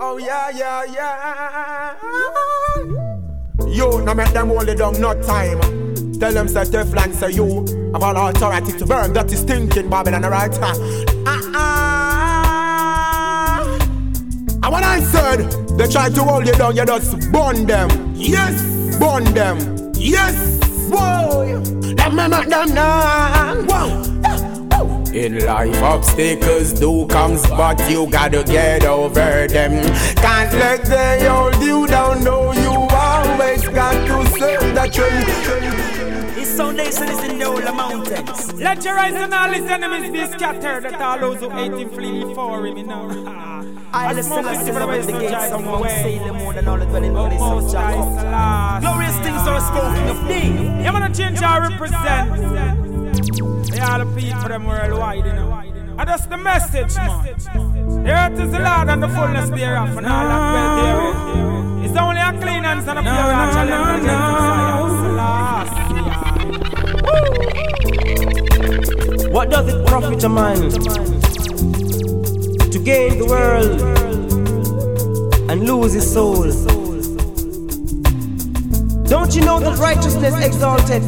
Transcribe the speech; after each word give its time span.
Oh 0.00 0.16
yeah, 0.18 0.50
yeah, 0.50 0.84
yeah. 0.84 1.94
You, 3.66 4.02
now 4.02 4.14
make 4.14 4.32
them 4.32 4.48
hold 4.48 4.68
it 4.68 4.78
down, 4.78 5.00
not 5.00 5.22
time. 5.22 5.60
Tell 6.18 6.32
them 6.32 6.48
say 6.48 6.62
Teflon 6.62 7.12
say 7.14 7.30
you 7.32 7.64
have 7.92 8.02
all 8.02 8.16
authority 8.28 8.72
to 8.78 8.86
burn 8.86 9.12
that 9.12 9.30
is 9.30 9.40
stinking 9.40 9.90
Babylon, 9.90 10.24
alright? 10.24 10.58
Ah, 10.60 10.74
uh-uh. 11.26 11.58
And 14.62 14.72
when 14.72 14.84
I 14.84 15.00
said 15.00 15.50
they 15.78 15.86
try 15.86 16.08
to 16.08 16.24
hold 16.24 16.46
you 16.46 16.54
down, 16.54 16.76
you 16.76 16.86
just 16.86 17.30
burn 17.30 17.66
them. 17.66 17.90
Yes, 18.14 18.96
burn 18.98 19.24
them. 19.34 19.58
Yes, 19.94 20.58
boy. 20.90 21.60
Them 21.94 22.16
make 22.16 22.48
them 22.48 22.74
now. 22.74 24.07
Whoa. 25.10 25.18
In 25.18 25.44
life, 25.44 25.82
obstacles 25.82 26.72
do 26.72 27.06
comes, 27.06 27.46
but 27.48 27.78
you 27.90 28.06
gotta 28.10 28.44
get 28.44 28.84
over 28.84 29.46
them. 29.46 29.82
Can't 30.16 30.52
let 30.54 30.84
they 30.84 31.26
hold 31.26 31.56
you 31.62 31.86
down, 31.86 32.24
no, 32.24 32.52
you 32.52 32.70
always 32.90 33.66
got 33.68 33.92
to 34.06 34.26
serve 34.38 34.74
the 34.74 34.88
truth. 34.92 36.36
His 36.36 36.56
foundation 36.56 37.08
is 37.08 37.24
in 37.24 37.38
the 37.38 37.44
whole 37.46 37.74
mountains. 37.74 38.52
Let 38.54 38.84
your 38.84 38.98
eyes 38.98 39.14
and 39.14 39.32
all 39.32 39.48
his 39.48 39.64
enemies 39.64 40.10
be 40.10 40.26
scattered, 40.32 40.84
that 40.84 41.00
all 41.00 41.18
those 41.18 41.40
who 41.40 41.50
hate 41.50 41.72
him 41.72 41.90
flee 41.90 42.24
before 42.24 42.66
him, 42.66 42.76
you 42.76 42.86
know. 42.86 43.34
I 43.92 44.12
the 44.12 44.22
Celestial 44.22 44.76
of 44.76 45.06
the 45.06 45.12
gates 45.12 45.52
of 45.52 45.64
Mount 45.64 45.88
Salem 45.88 46.36
more 46.36 46.52
than 46.52 46.68
all 46.68 46.76
oh, 46.76 46.78
the 46.78 46.84
dwelling 46.84 47.12
place 47.12 47.40
of 47.40 47.72
Jacob. 47.72 48.82
Glorious 48.82 49.16
things 49.20 49.48
are 49.48 49.60
spoken 49.60 50.08
of 50.08 50.28
thee. 50.28 50.84
You 50.84 50.92
wanna 50.92 51.12
change 51.14 51.42
our 51.42 51.70
represent. 51.70 52.87
They 53.38 53.78
all 53.80 53.98
the 53.98 54.06
people 54.16 54.48
them 54.48 54.64
worldwide, 54.66 55.24
you 55.24 55.32
know. 55.32 55.52
And 55.98 56.08
that's 56.08 56.26
the 56.26 56.36
message, 56.36 56.96
man. 56.96 57.24
The 58.04 58.10
earth 58.10 58.40
is 58.40 58.50
the 58.52 58.58
Lord 58.60 58.88
and 58.88 59.02
the 59.02 59.08
fullness 59.08 59.50
thereof, 59.50 59.96
and 59.96 60.06
all 60.06 60.28
that 60.28 60.52
well 60.54 60.76
therein. 60.82 61.84
It's 61.84 61.96
only 61.96 62.20
a 62.20 62.32
clean 62.40 62.64
hands 62.64 62.88
and 62.88 62.98
a 62.98 63.02
pure 63.02 63.12
heart 63.12 63.54
shall 63.54 63.68
enter 63.68 64.00
the 69.24 69.32
What 69.32 69.50
does 69.50 69.68
it 69.72 69.86
profit 69.86 70.24
a 70.24 70.28
man 70.28 70.70
to 72.70 72.78
gain 72.84 73.18
the 73.18 73.26
world 73.26 73.80
and 75.50 75.64
lose 75.64 75.92
his 75.92 76.12
soul? 76.12 76.44
Don't 79.04 79.34
you 79.34 79.42
know 79.42 79.58
that 79.60 79.78
righteousness 79.78 80.34
exalted? 80.44 81.02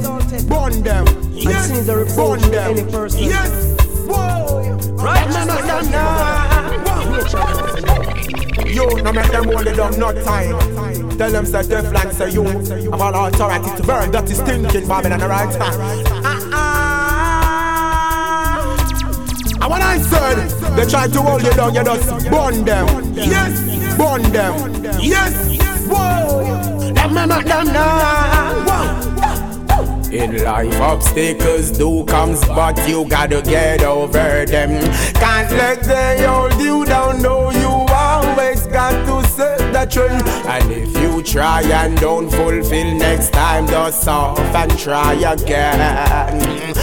Burn 0.48 0.83
them. 0.83 1.30
And 1.46 1.64
sin 1.64 1.77
is 1.77 1.88
a 1.88 1.96
reproach 1.96 2.42
to 2.42 2.62
any 2.62 2.83
person. 2.91 3.22
Yes. 3.22 3.50
Whoa. 4.06 4.60
Righteousness 4.96 5.86
You, 8.74 8.86
no 9.02 9.12
make 9.12 9.30
them 9.30 9.44
hold 9.44 9.66
it 9.66 9.77
down, 9.77 9.98
not 9.98 10.16
time. 10.22 10.58
Tell 11.16 11.30
them 11.30 11.47
say 11.47 11.62
Teflon 11.62 12.12
say 12.12 12.30
you 12.30 12.44
have 12.44 13.00
all 13.00 13.27
authority 13.27 13.77
to 13.77 13.82
burn 13.82 14.10
that 14.10 14.30
is 14.30 14.38
stinking 14.38 14.86
Babylon, 14.86 15.22
alright? 15.22 15.56
Ah, 15.60 16.50
ah. 16.52 17.00
And 19.62 19.70
when 19.70 19.82
I 19.82 19.98
said 19.98 20.48
they 20.77 20.86
try 20.86 21.08
to 21.08 21.22
hold 21.22 21.42
you 21.42 21.52
down, 21.52 21.75
you 21.75 21.84
just 21.84 22.30
burn 22.30 22.64
them. 22.64 22.86
Yes, 23.14 23.60
burn 23.97 24.22
them. 24.32 24.75
Yes, 25.00 25.34
whoa. 25.88 26.92
Them 26.92 27.14
make 27.28 27.47
them 27.47 27.66
now. 27.66 28.69
In 30.12 30.42
life, 30.42 30.80
obstacles 30.80 31.70
do 31.70 32.05
comes, 32.05 32.44
but 32.47 32.77
you 32.89 33.08
gotta 33.08 33.41
get 33.42 33.83
over 33.83 34.44
them. 34.44 34.70
Can't 35.14 35.53
let 35.53 35.84
they 35.84 36.25
hold 36.27 36.61
you 36.61 36.84
down, 36.84 37.22
no, 37.22 37.50
you 37.53 37.69
always 37.69 38.66
got 38.66 38.91
to 39.06 39.28
set 39.28 39.58
the 39.72 39.86
trend. 39.86 40.27
And 40.48 40.72
if 40.72 40.97
you 41.00 41.22
try 41.22 41.62
and 41.62 41.97
don't 41.98 42.28
fulfill 42.28 42.94
next 42.97 43.33
time, 43.33 43.69
just 43.69 44.08
off 44.08 44.38
and 44.38 44.77
try 44.77 45.12
again. 45.14 46.75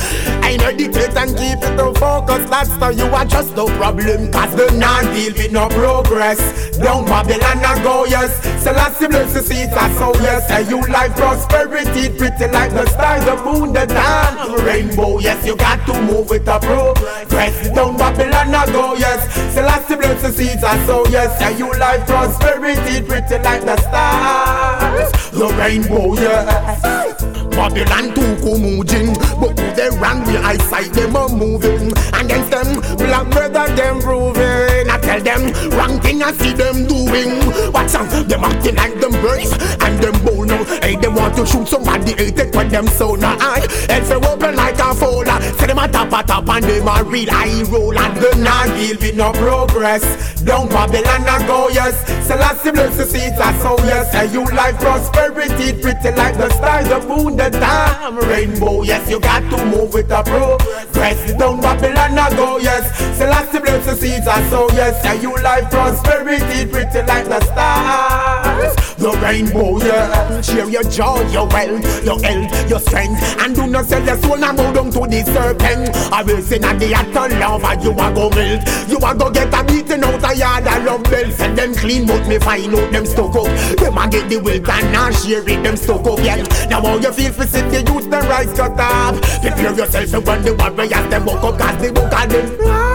I 0.48 0.56
meditate 0.56 1.14
and 1.18 1.32
keep 1.36 1.60
it 1.60 1.76
to 1.76 1.92
focus. 2.00 2.50
That's 2.50 2.70
how 2.80 2.90
you 2.90 3.04
are 3.04 3.26
just 3.26 3.54
no 3.58 3.66
problem. 3.76 4.32
Cause 4.32 4.56
the 4.56 4.72
not 4.78 5.04
deal 5.14 5.34
with 5.34 5.52
no 5.52 5.68
progress. 5.68 6.40
Down 6.78 7.04
Babylon 7.04 7.60
I 7.66 7.84
go, 7.84 8.06
yes. 8.06 8.32
Selassie 8.64 9.08
bless 9.08 9.34
the 9.34 9.42
seeds, 9.42 9.74
I 9.74 9.92
so 9.96 10.14
yes. 10.22 10.50
And 10.50 10.70
you 10.70 10.80
like 10.88 11.14
prosperity, 11.18 12.08
pretty 12.18 12.48
like 12.48 12.72
the 12.72 12.86
stars, 12.88 13.26
the 13.26 13.36
moon, 13.44 13.74
the 13.74 13.88
dawn. 13.88 14.64
Rainbow, 14.64 15.20
yes, 15.20 15.46
you 15.46 15.58
got 15.58 15.86
to 15.86 16.02
move 16.02 16.30
with 16.30 16.48
a 16.48 16.60
progress. 16.60 17.70
Down 17.76 17.98
Babylon 17.98 18.56
I 18.56 18.66
go, 18.72 18.94
yes. 18.94 19.54
Selassie 19.54 19.96
bless 19.98 20.22
the 20.22 20.32
seeds, 20.32 20.64
I 20.64 20.80
so 20.86 21.06
yes. 21.08 21.42
And 21.42 21.60
you 21.60 21.70
like 21.78 22.08
prosperity, 22.08 23.06
pretty 23.06 23.44
like 23.44 23.66
the 23.66 23.76
stars. 23.82 25.12
The 25.32 25.48
rainbow, 25.60 26.14
yes. 26.16 27.17
Babylon 27.58 28.14
too 28.14 28.36
kumujin. 28.46 29.18
But 29.42 29.60
who 29.60 29.66
they 29.76 29.90
run 29.98 30.22
with 30.22 30.46
eyesight 30.46 30.94
them 30.94 31.16
are 31.16 31.28
moving. 31.28 31.92
And 32.14 32.28
Against 32.28 32.52
them 32.52 32.98
black 32.98 33.30
brother 33.32 33.76
them 33.76 34.00
proving 34.00 34.67
tell 35.20 35.40
them 35.40 35.72
wrong 35.72 36.00
thing 36.02 36.22
I 36.24 36.32
see 36.34 36.54
them 36.54 36.88
doing. 36.88 37.72
Watch 37.72 37.96
out 37.96 38.28
them 38.28 38.44
acting 38.44 38.76
like 38.76 39.00
them 39.00 39.12
brave 39.12 39.52
And 39.82 40.00
them 40.04 40.48
now. 40.48 40.64
Hey 40.82 40.96
they 40.96 41.08
want 41.08 41.36
to 41.36 41.46
shoot 41.46 41.68
somebody 41.68 42.14
hate 42.14 42.40
it 42.40 42.56
when 42.56 42.70
them 42.70 42.88
so 42.88 43.16
not 43.16 43.42
high 43.42 43.66
Head 43.92 44.06
for 44.06 44.24
open 44.26 44.56
like 44.56 44.80
a 44.80 44.94
folder. 44.96 45.40
Say 45.58 45.68
them 45.68 45.80
a 45.80 45.88
top 45.88 46.12
a 46.14 46.26
top 46.26 46.50
and 46.50 46.64
them 46.64 46.88
a 46.88 47.04
real 47.04 47.30
high 47.30 47.64
roll. 47.64 47.98
And 47.98 48.18
them 48.18 48.44
not 48.44 48.68
deal 48.68 48.98
with 48.98 49.16
no 49.16 49.32
progress. 49.34 50.42
Down 50.42 50.70
Babylon 50.70 51.28
I 51.28 51.46
go 51.48 51.70
yes. 51.70 51.96
Selassie 52.28 52.72
bless 52.72 52.98
the 52.98 53.06
seeds 53.06 53.40
I 53.40 53.58
so 53.60 53.76
yes. 53.86 54.14
And 54.14 54.32
you 54.32 54.46
like 54.56 54.76
prosperity 54.80 55.82
pretty 55.82 56.12
like 56.16 56.38
the 56.38 56.50
stars 56.52 56.88
the 56.88 57.00
moon 57.08 57.38
the 57.38 57.50
time. 57.50 58.18
Rainbow, 58.18 58.84
yes, 58.84 59.10
you 59.10 59.20
got 59.20 59.40
to 59.52 59.66
move 59.66 59.94
with 59.94 60.12
a 60.12 60.24
progress. 60.24 61.34
Down 61.34 61.62
Babylon 61.62 62.18
I 62.18 62.30
go, 62.36 62.58
yes. 62.58 63.18
Selassie 63.18 63.60
bless 63.60 63.86
the 63.86 63.96
seeds 63.96 64.28
I 64.28 64.42
sow, 64.50 64.68
yes 64.74 65.07
And 65.08 65.24
you 65.24 65.34
like 65.42 65.72
prosperity, 65.72 66.70
pretty 66.70 67.02
like 67.08 67.26
the 67.26 67.40
stars. 67.40 68.76
The 68.98 69.12
rainbow, 69.22 69.78
yeah 69.80 70.42
Share 70.42 70.68
your 70.68 70.84
joy, 70.84 71.22
your 71.32 71.48
wealth, 71.48 72.04
your 72.04 72.20
health, 72.20 72.70
your 72.70 72.80
strength. 72.80 73.22
And 73.40 73.56
do 73.56 73.68
not 73.68 73.86
sell 73.86 74.04
your 74.04 74.18
soul 74.18 74.44
and 74.44 74.58
go 74.58 74.74
down 74.74 74.92
to 74.92 75.00
the 75.08 75.24
serpent. 75.24 75.96
I 76.12 76.24
will 76.24 76.42
sing 76.42 76.66
at 76.66 76.78
the 76.80 76.92
of 76.92 77.32
love 77.40 77.64
and 77.64 77.84
you 77.84 77.92
a 77.92 78.12
go 78.12 78.30
melt 78.32 78.68
You 78.90 78.98
a 78.98 79.16
go 79.16 79.32
get 79.32 79.54
a 79.54 79.64
beating 79.64 80.04
out 80.04 80.24
a 80.24 80.36
yard 80.36 80.68
of 80.68 80.84
love 80.84 81.04
bell 81.04 81.32
Send 81.32 81.58
them 81.58 81.74
clean, 81.76 82.06
but 82.06 82.28
me 82.28 82.38
find 82.40 82.76
out 82.76 82.92
them 82.92 83.06
stuck 83.06 83.36
up. 83.36 83.48
Them 83.78 83.98
a 83.98 84.10
get 84.10 84.30
the 84.30 84.38
wealth 84.44 84.68
and 84.68 84.92
not 84.92 85.14
share 85.14 85.48
it, 85.48 85.64
them 85.64 85.78
stuck 85.78 86.06
up, 86.06 86.20
yeah. 86.20 86.44
Now 86.70 86.82
how 86.82 86.98
you 86.98 87.14
feel 87.14 87.32
for 87.32 87.46
the 87.46 87.80
youth 87.88 88.10
the 88.10 88.20
rise 88.28 88.52
cut 88.58 88.80
up 88.80 89.16
Prepare 89.42 89.74
yourself 89.74 90.10
for 90.10 90.22
when 90.22 90.44
the 90.44 90.54
warriors 90.54 91.10
them 91.10 91.26
woke 91.26 91.44
up 91.44 91.58
Cause 91.58 91.82
the 91.82 91.94
book 91.94 92.12
of 92.12 92.30
them 92.30 92.87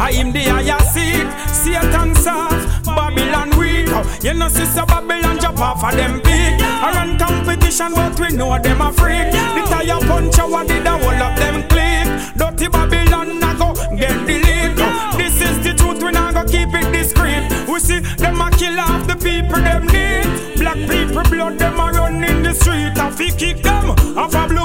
I 0.00 0.12
am 0.12 0.32
the 0.32 0.40
higher 0.40 0.80
seat. 0.80 1.28
Satan 1.52 2.14
soft, 2.14 2.86
Babylon 2.86 3.50
weak. 3.58 3.92
You 4.24 4.32
know, 4.32 4.48
sister 4.48 4.86
Babylon 4.86 5.38
jump 5.38 5.60
off 5.60 5.84
of 5.84 5.92
them 5.92 6.22
big. 6.24 6.56
I 6.58 6.90
run 6.94 7.18
competition, 7.18 7.92
but 7.94 8.18
we 8.18 8.28
know 8.34 8.58
them 8.58 8.80
a 8.80 8.90
freak. 8.94 9.28
The 9.30 9.62
tire 9.68 10.00
puncher, 10.08 10.48
what 10.48 10.68
did 10.68 10.84
the 10.84 10.96
whole 10.96 11.22
of 11.28 11.36
them 11.36 11.68
click? 11.68 12.08
Dirty 12.34 12.68
Babylon, 12.68 13.44
I 13.44 13.52
go 13.58 13.74
get 13.94 14.16
the 14.26 14.40
lead. 14.40 14.72
This 15.20 15.36
is 15.36 15.60
the 15.62 15.74
truth, 15.76 16.02
we 16.02 16.12
not 16.12 16.32
go 16.32 16.44
keep 16.44 16.72
it 16.72 16.90
discreet. 16.96 17.44
We 17.68 17.78
see 17.78 18.00
them 18.00 18.40
a 18.40 18.50
kill 18.52 18.80
off 18.80 19.06
the 19.06 19.16
people 19.16 19.60
them 19.60 19.84
need. 19.84 20.56
Black 20.56 20.80
people 20.88 21.24
blood 21.28 21.58
them 21.58 21.78
a 21.78 21.92
run 21.92 22.24
in 22.24 22.42
the 22.42 22.54
street. 22.54 22.96
I 22.96 23.10
fi 23.10 23.28
kick 23.36 23.62
them 23.62 23.90
off 24.16 24.34
a. 24.34 24.59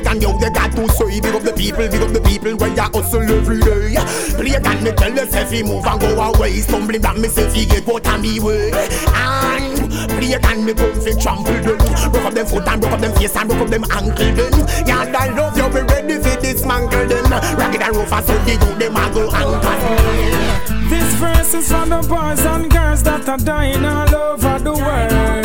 And 0.00 0.22
yo, 0.22 0.38
they 0.38 0.48
got 0.50 0.72
to 0.72 0.88
say 0.88 1.20
Big 1.20 1.34
up 1.34 1.42
the 1.42 1.52
people, 1.52 1.88
big 1.88 2.00
up 2.00 2.12
the 2.12 2.20
people 2.20 2.56
when 2.56 2.74
you 2.74 2.82
hustle 2.82 3.22
every 3.22 3.60
day. 3.60 3.94
Play 4.40 4.56
and 4.56 4.82
me 4.82 4.92
tell 4.92 5.12
yourself 5.12 5.50
he 5.50 5.62
move 5.62 5.84
and 5.84 6.00
go 6.00 6.08
away. 6.16 6.56
Stumbling 6.60 7.02
back 7.02 7.16
me 7.18 7.28
say 7.28 7.50
he 7.52 7.66
get 7.66 7.88
out 7.88 8.06
of 8.06 8.20
me 8.20 8.40
way. 8.40 8.72
And 9.12 9.92
play 10.16 10.32
and 10.32 10.64
me 10.64 10.72
come 10.72 10.96
fi 10.96 11.12
trample 11.20 11.52
them. 11.60 11.76
Broke 12.10 12.24
up 12.24 12.34
them 12.34 12.46
foot 12.46 12.66
and 12.66 12.80
broke 12.80 12.92
up 12.92 13.00
them 13.00 13.12
face 13.12 13.36
and 13.36 13.48
broke 13.48 13.60
up 13.60 13.68
them 13.68 13.84
ankle 13.92 14.32
them. 14.32 14.54
Yeah, 14.86 15.12
I 15.12 15.28
love 15.36 15.56
you, 15.56 15.68
be 15.68 15.80
ready 15.84 16.16
fi 16.22 16.40
dismantle 16.40 17.06
them. 17.08 17.30
Ragged 17.58 17.82
and 17.82 17.96
rough 17.96 18.12
and 18.12 18.24
so 18.24 18.34
the 18.44 18.52
youth 18.52 18.78
them 18.78 18.96
a 18.96 19.04
go 19.12 19.28
anchor 19.28 20.88
This 20.88 21.14
verse 21.20 21.54
is 21.54 21.68
for 21.68 21.84
the 21.84 22.00
boys 22.08 22.40
and 22.46 22.70
girls 22.70 23.02
that 23.02 23.28
are 23.28 23.38
dying 23.38 23.84
all 23.84 24.14
over 24.14 24.58
the 24.58 24.72
world. 24.72 25.41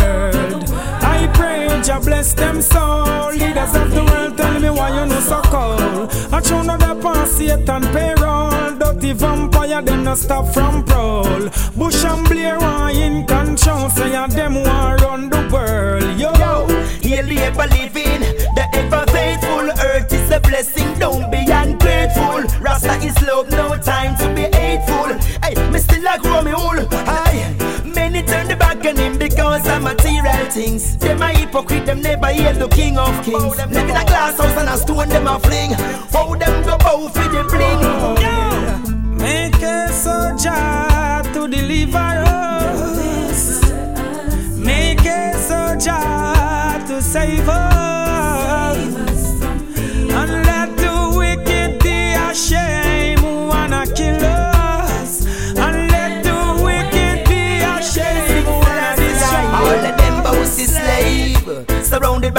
Jah 1.84 2.00
bless 2.00 2.34
them 2.34 2.62
soul. 2.62 3.32
Leaders 3.32 3.76
of 3.76 3.92
the 3.92 4.04
world, 4.04 4.38
tell 4.38 4.60
me 4.60 4.70
why 4.70 4.90
you 4.90 5.06
no 5.06 5.20
so 5.20 5.42
cold. 5.44 6.12
I 6.34 6.42
show 6.42 6.62
no 6.62 6.78
the 6.78 6.96
pass 7.02 7.32
Satan 7.32 7.84
payroll. 7.94 8.76
Dirty 8.78 9.14
vampire, 9.14 9.82
them 9.82 10.04
no 10.04 10.16
stop 10.16 10.54
from 10.54 10.84
prowl. 10.84 11.50
Bush 11.76 12.04
and 12.04 12.28
Blair 12.28 12.58
are 12.58 12.92
in 12.92 13.17
material 29.88 30.46
things. 30.52 30.98
Them 30.98 31.22
a 31.22 31.30
hypocrite, 31.30 31.86
them 31.86 32.02
never 32.02 32.28
hear 32.28 32.54
the 32.54 32.68
King 32.68 32.98
of 32.98 33.24
Kings. 33.24 33.58
Live 33.58 33.72
in 33.72 33.96
a 33.96 34.06
glass 34.06 34.38
house 34.38 34.58
and 34.58 34.70
a 34.70 34.78
stone 34.78 35.10
them 35.10 35.28
a 35.28 35.40
fling. 35.40 35.72
How 36.14 36.36
them 36.36 36.56
go 36.66 36.78
bow 36.78 37.08
for 37.08 37.28
the 37.34 37.44
bling? 37.52 37.82
Yo, 38.24 38.36
make 39.24 39.62
a 39.62 39.92
soldier 39.94 40.97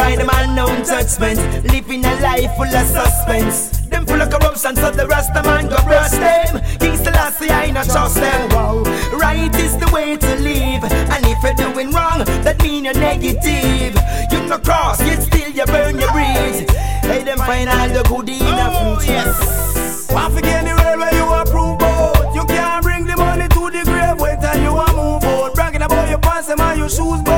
by 0.09 0.17
them 0.17 0.31
unknown 0.33 0.85
judgment, 0.85 1.39
living 1.71 2.05
a 2.05 2.15
life 2.21 2.51
full 2.57 2.75
of 2.81 2.87
suspense. 2.87 3.81
Them 3.89 4.07
full 4.07 4.21
of 4.21 4.31
corruption, 4.31 4.75
so 4.77 4.91
the 4.91 5.07
Rasta 5.07 5.43
man 5.43 5.69
go 5.69 5.77
brush 5.85 6.13
them. 6.13 6.63
King 6.79 6.97
Selassie, 6.97 7.51
I 7.51 7.71
not 7.71 7.85
trust 7.85 8.17
them. 8.17 8.49
Wow. 8.51 8.83
Right 9.13 9.55
is 9.57 9.77
the 9.77 9.89
way 9.93 10.17
to 10.17 10.33
live, 10.37 10.85
and 11.13 11.23
if 11.27 11.43
you're 11.43 11.61
doing 11.61 11.91
wrong, 11.93 12.25
that 12.45 12.63
mean 12.63 12.85
you're 12.85 12.95
negative. 12.95 13.95
You 14.33 14.41
no 14.49 14.59
cross, 14.59 15.01
yet 15.05 15.21
still 15.21 15.51
you 15.51 15.67
burn 15.67 15.99
your 15.99 16.13
bridge. 16.13 16.65
Hey, 17.05 17.23
them 17.25 17.39
find 17.39 17.69
all 17.69 17.89
the 17.89 18.03
good 18.09 18.29
in 18.31 18.41
oh, 18.41 18.97
fruit. 18.97 19.09
Yes. 19.09 20.11
Want 20.11 20.35
to 20.37 20.41
get 20.41 20.65
anywhere 20.65 20.97
where 20.97 21.15
you 21.15 21.27
approve 21.41 21.79
both. 21.79 22.35
You 22.35 22.45
can't 22.47 22.83
bring 22.83 23.05
the 23.05 23.17
money 23.17 23.49
to 23.49 23.63
the 23.77 23.83
grave, 23.85 24.19
wait 24.21 24.41
till 24.41 24.63
you 24.63 24.73
a 24.73 24.87
move 24.97 25.25
out. 25.25 25.55
Bragging 25.55 25.83
about 25.83 26.09
your 26.09 26.19
pants 26.19 26.49
and 26.49 26.79
your 26.79 26.89
shoes, 26.89 27.21
both. 27.23 27.38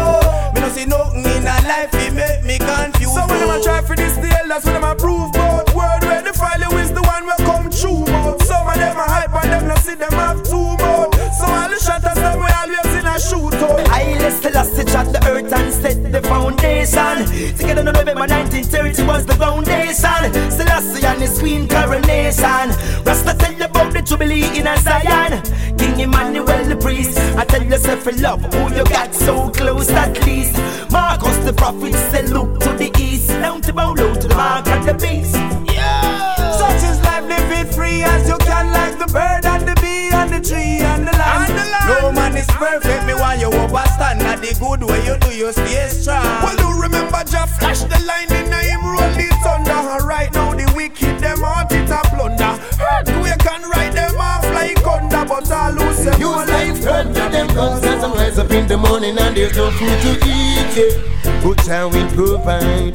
I 14.60 14.62
let's 14.62 14.92
the 14.92 15.26
earth 15.26 15.52
and 15.54 15.72
set 15.72 16.12
the 16.12 16.20
foundation. 16.20 17.24
Together 17.56 17.80
in 17.80 17.86
November 17.86 18.12
1930 18.12 19.06
was 19.06 19.24
the 19.24 19.32
foundation. 19.32 20.20
Selassie 20.52 21.06
and 21.06 21.22
his 21.22 21.38
queen 21.38 21.66
coronation. 21.66 22.68
Rasta 23.06 23.34
tell 23.38 23.54
you 23.54 23.64
about 23.64 23.90
the 23.94 24.02
jubilee 24.02 24.58
in 24.58 24.66
a 24.66 24.76
Zion. 24.76 25.40
King 25.78 26.00
Emmanuel 26.00 26.64
the 26.66 26.76
priest. 26.76 27.16
I 27.38 27.46
tell 27.46 27.64
yourself 27.64 28.04
you 28.04 28.12
love 28.20 28.42
who 28.52 28.76
you 28.76 28.84
got 28.84 29.14
so 29.14 29.48
close 29.48 29.88
at 29.92 30.26
least. 30.26 30.60
Marcus 30.92 31.38
the 31.38 31.54
prophet 31.54 31.94
said 32.12 32.28
look 32.28 32.60
to 32.60 32.68
the 32.76 32.92
east. 33.00 33.28
Down 33.28 33.62
to 33.62 33.72
bow 33.72 33.94
low 33.94 34.12
to 34.12 34.28
the 34.28 34.34
mark 34.34 34.66
of 34.66 34.84
the 34.84 34.92
beast. 34.92 35.36
Yeah. 35.72 36.52
Such 36.52 36.84
is 36.84 37.00
life, 37.00 37.24
live 37.24 37.50
it 37.50 37.74
free 37.74 38.02
as 38.02 38.28
you 38.28 38.36
can, 38.36 38.70
like 38.72 38.98
the 38.98 39.06
bird 39.06 39.46
and 39.46 39.66
the 39.66 39.80
bee 39.80 40.10
and 40.12 40.28
the 40.28 40.46
tree 40.46 40.84
and 40.84 41.08
the 41.08 41.12
land. 41.12 41.56
No 41.88 42.12
man 42.12 42.36
is 42.36 42.46
perfect, 42.46 43.06
me 43.06 43.14
while 43.14 43.38
you 43.38 43.46
overstand. 43.46 44.19
Not 45.40 45.52
the 45.52 45.52
good 45.52 45.52
way 45.52 45.52
you 45.52 45.52
do, 45.52 45.52
you 45.52 45.52
stay 45.52 45.88
strong. 45.88 46.42
Well, 46.42 46.56
you 46.58 46.82
remember 46.82 47.24
just 47.24 47.58
flash 47.58 47.80
the 47.80 47.98
line 48.04 48.32
in 48.32 48.52
him, 48.52 48.84
roll 48.84 49.10
the 49.16 49.28
thunder. 49.42 50.04
Right 50.04 50.32
now, 50.34 50.54
the 50.54 50.70
wicked, 50.76 51.18
them 51.20 51.44
out 51.44 51.72
it 51.72 51.88
a 51.88 52.00
plunder. 52.08 52.60
Earthquake 52.76 53.46
and 53.52 53.66
ride 53.66 53.92
them 53.92 54.20
off 54.20 54.44
like 54.52 54.78
thunder, 54.80 55.24
but 55.26 55.50
I 55.50 55.70
lose 55.70 56.04
them. 56.04 56.20
Use 56.20 56.48
life, 56.48 56.82
turn 56.82 57.08
to 57.08 57.28
them 57.30 57.46
guns 57.54 57.84
as 57.84 58.04
I 58.04 58.12
rise 58.14 58.38
up 58.38 58.50
in 58.50 58.66
the 58.66 58.76
morning 58.76 59.18
and 59.18 59.36
there's 59.36 59.56
no 59.56 59.70
food 59.70 60.00
to 60.02 60.12
eat. 60.26 60.76
Yeah. 60.76 61.42
But 61.42 61.68
I 61.68 61.84
will 61.86 62.08
provide. 62.10 62.94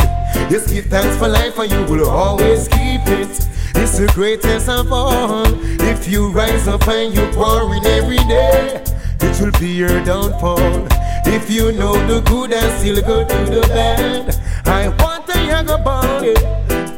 Just 0.50 0.70
give 0.70 0.86
thanks 0.86 1.18
for 1.18 1.28
life 1.28 1.58
and 1.58 1.72
you 1.72 1.84
will 1.86 2.10
always 2.10 2.68
keep 2.68 3.02
it. 3.08 3.30
It's 3.78 3.98
the 3.98 4.12
greatest 4.14 4.70
of 4.70 4.92
all. 4.92 5.46
If 5.82 6.08
you 6.08 6.30
rise 6.32 6.68
up 6.68 6.88
and 6.88 7.14
you 7.14 7.28
pour 7.34 7.74
in 7.76 7.86
every 7.86 8.18
day, 8.18 8.84
it 9.22 9.42
will 9.42 9.52
be 9.60 9.70
your 9.70 10.04
downfall. 10.04 10.88
If 11.28 11.50
you 11.50 11.72
know 11.72 11.94
the 12.08 12.22
good 12.22 12.54
and 12.54 12.80
still 12.80 13.02
go 13.02 13.24
to 13.28 13.38
the 13.52 13.62
bad, 13.68 14.36
I 14.68 14.88
want 15.02 15.28
to 15.28 15.40
young 15.44 15.70
about 15.70 16.24
it. 16.24 16.40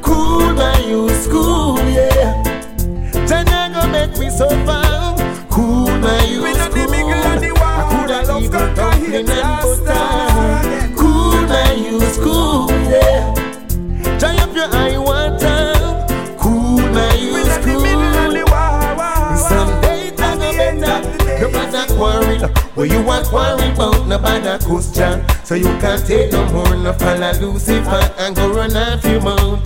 Cool 0.02 0.54
my 0.54 0.78
you 0.80 1.10
school, 1.10 1.78
yeah. 1.90 2.44
Jana 3.26 3.72
go 3.74 3.88
make 3.90 4.18
me 4.20 4.30
so 4.30 4.48
far. 4.66 5.18
Cool 5.50 5.88
my 6.00 6.24
you 6.26 6.44
We 6.44 6.54
not 6.54 6.72
the 6.72 6.84
school. 6.84 6.92
middle 6.92 7.14
of 7.14 7.42
the 7.42 7.52
war. 7.54 7.64
I 7.64 8.24
Love 8.24 8.44
eaten 8.44 8.52
conquer 8.52 8.76
dumpling 8.76 9.12
hate, 9.12 9.30
and 9.30 9.30
Rasta. 9.30 10.96
Cool 10.96 11.42
my 11.48 11.72
you 11.74 12.00
school, 12.12 12.70
yeah. 12.92 13.34
Dry 14.20 14.36
up 14.38 14.56
your 14.56 14.70
eye 14.74 14.98
matter 21.98 22.48
where 22.76 22.86
you 22.86 23.02
want 23.04 23.28
quarrel 23.28 23.60
about 23.60 24.08
no 24.08 24.18
bother 24.20 24.60
question. 24.64 25.26
So 25.44 25.56
you 25.56 25.70
can't 25.80 26.06
take 26.06 26.32
no 26.32 26.46
more, 26.52 26.76
no 26.76 26.94
follow 26.94 27.32
Lucifer 27.40 28.14
and 28.20 28.36
go 28.36 28.54
run 28.54 28.76
off 28.76 29.04
your 29.04 29.22
mount. 29.22 29.66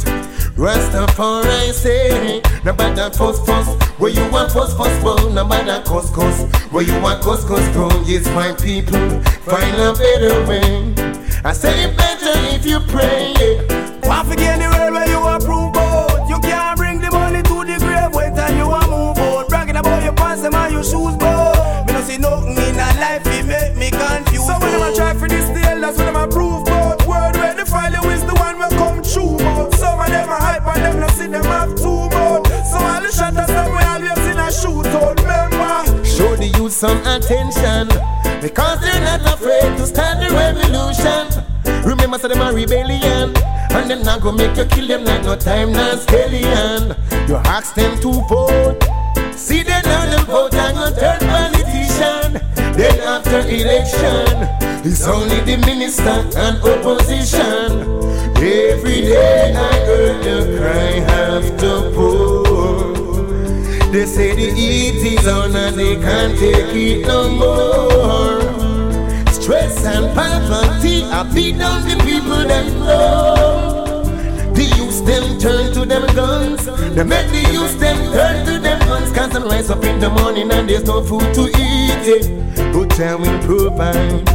Rastafari 0.56 1.72
say, 1.74 2.42
no 2.64 2.74
bother 2.74 3.10
fuss 3.12 3.44
fuss. 3.46 3.68
Where 4.00 4.12
you 4.12 4.30
want 4.32 4.52
fuss 4.52 4.76
fuss 4.76 5.02
about, 5.02 5.34
no 5.34 5.46
bother 5.46 5.82
cuss 5.84 6.10
cuss. 6.14 6.44
Where 6.72 6.84
you 6.84 7.00
want 7.02 7.22
cuss 7.24 7.46
cuss 7.46 7.68
from, 7.74 8.04
yes, 8.06 8.26
my 8.28 8.54
people, 8.54 9.22
find 9.44 9.76
a 9.78 9.94
better 9.94 10.46
way. 10.48 10.94
I 11.44 11.54
say 11.54 11.86
it 11.86 11.98
better 11.98 12.32
if 12.56 12.66
you 12.66 12.80
pray. 12.88 13.34
Want 14.04 14.30
to 14.30 14.36
get 14.36 14.60
anywhere 14.60 14.92
where 14.92 15.10
you 15.10 15.20
approve 15.26 15.74
both. 15.74 16.30
You 16.30 16.40
can't 16.40 16.78
bring 16.78 17.02
the 17.02 17.10
money 17.12 17.42
to 17.42 17.66
the 17.66 17.78
grave, 17.80 18.14
wait 18.14 18.36
till 18.36 18.56
you 18.56 18.72
a 18.72 18.88
move 18.88 19.18
out. 19.18 19.50
Bragging 19.50 19.78
about 19.78 20.04
your 20.04 20.14
pants 20.14 20.44
and 20.44 20.54
your 20.72 20.84
shoes, 20.84 21.16
both. 21.18 21.31
Some 36.82 36.98
attention 37.06 37.88
because 38.42 38.82
they're 38.82 39.02
not 39.02 39.22
afraid 39.32 39.78
to 39.78 39.86
start 39.86 40.18
the 40.18 40.28
revolution. 40.34 41.30
Remember, 41.88 42.18
say 42.18 42.30
them 42.30 42.42
a 42.42 42.52
rebellion, 42.52 43.38
and 43.70 43.88
them 43.88 44.02
not 44.02 44.22
go 44.22 44.32
make 44.32 44.58
you 44.58 44.66
kill 44.66 44.88
them 44.88 45.06
like 45.06 45.24
no 45.24 45.36
time, 45.36 45.72
not 45.74 46.00
scallion. 46.00 46.98
You 47.30 47.36
ask 47.36 47.76
them 47.76 48.02
to 48.02 48.12
vote, 48.28 48.82
see 49.36 49.62
them 49.62 49.84
now 49.86 50.10
them 50.10 50.26
vote 50.26 50.56
and 50.56 50.76
go 50.76 50.90
turn 51.00 51.20
politician. 51.20 52.42
Then 52.76 53.00
after 53.02 53.42
election, 53.42 54.50
it's 54.84 55.08
only 55.08 55.40
the 55.42 55.58
minister 55.64 56.18
and 56.36 56.58
opposition. 56.66 57.86
Every 58.38 59.02
day 59.02 59.54
I 59.56 59.74
heard 59.86 60.24
the 60.24 60.58
cry 60.58 60.94
have 61.14 61.58
to 61.60 61.92
pour. 61.94 62.51
They 63.92 64.06
say 64.06 64.34
the 64.34 64.54
heat 64.54 65.04
is 65.04 65.28
on 65.28 65.54
and 65.54 65.76
they 65.76 65.98
can't 65.98 66.40
take 66.40 66.74
it 66.74 67.06
no 67.06 67.30
more. 67.30 68.40
Stress 69.34 69.84
and 69.86 70.16
poverty 70.16 71.02
have 71.02 71.36
beat 71.36 71.58
down 71.58 71.84
the 71.84 72.02
people 72.06 72.38
that 72.48 72.72
know. 72.72 74.04
The 74.56 74.64
youth 74.78 75.06
them 75.06 75.38
turn 75.38 75.74
to 75.74 75.86
them 75.86 76.08
guns. 76.16 76.68
They 76.96 77.04
make 77.04 77.30
the 77.32 77.52
youth 77.52 77.78
them 77.82 77.98
turn 78.14 78.46
to 78.46 78.60
them 78.60 78.80
guns. 78.80 79.12
Cause 79.12 79.32
them 79.32 79.44
rise 79.44 79.70
up 79.70 79.84
in 79.84 80.00
the 80.00 80.10
morning 80.10 80.50
and 80.52 80.70
there's 80.70 80.86
no 80.86 81.04
food 81.04 81.34
to 81.34 81.50
eat. 81.50 82.02
Yeah. 82.08 82.72
But 82.72 82.98
I 82.98 83.16
will 83.16 83.40
provide. 83.44 84.26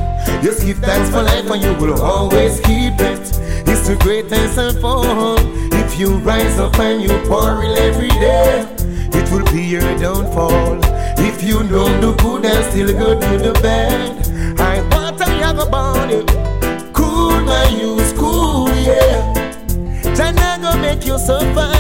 Just 0.42 0.66
give 0.66 0.80
thanks 0.80 1.08
for 1.08 1.22
life 1.22 1.50
and 1.50 1.62
you 1.62 1.72
will 1.82 2.02
always 2.02 2.60
keep 2.60 3.00
it. 3.00 3.20
It's 3.66 3.88
the 3.88 3.96
greatest 4.00 4.58
of 4.58 4.84
all. 4.84 5.38
If 5.72 5.98
you 5.98 6.18
rise 6.18 6.58
up 6.58 6.78
and 6.78 7.00
you 7.00 7.08
pour 7.26 7.64
in 7.64 7.78
every 7.78 8.08
day, 8.08 8.60
it 8.60 8.75
will 9.36 9.52
be 9.52 9.62
your 9.62 9.98
downfall. 9.98 10.78
If 11.18 11.42
you 11.42 11.62
don't 11.68 12.00
do 12.00 12.14
good 12.16 12.44
and 12.46 12.64
still 12.70 12.92
go 12.92 13.20
do 13.20 13.38
the 13.38 13.52
bad, 13.60 14.60
I 14.60 14.80
want 14.88 15.18
to 15.18 15.24
have 15.24 15.58
a 15.58 15.66
body. 15.66 16.24
Cool 16.92 17.40
my 17.42 17.68
use, 17.68 18.12
cool, 18.14 18.68
yeah. 18.70 19.34
China 20.16 20.58
go 20.62 20.78
make 20.80 21.04
you 21.04 21.18
suffer. 21.18 21.72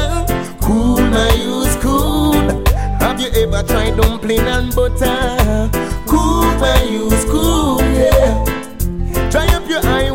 Cool 0.60 1.00
my 1.00 1.32
use, 1.32 1.76
cool. 1.76 2.34
Have 3.00 3.20
you 3.20 3.30
ever 3.42 3.62
tried 3.62 3.96
dumpling 3.96 4.40
and 4.40 4.74
butter? 4.74 5.70
Cool 6.06 6.44
my 6.60 6.82
use, 6.82 7.24
cool, 7.24 7.80
yeah. 7.80 9.30
Try 9.30 9.46
up 9.56 9.66
your 9.68 9.80
eye 9.84 10.10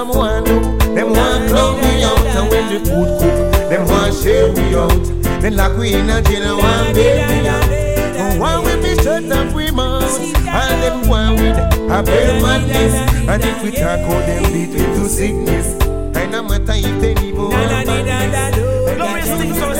And 0.00 0.08
someone 0.08 0.44
look, 0.44 0.80
them 0.94 1.10
want 1.12 1.50
clown 1.50 1.78
me 1.82 2.02
out. 2.02 2.24
And 2.24 2.48
when 2.48 2.72
the 2.72 2.78
food 2.88 3.20
cook, 3.20 3.52
them 3.68 3.86
want 3.86 4.14
share 4.14 4.50
me 4.50 4.74
out. 4.74 5.42
Then 5.42 5.56
like 5.56 5.76
we 5.76 5.92
in 5.92 6.08
a 6.08 6.22
jail, 6.22 6.42
and 6.42 6.56
one 6.56 6.94
baby 6.94 7.46
out. 7.46 8.40
One 8.40 8.64
we 8.64 8.76
me 8.80 8.94
shut 9.02 9.30
up 9.30 9.54
we 9.54 9.70
mouth. 9.70 10.18
And 10.48 10.82
them 10.82 11.06
want 11.06 11.38
with 11.40 11.58
a 11.58 12.02
bear 12.02 12.40
madness. 12.40 12.94
And 13.28 13.44
if 13.44 13.62
we 13.62 13.72
talk 13.72 14.00
out 14.00 14.24
them 14.24 14.50
beat 14.54 14.74
it 14.74 14.86
to 14.96 15.06
sickness. 15.06 15.74
And 16.16 16.32
no 16.32 16.44
matter 16.44 16.72
if 16.76 17.00
they 17.02 17.12
even 17.22 17.36
want 17.36 17.52
badness. 17.52 18.96
Glorious 18.96 19.28
things 19.28 19.58
are 19.58 19.74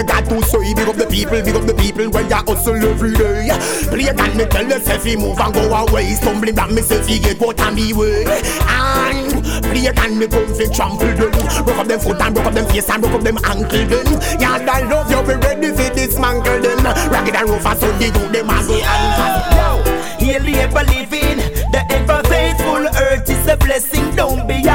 you 0.00 0.06
got 0.06 0.24
to 0.24 0.42
say 0.42 0.72
Big 0.74 0.88
up 0.88 0.96
the 0.96 1.06
people, 1.06 1.42
big 1.42 1.54
up 1.54 1.66
the 1.66 1.74
people 1.74 2.08
when 2.10 2.28
you 2.28 2.40
hustle 2.48 2.76
every 2.76 3.12
day. 3.12 3.52
Play 3.92 4.08
and 4.08 4.34
me 4.36 4.44
tell 4.46 4.64
yourself 4.64 5.04
he 5.04 5.16
move 5.16 5.38
and 5.38 5.52
go 5.52 5.68
away. 5.68 6.14
Stumbling 6.14 6.54
back 6.54 6.70
myself 6.70 7.06
he 7.06 7.18
get 7.18 7.42
out 7.42 7.60
of 7.60 7.74
me 7.74 7.92
way. 7.92 8.24
And 8.24 9.44
play 9.68 9.92
and 9.92 10.14
me 10.16 10.26
come 10.26 10.48
fi 10.56 10.64
trample 10.72 11.12
them. 11.12 11.32
Broke 11.64 11.76
up 11.76 11.86
them 11.86 12.00
foot 12.00 12.20
and 12.20 12.34
broke 12.34 12.46
up 12.46 12.54
them 12.54 12.66
face 12.72 12.88
and 12.88 13.02
broke 13.02 13.14
up 13.14 13.22
them 13.22 13.38
ankle 13.44 13.84
them. 13.84 14.08
Yeah, 14.40 14.56
I 14.56 14.80
love 14.88 15.10
you, 15.10 15.20
be 15.26 15.34
ready 15.36 15.70
fi 15.76 15.92
dismantle 15.92 16.60
them. 16.64 16.80
Ragged 17.12 17.36
and 17.36 17.48
rough 17.50 17.66
as 17.66 17.80
so 17.80 17.92
they 17.98 18.10
do 18.10 18.24
them 18.32 18.48
as 18.48 18.68
they 18.68 18.80
Yo, 18.80 19.84
he'll 20.16 20.48
ever 20.64 20.84
living, 20.88 21.44
the 21.72 21.84
ever 21.92 22.22
faithful. 22.28 22.88
Earth 23.04 23.28
is 23.28 23.46
a 23.48 23.56
blessing, 23.56 24.14
don't 24.16 24.48
be 24.48 24.69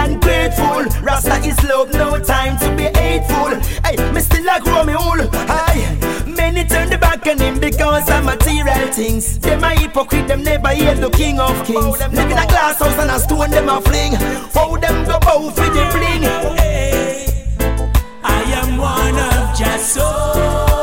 ungrateful. 0.58 1.02
Rasta 1.04 1.36
is 1.48 1.62
love, 1.64 1.94
no 1.94 2.20
time 2.20 2.58
to 2.60 2.76
be 2.76 2.84
hateful. 2.98 3.56
Hey, 3.84 3.96
me 4.12 4.22
still 4.22 4.48
a 4.50 4.60
grow 4.62 4.84
me 4.84 4.94
old. 4.94 5.30
Aye, 5.34 6.24
many 6.28 6.64
turn 6.66 6.90
the 6.90 6.98
back 6.98 7.26
on 7.28 7.40
him 7.40 7.60
because 7.60 8.10
of 8.10 8.24
material 8.24 8.92
things. 8.92 9.40
Them 9.40 9.64
a 9.64 9.70
hypocrite, 9.70 10.28
them 10.28 10.44
never 10.44 10.70
hear 10.70 10.96
the 10.96 11.10
King 11.10 11.40
of 11.40 11.66
Kings. 11.66 12.00
Live 12.00 12.32
in 12.32 12.38
a 12.38 12.48
glass 12.48 12.80
house 12.80 12.98
and 12.98 13.12
a 13.12 13.20
stone 13.20 13.52
them 13.52 13.70
a 13.70 13.82
fling. 13.82 14.14
How 14.54 14.78
them 14.78 15.06
go 15.06 15.20
bow 15.20 15.50
for 15.52 15.70
the 15.70 15.86
bling? 15.94 16.26
I 18.24 18.42
am 18.62 18.78
one 18.78 19.20
of 19.20 19.58
just 19.58 19.94
soldiers 19.94 20.75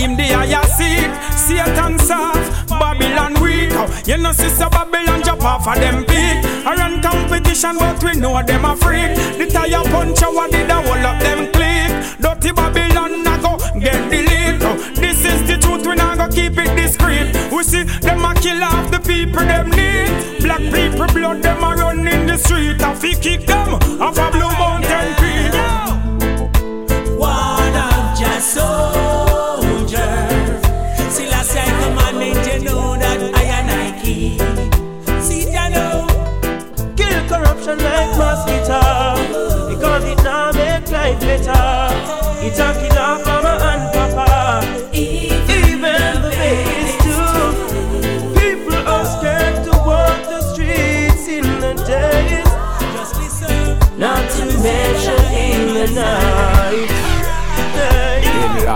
I 0.00 0.04
am 0.04 0.16
the 0.16 0.28
higher 0.32 0.64
seat. 0.64 1.12
Satan 1.36 1.98
soft, 1.98 2.70
Babylon 2.70 3.34
weak. 3.42 3.68
You 4.08 4.16
know, 4.16 4.32
sister 4.32 4.66
Babylon 4.70 5.22
jump 5.22 5.44
off 5.44 5.68
of 5.68 5.74
them 5.74 6.06
peak. 6.06 6.40
I 6.64 6.74
run 6.74 7.02
competition, 7.02 7.76
but 7.76 8.02
we 8.02 8.14
know 8.14 8.42
them 8.42 8.64
a 8.64 8.74
freak. 8.76 9.12
The 9.36 9.44
tire 9.44 9.84
puncher, 9.92 10.32
what 10.32 10.52
did 10.52 10.70
the 10.70 10.74
whole 10.80 11.04
of 11.04 11.20
them 11.20 11.52
click? 11.52 11.92
Dirty 12.18 12.50
Babylon, 12.52 13.26
I 13.28 13.36
go 13.44 13.58
get 13.78 14.08
the 14.08 14.24
lead. 14.24 14.96
This 14.96 15.22
is 15.26 15.46
the 15.46 15.58
truth, 15.58 15.86
we 15.86 15.94
not 15.96 16.16
go 16.16 16.28
keep 16.28 16.56
it 16.56 16.74
discreet. 16.80 17.36
We 17.52 17.62
see 17.62 17.82
them 18.00 18.24
a 18.24 18.32
kill 18.40 18.64
off 18.64 18.90
the 18.90 19.00
people 19.00 19.44
them 19.44 19.68
need. 19.68 20.40
Black 20.40 20.64
people 20.72 21.08
blood 21.12 21.42
them 21.42 21.62
a 21.62 21.76
run 21.76 22.08
in 22.08 22.26
the 22.26 22.38
street. 22.38 22.80
I 22.80 22.94
fi 22.94 23.12
kick 23.12 23.46
them 23.46 23.79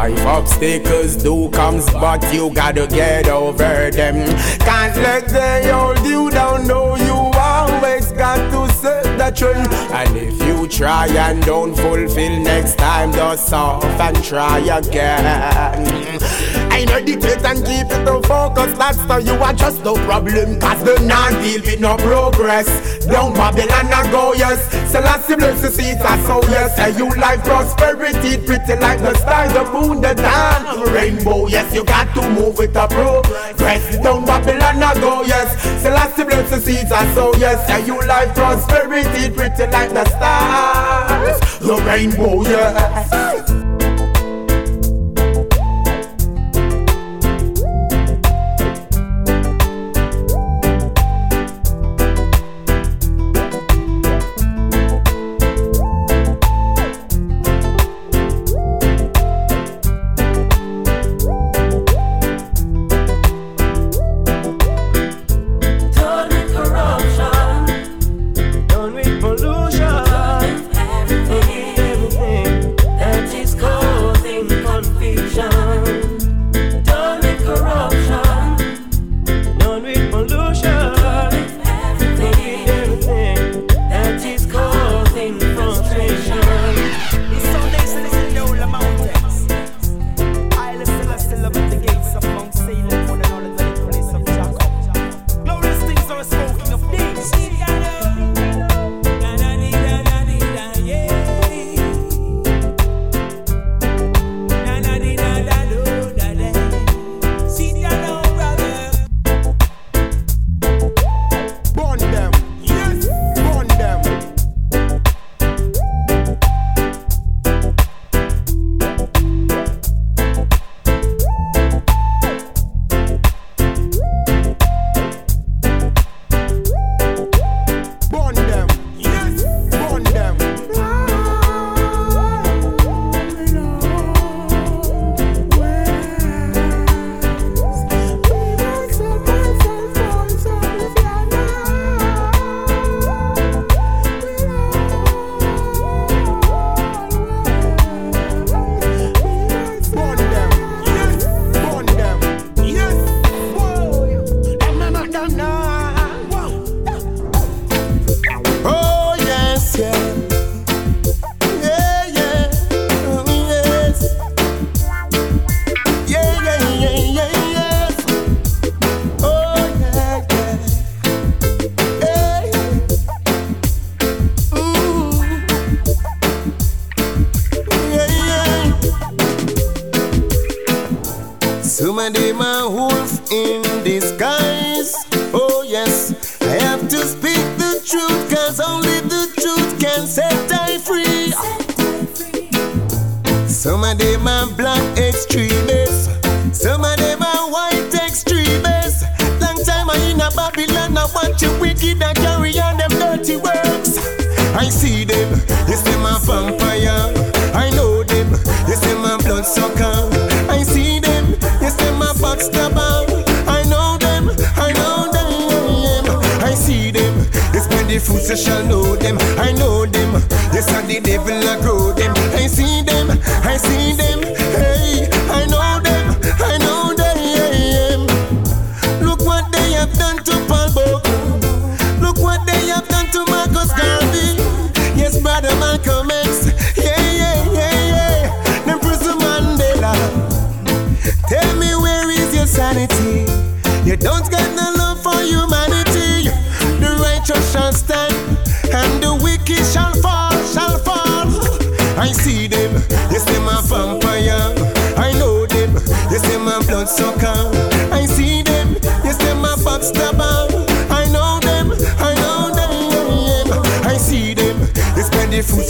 life, 0.09 0.27
obstacles 0.27 1.17
do 1.17 1.49
comes, 1.51 1.85
but 1.93 2.23
you 2.33 2.51
gotta 2.53 2.87
get 2.87 3.29
over 3.29 3.91
them. 3.91 4.17
Can't 4.59 4.97
let 4.97 5.29
they 5.29 5.71
hold 5.71 5.99
you 6.07 6.31
down, 6.31 6.67
no, 6.67 6.97
you 6.97 7.15
always 7.39 8.13
got 8.13 8.37
to 8.51 8.73
set 8.75 9.05
the 9.19 9.31
trend. 9.31 9.73
And 9.93 10.17
if 10.17 10.41
you 10.43 10.69
try 10.69 11.07
and 11.07 11.43
don't 11.45 11.75
fulfill 11.75 12.41
next 12.41 12.77
time, 12.77 13.13
just 13.13 13.53
off 13.53 13.85
and 13.85 14.25
try 14.25 14.59
again. 14.59 16.44
Meditate 16.87 17.45
and 17.45 17.65
keep 17.65 17.87
it 17.91 18.05
to 18.05 18.21
focus, 18.29 18.77
that's 18.79 18.99
how 18.99 19.19
you 19.19 19.35
are 19.35 19.53
just 19.53 19.83
no 19.85 19.95
problem, 20.07 20.61
cause 20.61 20.85
they 20.85 21.07
not 21.07 21.31
deal 21.43 21.61
with 21.63 21.81
no 21.81 21.97
progress. 21.97 22.67
Down 23.07 23.35
Babylon, 23.35 23.93
I 23.93 24.11
go, 24.11 24.33
yes. 24.35 24.61
Selassie 24.91 25.37
bless 25.37 25.61
the 25.61 25.71
seeds, 25.71 26.01
I 26.01 26.19
so 26.25 26.41
yes. 26.49 26.79
And 26.79 26.97
you 26.97 27.09
life 27.21 27.43
prosperity, 27.45 28.37
pretty 28.45 28.77
like 28.81 29.01
the 29.01 29.15
stars, 29.15 29.53
the 29.53 29.65
moon, 29.73 30.01
the 30.01 30.15
dawn, 30.15 30.93
rainbow. 30.93 31.47
Yes, 31.49 31.75
you 31.75 31.85
got 31.85 32.15
to 32.15 32.29
move 32.31 32.59
with 32.59 32.73
the 32.73 32.87
progress. 32.87 33.97
Down 34.03 34.25
Babylon, 34.25 34.83
I 34.83 34.95
go, 35.01 35.23
yes. 35.23 35.83
Selassie 35.83 36.25
bless 36.25 36.51
the 36.51 36.61
seeds, 36.61 36.93
I 36.93 37.13
so 37.15 37.35
yes. 37.37 37.69
And 37.71 37.87
you 37.87 38.01
life 38.07 38.35
prosperity, 38.35 39.35
pretty 39.35 39.67
like 39.71 39.91
the 39.91 40.05
stars, 40.05 41.59
the 41.61 41.77
rainbow. 41.87 42.43
Yes. 42.43 43.64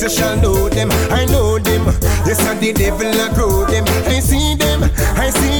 You 0.05 0.11
shall 0.11 0.37
know 0.37 0.69
them. 0.69 0.91
I 1.11 1.25
know 1.25 1.59
them, 1.59 1.87
yes, 2.27 2.41
and 2.47 2.61
the 2.61 2.75
devil 2.75 3.09
a 3.09 3.33
grow 3.35 3.65
them. 3.65 3.85
I 4.07 4.21
see 4.21 4.55
them, 4.55 4.83
I 5.17 5.31
see 5.31 5.54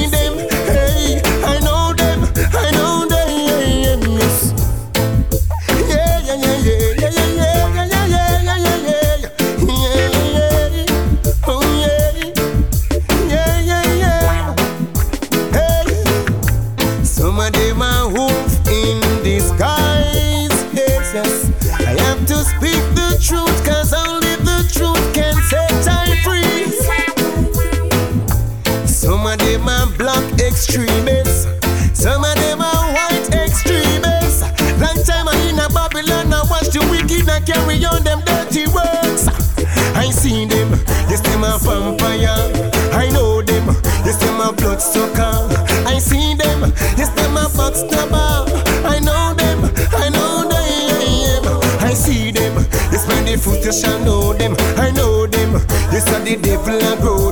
politician 53.65 54.05
know 54.05 54.33
them, 54.33 54.55
I 54.77 54.91
know 54.91 55.25
them. 55.25 55.53
Yes, 55.91 56.07
I 56.13 56.19
the 56.23 56.35
devil 56.35 56.75
I 56.75 56.95
grow 57.01 57.31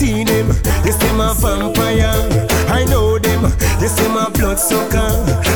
I 0.00 0.02
see 0.02 0.24
them, 0.24 0.48
yes, 0.82 0.96
them 0.96 1.20
a 1.20 1.34
vampire. 1.34 2.08
I 2.72 2.86
know 2.86 3.18
them, 3.18 3.42
yes, 3.82 4.00
them 4.00 4.16
a 4.16 4.30
bloodsucker. 4.30 5.12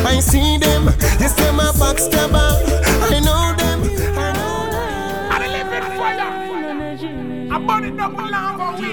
I 0.07 0.21
see 0.21 0.59
them, 0.59 0.85
yes, 1.19 1.33
them 1.33 1.61
a 1.61 1.73
backstabber. 1.73 2.61
I 3.11 3.21
know 3.21 3.55
them, 3.57 3.81
I 4.19 4.33
know 4.37 4.69
them. 4.69 5.33
I 5.33 5.39
live 5.49 5.73
in 5.73 5.85
fire. 5.97 6.29
I 7.55 7.59
burn 7.67 7.85
it 7.85 7.99
up 7.99 8.13
along 8.13 8.59
for 8.59 8.73
we. 8.83 8.93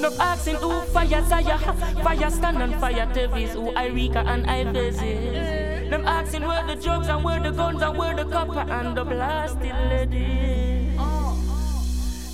No 0.00 0.10
asking 0.18 0.56
who 0.56 0.80
fire 0.86 1.24
Zaya, 1.28 1.58
fire 2.02 2.30
Stan 2.30 2.60
and 2.60 2.74
fire 2.80 3.06
Tevis, 3.14 3.52
who 3.52 3.70
Irika 3.74 4.26
and 4.26 4.46
Ivezis. 4.46 5.69
Them 5.90 6.06
asking 6.06 6.46
where 6.46 6.64
the 6.64 6.76
drugs 6.76 7.08
and 7.08 7.24
where 7.24 7.40
the 7.40 7.50
guns 7.50 7.82
and 7.82 7.98
where 7.98 8.14
the 8.14 8.24
copper 8.24 8.60
and 8.60 8.96
the 8.96 9.04
blasted 9.04 9.74
ladies. 9.90 10.96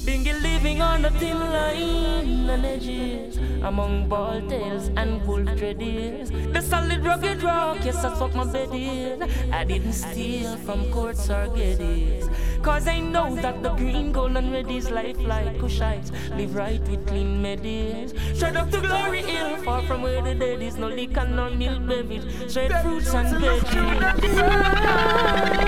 Bingy 0.05 0.43
living 0.43 0.83
on 0.83 1.01
the 1.01 1.11
thin 1.13 1.39
line 1.41 2.51
and 2.51 2.67
edges 2.67 3.39
Among 3.67 4.09
ball 4.09 4.41
tails 4.49 4.91
and 4.97 5.27
wolf 5.27 5.49
dreadies 5.59 6.31
The 6.53 6.63
solid 6.63 7.05
rugged 7.05 7.43
rock, 7.43 7.79
yes 7.85 8.01
that's 8.01 8.21
what 8.21 8.33
my 8.33 8.45
bed 8.45 8.69
is. 8.73 9.21
I 9.51 9.65
didn't 9.65 9.93
steal 9.93 10.57
from 10.59 10.89
courts 10.93 11.29
or 11.29 11.49
geddies 11.49 12.29
Cause 12.63 12.87
I 12.87 13.01
know 13.01 13.35
that 13.35 13.65
the 13.65 13.71
green 13.71 14.13
gold 14.13 14.37
and 14.37 14.53
red 14.53 14.71
is 14.71 14.89
life 14.89 15.19
like 15.19 15.59
Kushites 15.59 16.13
Live 16.37 16.55
right 16.55 16.81
with 16.89 17.09
clean 17.09 17.43
medis 17.43 18.15
Straight 18.37 18.55
up 18.55 18.71
to 18.71 18.81
glory 18.81 19.23
hill 19.23 19.57
Far 19.65 19.83
from 19.83 20.03
where 20.03 20.23
the 20.23 20.37
dead 20.37 20.63
is 20.63 20.77
No 20.77 20.87
liquor 20.87 21.27
no 21.27 21.51
milk 21.51 21.85
beverage 21.89 22.23
Straight 22.49 22.73
fruits 22.83 23.13
and 23.15 23.37
veggies 23.43 24.01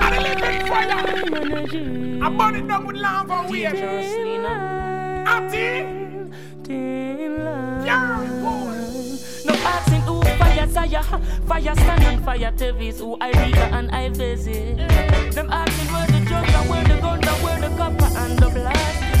I 0.01 0.19
live 0.23 0.41
in 0.41 0.67
fire. 0.67 0.89
I 2.23 2.29
burn 2.37 2.55
it 2.55 2.71
up 2.71 2.85
with 2.85 2.95
love 2.95 3.27
for 3.27 3.43
we. 3.51 3.65
Ati. 5.25 5.99
Yeah, 7.89 8.17
boy. 8.43 9.17
No 9.45 9.53
asking 9.65 10.01
who 10.01 10.21
fire 10.21 10.67
Zaya, 10.67 11.01
fire 11.47 11.73
Stan 11.73 12.03
and 12.03 12.23
fire 12.23 12.51
Tevis, 12.51 12.99
who 12.99 13.17
Irika 13.17 13.71
and 13.73 13.89
Ivezi. 13.89 14.77
Them 15.33 15.49
asking 15.49 15.91
where 15.91 16.05
the 16.05 16.19
drugs 16.27 16.53
and 16.53 16.69
where 16.69 16.83
the 16.83 17.01
guns 17.01 17.27
and 17.27 17.43
where 17.43 17.59
the 17.59 17.75
copper 17.75 18.17
and 18.19 18.37
the 18.37 18.49
blasting 18.49 19.18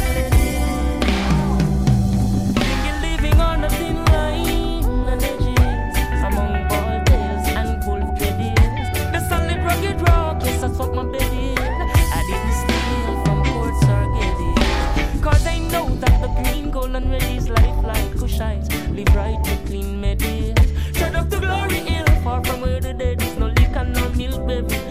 gold 16.79 16.95
and 16.95 17.13
is 17.15 17.49
life 17.49 17.83
like 17.83 18.11
Kushites. 18.19 18.69
Live 18.95 19.15
right 19.15 19.39
with 19.39 19.65
clean 19.67 20.01
medis. 20.01 20.57
Straight 20.95 21.15
up 21.15 21.29
to 21.29 21.39
glory 21.39 21.79
hill, 21.89 22.05
far 22.23 22.43
from 22.43 22.61
where 22.61 22.79
the 22.79 22.93
dead 22.93 23.21
is. 23.21 23.35
No 23.37 23.47
liquor, 23.47 23.85
no 23.85 24.09
milk, 24.09 24.47
baby. 24.47 24.88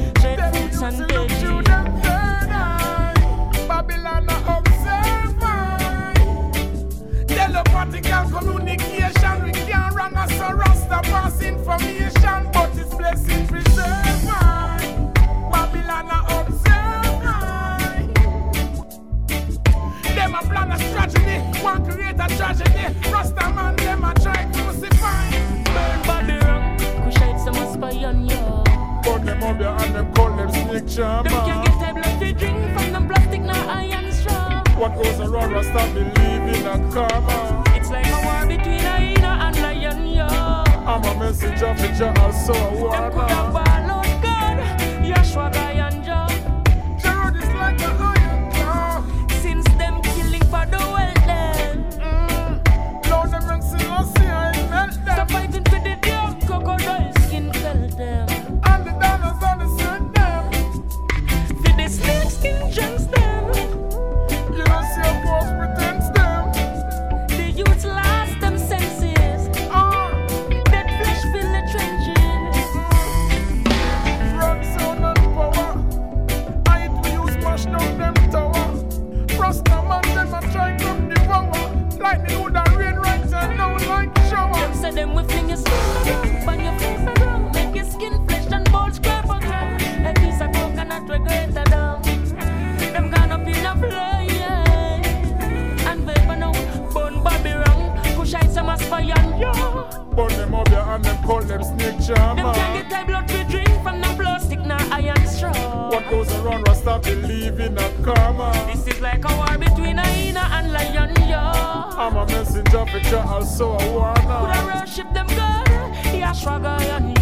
A. 108.37 108.73
This 108.75 108.87
is 108.95 109.01
like 109.01 109.25
a 109.25 109.37
war 109.37 109.59
between 109.59 109.99
a 109.99 110.03
hyena 110.03 110.41
and 110.53 110.73
lion, 110.73 111.15
yo. 111.29 111.39
I'm 111.39 112.17
a 112.17 112.27
messenger 112.27 112.85
for 112.87 113.01
Jah, 113.01 113.25
also 113.27 113.75
a 113.75 113.79
Could 113.79 113.87
I 113.87 114.65
warner. 114.65 114.81
worship 114.81 115.13
them 115.13 115.27
God? 115.29 115.67
Yashua 116.13 116.61
Gayanja. 116.63 117.18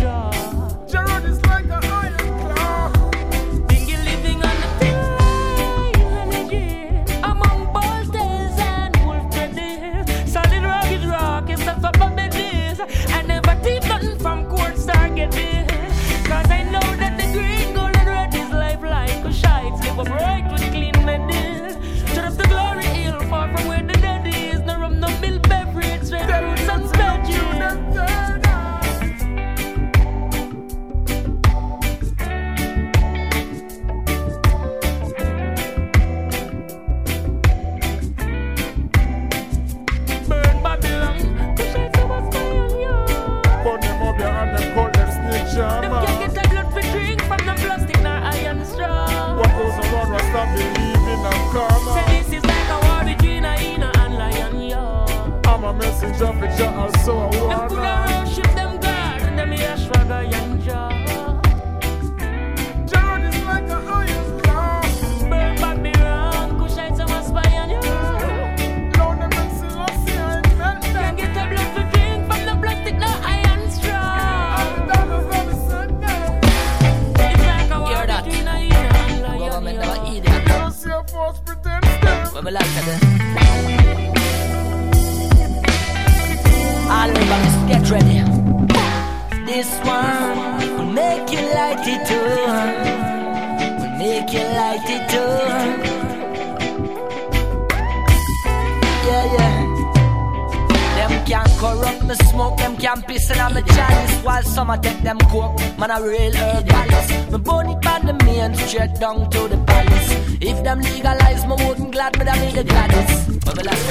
Smoke, 102.87 102.95
them 102.95 103.03
can't 103.03 103.07
piss 103.07 103.31
in 103.31 103.41
on 103.41 103.55
me 103.55 103.63
chalice. 103.63 104.25
While 104.25 104.43
some 104.43 104.71
a 104.71 104.79
take 104.79 105.03
them 105.03 105.19
coke, 105.19 105.59
man 105.79 105.91
a 105.91 106.01
real 106.03 106.35
herbalist 106.35 107.33
Me 107.33 107.39
burn 107.39 107.69
it 107.71 107.81
by 107.83 107.99
the 108.01 108.13
main 108.25 108.55
straight 108.55 108.95
down 109.01 109.31
to 109.31 109.49
the 109.49 109.57
palace. 109.67 110.11
If 110.41 110.63
them 110.65 110.81
legalize, 110.81 111.47
me 111.47 111.55
wouldn't 111.67 111.93
glad 111.93 112.19
me 112.19 112.25
that 112.25 112.39
me 112.41 112.53
the 112.53 112.65
gladdest 112.65 113.29
When 113.45 113.57
me 113.57 113.63
last 113.63 113.87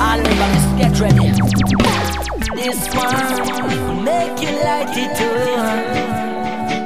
All 0.00 0.20
of 0.20 0.26
get 0.78 1.00
ready. 1.00 1.30
This 2.56 2.80
one 2.94 3.86
will 3.86 4.02
make 4.02 4.40
you 4.42 4.52
light 4.64 4.96
it 4.96 5.20
up. 5.20 5.84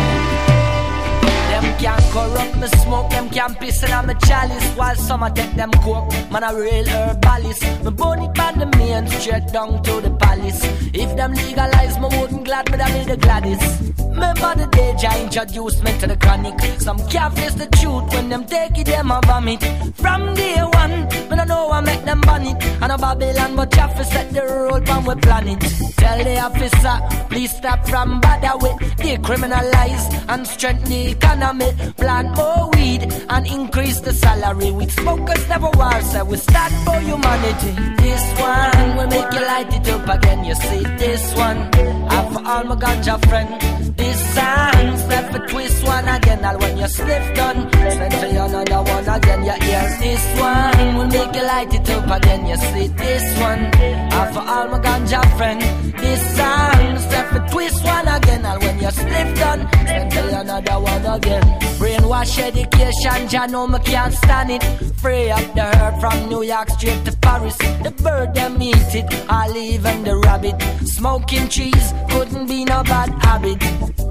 Corrupt 2.17 2.57
me 2.57 2.67
smoke, 2.81 3.11
them 3.11 3.29
piss 3.59 3.83
in 3.83 3.91
on 3.91 4.07
me 4.07 4.15
chalice. 4.25 4.67
While 4.75 4.95
some 4.95 5.21
a 5.21 5.29
take 5.29 5.53
them 5.53 5.69
coke, 5.85 6.09
man 6.31 6.43
a 6.43 6.49
real 6.55 6.87
herbalist 6.89 7.61
Me 7.83 7.91
burn 7.91 8.23
it 8.23 8.33
by 8.33 8.53
the 8.53 8.65
main 8.77 9.05
straight 9.07 9.47
down 9.53 9.83
to 9.83 10.01
the 10.01 10.09
palace. 10.19 10.61
If 10.95 11.15
them 11.15 11.33
legalize, 11.33 11.99
me 11.99 12.07
wouldn't 12.17 12.45
glad 12.45 12.71
me 12.71 12.77
that 12.77 12.91
me 12.91 13.03
the 13.03 13.17
gladdest. 13.17 13.97
Remember 13.99 14.55
the 14.55 14.65
day 14.71 14.95
Jah 14.99 15.21
introduced 15.21 15.83
me 15.83 15.95
to 15.99 16.07
the 16.07 16.17
chronic. 16.17 16.59
Some 16.79 16.97
can't 17.07 17.35
face 17.35 17.53
the 17.53 17.67
truth 17.77 18.11
when 18.11 18.29
them 18.29 18.45
take 18.45 18.79
it, 18.79 18.87
them 18.87 19.11
a 19.11 19.21
vomit. 19.27 19.61
From 19.93 20.33
day 20.33 20.57
one, 20.57 21.05
me 21.29 21.35
no 21.35 21.43
know 21.43 21.69
I 21.69 21.81
make 21.81 22.03
them 22.03 22.21
ban 22.21 22.47
it. 22.47 22.63
And 22.81 22.91
a 22.91 22.97
Babylon, 22.97 23.55
but 23.55 23.69
Jah 23.69 23.89
fi 23.89 24.01
set 24.01 24.33
the 24.33 24.41
road 24.41 24.89
on 24.89 25.05
we 25.05 25.13
planet. 25.21 25.59
Tell 25.97 26.23
the 26.23 26.39
officer, 26.39 27.27
please 27.29 27.55
stop 27.55 27.87
from 27.87 28.19
bother 28.21 28.57
with 28.57 28.77
Decriminalize 28.97 30.25
and 30.29 30.47
strengthen 30.47 30.89
the 30.89 31.11
economy 31.11 31.71
Plant 32.07 32.37
more 32.37 32.69
weed 32.71 33.03
and 33.27 33.45
increase 33.45 33.99
the 33.99 34.13
salary. 34.13 34.71
With 34.71 34.93
smokers 34.93 35.45
never 35.49 35.69
war, 35.71 36.01
so 36.03 36.23
we 36.23 36.37
stand 36.37 36.73
for 36.85 36.97
humanity. 37.01 37.73
This 38.01 38.23
one 38.39 38.95
will 38.95 39.07
make 39.07 39.33
you 39.33 39.41
light 39.41 39.73
it 39.75 39.89
up 39.89 40.07
again 40.15 40.45
You 40.45 40.55
see. 40.55 40.83
This 40.95 41.35
one, 41.35 41.57
and 41.75 42.27
for 42.33 42.47
all 42.47 42.63
my 42.63 42.75
ganja 42.75 43.19
friend. 43.27 43.49
This 43.97 44.19
song, 44.35 44.97
step 44.97 45.31
for 45.33 45.47
twist 45.47 45.83
one 45.83 46.07
again 46.07 46.45
All 46.45 46.57
when 46.59 46.77
you 46.77 46.87
sniff 46.87 47.35
done, 47.35 47.69
send 47.73 48.13
for 48.13 48.27
you 48.27 48.41
another 48.41 48.81
one 48.83 49.09
again 49.09 49.43
You 49.43 49.57
hear 49.65 49.85
this 49.99 50.23
one 50.39 50.95
will 50.95 51.07
make 51.07 51.35
you 51.35 51.43
light 51.43 51.73
it 51.73 51.89
up 51.89 52.09
again 52.17 52.47
You 52.47 52.55
see. 52.55 52.87
This 52.87 53.39
one. 53.39 53.63
And 54.17 54.33
for 54.33 54.43
all 54.53 54.67
my 54.69 54.79
ganja 54.79 55.21
friend, 55.35 55.61
this 55.97 56.21
song 56.37 56.99
step 56.99 57.27
for 57.33 57.43
twist 57.51 57.83
one 57.83 58.07
again. 58.07 58.45
And 58.45 58.63
when 58.63 58.79
you 58.79 58.91
slip 58.91 59.29
done, 59.35 59.67
then 59.83 60.09
tell 60.09 60.41
another 60.41 60.79
one 60.79 61.05
again. 61.05 61.67
Brainwash 61.97 62.39
education, 62.39 63.27
Jah 63.27 63.47
know 63.47 63.67
me 63.67 63.79
can't 63.79 64.13
stand 64.13 64.51
it. 64.51 64.63
Free 64.97 65.31
up 65.31 65.53
the 65.55 65.63
herd 65.63 65.99
from 65.99 66.29
New 66.29 66.43
York 66.43 66.69
straight 66.69 67.03
to 67.05 67.17
Paris. 67.17 67.57
The 67.57 67.93
bird 68.03 68.33
them 68.35 68.61
eat 68.61 68.75
it, 68.93 69.25
I'll 69.29 69.55
even 69.55 70.03
the 70.03 70.17
rabbit. 70.17 70.61
Smoking 70.85 71.47
cheese 71.47 71.93
couldn't 72.09 72.47
be 72.47 72.65
no 72.65 72.83
bad 72.83 73.09
habit. 73.23 73.59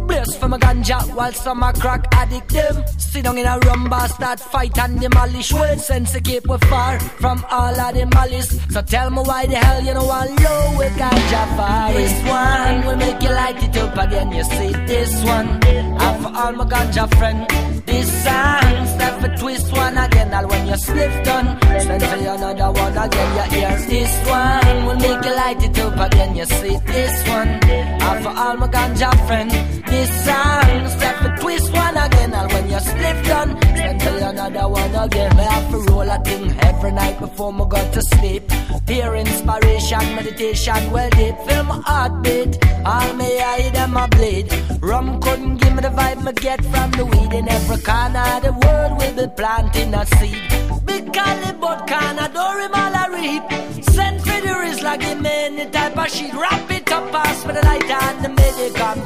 Blaze 0.07 0.37
for 0.37 0.49
my 0.49 0.59
ganja 0.59 1.01
while 1.15 1.33
some 1.33 1.63
are 1.63 1.73
crack 1.73 2.07
addict 2.13 2.49
them. 2.51 2.85
Sit 2.99 3.25
down 3.25 3.39
in 3.39 3.47
a 3.47 3.59
rumba, 3.61 4.09
start 4.09 4.41
fight 4.41 4.77
and 4.79 5.01
demolish. 5.01 5.53
Well, 5.53 5.79
sense 5.79 6.13
to 6.13 6.21
keep 6.21 6.47
we 6.49 6.59
far 6.69 6.99
from 7.01 7.45
all 7.51 7.81
of 7.81 7.95
the 7.95 8.07
malice. 8.07 8.61
So 8.71 8.83
tell 8.83 9.11
me 9.11 9.23
why 9.23 9.47
the 9.47 9.57
hell 9.57 9.83
you 9.83 9.95
know 9.95 10.05
one 10.05 10.35
low 10.37 10.79
with 10.79 10.93
ganja 10.95 11.57
far. 11.57 11.93
This 11.93 12.15
one 12.29 12.87
will 12.87 12.97
make 12.97 13.23
you 13.23 13.31
light 13.31 13.63
it 13.63 13.77
up 13.77 13.97
again. 13.97 14.33
You 14.33 14.45
see 14.45 14.73
this 14.87 15.25
one, 15.25 15.65
and 15.65 16.23
for 16.23 16.37
all 16.37 16.53
my 16.53 16.65
ganja 16.65 17.13
friend. 17.17 17.76
This 17.87 18.09
song 18.25 18.87
step 18.95 19.21
for 19.21 19.37
twist 19.39 19.73
one 19.73 19.97
again. 19.97 20.33
And 20.35 20.51
when 20.51 20.67
you 20.67 20.77
sniff 20.77 21.25
done, 21.25 21.59
send 21.81 22.03
for 22.03 22.17
another 22.17 22.71
one 22.73 22.99
again. 22.99 23.31
You 23.37 23.57
hear 23.57 23.79
this 23.89 24.15
one 24.29 24.87
will 24.87 24.97
make 24.97 25.25
you 25.25 25.35
light 25.35 25.63
it 25.63 25.79
up 25.79 26.13
again. 26.13 26.37
You 26.37 26.45
see 26.47 26.77
this 26.87 27.29
one, 27.29 27.49
and 27.49 28.25
for 28.25 28.35
all 28.43 28.57
my 28.57 28.69
ganja 28.69 29.11
friend. 29.27 29.51
This 29.87 30.11
song 30.25 30.89
step 30.89 31.17
for 31.23 31.37
twist 31.41 31.73
one 31.73 31.97
again. 31.97 32.35
And 32.35 32.53
when 32.53 32.69
you 32.69 32.81
sniff 32.81 33.27
done, 33.27 33.51
send 33.63 34.03
for 34.03 34.17
another 34.19 34.69
one 34.69 34.95
again. 34.95 35.37
Me 35.37 35.45
have 35.45 35.71
to 35.71 35.79
roll 35.93 36.11
a 36.11 36.19
thing 36.25 36.59
every 36.61 36.93
night 36.93 37.19
before 37.21 37.53
me 37.53 37.65
go 37.69 37.81
to 37.93 38.03
sleep. 38.03 38.43
Peer 38.87 39.15
inspiration, 39.17 40.05
meditation, 40.15 40.91
well 40.91 41.11
deep. 41.11 41.37
Feel 41.47 41.63
my 41.65 41.81
heartbeat. 41.87 42.59
All 42.85 43.13
me 43.15 43.41
eye 43.41 43.71
them 43.73 43.97
a 43.97 44.07
bleed. 44.09 44.47
Rum 44.81 45.21
couldn't 45.21 45.57
give 45.57 45.75
me 45.75 45.83
the 45.83 45.89
vibe 45.89 46.23
me 46.25 46.33
get 46.33 46.65
from 46.67 46.91
the 46.93 47.05
weed. 47.05 47.33
In 47.33 47.49
every 47.49 47.76
of 47.85 48.43
the 48.43 48.53
world 48.65 48.99
we 48.99 49.23
be 49.23 49.29
planting 49.37 49.95
a 49.95 50.07
seed. 50.17 50.41
Big 50.85 51.13
caliber 51.13 51.77
corner, 51.87 52.29
don't 52.33 52.61
him 52.61 52.75
all 52.75 52.95
a 52.95 53.05
reap. 53.15 53.43
Send 53.85 54.21
for 54.21 54.41
the 54.41 54.53
Rizla, 54.63 54.99
give 54.99 55.21
me 55.21 55.31
any 55.31 55.71
type 55.71 55.97
of 55.97 56.09
shit. 56.11 56.33
Wrap 56.33 56.71
it 56.71 56.91
up, 56.91 57.11
pass 57.13 57.43
for 57.43 57.53
the 57.53 57.63
light 57.63 57.85
and 57.85 58.25
the 58.25 58.29
medical. 58.29 58.97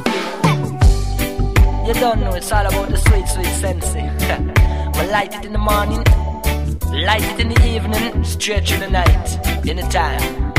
You 1.86 1.94
don't 1.94 2.20
know, 2.20 2.34
it's 2.34 2.52
all 2.52 2.66
about 2.66 2.88
the 2.88 2.96
sweet, 2.96 3.26
sweet 3.28 3.54
sensi. 3.62 4.02
we 4.02 5.00
eh? 5.00 5.10
light 5.16 5.34
it 5.34 5.44
in 5.44 5.52
the 5.52 5.58
morning, 5.58 6.04
light 7.04 7.24
it 7.24 7.40
in 7.40 7.48
the 7.48 7.66
evening, 7.66 8.24
straight 8.24 8.68
through 8.68 8.80
the 8.80 8.90
night, 8.90 9.66
anytime. 9.68 10.52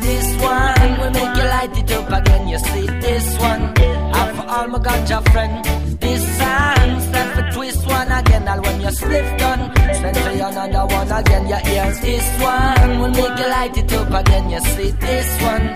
This 0.00 0.26
one 0.40 0.98
will 1.00 1.10
make 1.10 1.36
you 1.36 1.44
light 1.56 1.76
it 1.76 1.92
up 1.92 2.10
again. 2.10 2.48
You 2.48 2.58
see 2.58 2.86
this 2.86 3.38
one, 3.38 3.74
and 4.60 4.72
for 4.72 4.76
all 4.76 4.78
my 4.78 4.78
ganja 4.78 5.32
friend. 5.32 5.64
This 6.00 6.22
song 6.38 7.00
stand 7.00 7.30
for 7.34 7.52
twist 7.52 7.86
one 7.86 8.12
again. 8.12 8.48
And 8.48 8.62
when 8.64 8.80
you 8.80 8.90
split 8.90 9.38
done, 9.38 9.72
stand 9.94 10.16
for 10.16 10.30
another 10.30 10.94
one 10.94 11.12
again. 11.12 11.48
You 11.48 11.56
hear 11.70 11.92
this 11.92 12.26
one 12.40 12.98
will 13.00 13.10
make 13.10 13.38
you 13.38 13.48
light 13.48 13.76
it 13.76 13.92
up 13.92 14.10
again. 14.20 14.50
You 14.50 14.60
see 14.60 14.90
this 14.90 15.42
one, 15.42 15.66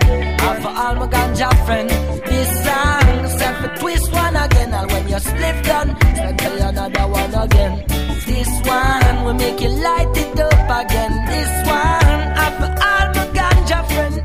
and 0.47 0.63
for 0.63 0.69
all 0.69 0.95
my 0.95 1.07
ganja 1.07 1.49
friend. 1.65 1.89
This 2.25 2.49
song 2.65 3.27
stand 3.37 3.57
for 3.61 3.79
twist 3.79 4.11
one 4.11 4.35
again. 4.35 4.73
And 4.73 4.91
when 4.91 5.07
you 5.09 5.19
split 5.19 5.63
done, 5.65 5.89
stand 6.15 6.41
for 6.41 6.55
another 6.69 7.07
one 7.07 7.33
again. 7.33 7.85
This 8.25 8.49
one 8.65 9.23
will 9.25 9.33
make 9.33 9.61
you 9.61 9.69
light 9.69 10.17
it 10.17 10.39
up 10.39 10.69
again. 10.81 11.13
This 11.31 11.53
one, 11.67 12.19
and 12.43 12.55
for 12.59 12.71
all 12.89 13.07
my 13.17 13.25
ganja 13.37 13.79
friend. 13.91 14.24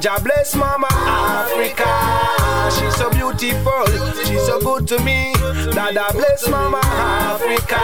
Jaja 0.00 0.22
bless 0.24 0.54
Mama 0.56 0.88
Africa. 0.90 1.84
She's 2.74 2.96
so 2.96 3.10
beautiful, 3.10 3.84
she's 4.24 4.46
so 4.46 4.58
good 4.58 4.88
to 4.88 4.98
me. 5.04 5.34
Dada 5.74 6.06
bless 6.14 6.48
Mama 6.48 6.80
Africa. 6.82 7.82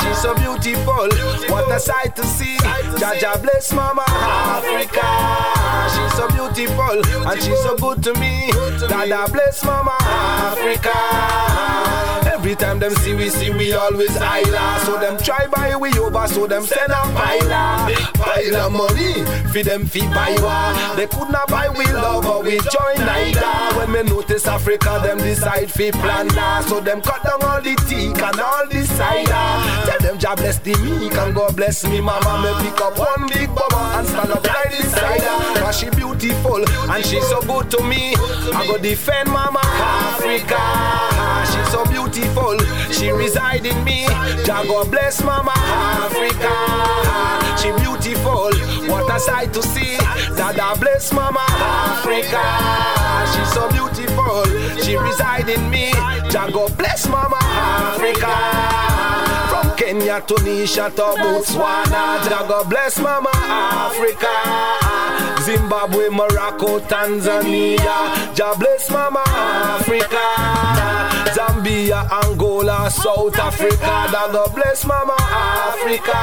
She's 0.00 0.18
so 0.20 0.34
beautiful, 0.34 1.08
what 1.50 1.70
a 1.72 1.80
sight 1.80 2.14
to 2.16 2.24
see. 2.24 2.56
Jaja 2.98 3.40
bless 3.40 3.72
Mama 3.72 4.04
Africa. 4.06 5.08
She's 5.94 6.12
so 6.18 6.28
beautiful 6.28 7.26
and 7.26 7.42
she's 7.42 7.60
so 7.60 7.76
good 7.78 8.02
to 8.02 8.12
me. 8.20 8.50
Dada 8.86 9.24
bless 9.32 9.64
Mama 9.64 9.96
Africa. 10.02 10.92
Every 12.30 12.56
time 12.56 12.78
them 12.80 12.92
see 12.96 13.14
we 13.14 13.30
see 13.30 13.50
we 13.50 13.72
always 13.72 14.14
isla. 14.16 14.80
So 14.84 14.98
them 14.98 15.16
try 15.16 15.46
buy 15.46 15.76
we 15.76 15.96
over, 15.98 16.26
so 16.28 16.46
them 16.46 16.66
send 16.66 16.90
a 16.92 17.02
pile 17.14 17.88
Pile 18.32 18.56
of 18.56 18.72
money, 18.72 19.12
feed 19.52 19.66
them 19.66 19.84
feed 19.84 20.08
buy 20.10 20.34
war. 20.40 20.96
They 20.96 21.06
could 21.06 21.28
not 21.30 21.48
buy 21.48 21.68
we 21.68 21.84
love 21.92 22.24
or 22.24 22.42
we 22.42 22.58
join 22.72 22.96
neither. 22.96 23.76
When 23.76 23.92
me 23.92 24.02
notice 24.04 24.46
Africa, 24.46 25.00
them 25.02 25.18
decide 25.18 25.70
fi 25.70 25.90
plunder. 25.90 26.66
So 26.66 26.80
them 26.80 27.02
cut 27.02 27.22
down 27.24 27.42
all 27.42 27.60
the 27.60 27.76
teak 27.86 28.16
and 28.22 28.40
all 28.40 28.66
the 28.68 28.86
cider. 28.86 29.90
Tell 29.90 29.98
them 30.00 30.18
Jah 30.18 30.34
bless 30.34 30.58
the 30.60 30.74
meek 30.78 31.12
and 31.12 31.34
God 31.34 31.56
bless 31.56 31.84
me 31.84 32.00
mama. 32.00 32.40
Me 32.40 32.70
pick 32.70 32.80
up 32.80 32.98
one 32.98 33.28
big 33.28 33.54
bummer 33.54 33.98
and 33.98 34.08
stand 34.08 34.30
up 34.30 34.46
like 34.46 34.78
the 34.78 34.84
cider. 34.88 35.60
Cause 35.60 35.78
she 35.78 35.90
beautiful 35.90 36.64
and 36.90 37.04
she 37.04 37.20
so 37.20 37.42
good 37.42 37.70
to 37.72 37.82
me. 37.84 38.14
I 38.54 38.64
go 38.66 38.78
defend 38.78 39.28
mama 39.28 39.60
Africa. 39.62 41.11
She's 41.50 41.68
so 41.70 41.84
beautiful, 41.86 42.58
she 42.92 43.10
reside 43.10 43.66
in 43.66 43.82
me. 43.84 44.06
Jah 44.44 44.64
God 44.66 44.90
bless 44.90 45.22
mama 45.24 45.52
Africa. 45.56 46.52
She 47.60 47.70
beautiful, 47.82 48.50
what 48.90 49.10
a 49.14 49.18
sight 49.20 49.52
to 49.54 49.62
see. 49.62 49.96
Dada 50.36 50.78
bless 50.80 51.12
mama 51.12 51.44
Africa. 51.48 52.42
She's 53.32 53.52
so 53.52 53.68
beautiful, 53.70 54.44
she 54.82 54.96
reside 54.96 55.48
in 55.48 55.70
me. 55.70 55.92
Jah 56.30 56.50
God 56.52 56.76
bless 56.76 57.08
mama 57.08 57.38
Africa. 57.40 58.32
From 59.50 59.76
Kenya 59.76 60.20
to 60.26 60.34
Nisha 60.34 60.90
to 60.96 61.02
Botswana. 61.22 62.22
Jah 62.28 62.44
God 62.48 62.68
bless 62.70 62.98
mama 62.98 63.30
Africa. 63.34 64.32
Zimbabwe, 65.42 66.08
Morocco, 66.08 66.78
Tanzania. 66.80 68.34
Jah 68.34 68.54
bless 68.58 68.90
mama 68.90 69.22
Africa. 69.26 70.22
Zambia, 71.34 72.06
Angola, 72.10 72.90
South 72.90 73.38
Africa. 73.38 74.08
Jah 74.12 74.28
God 74.32 74.54
bless 74.54 74.84
mama 74.84 75.16
Africa. 75.18 76.18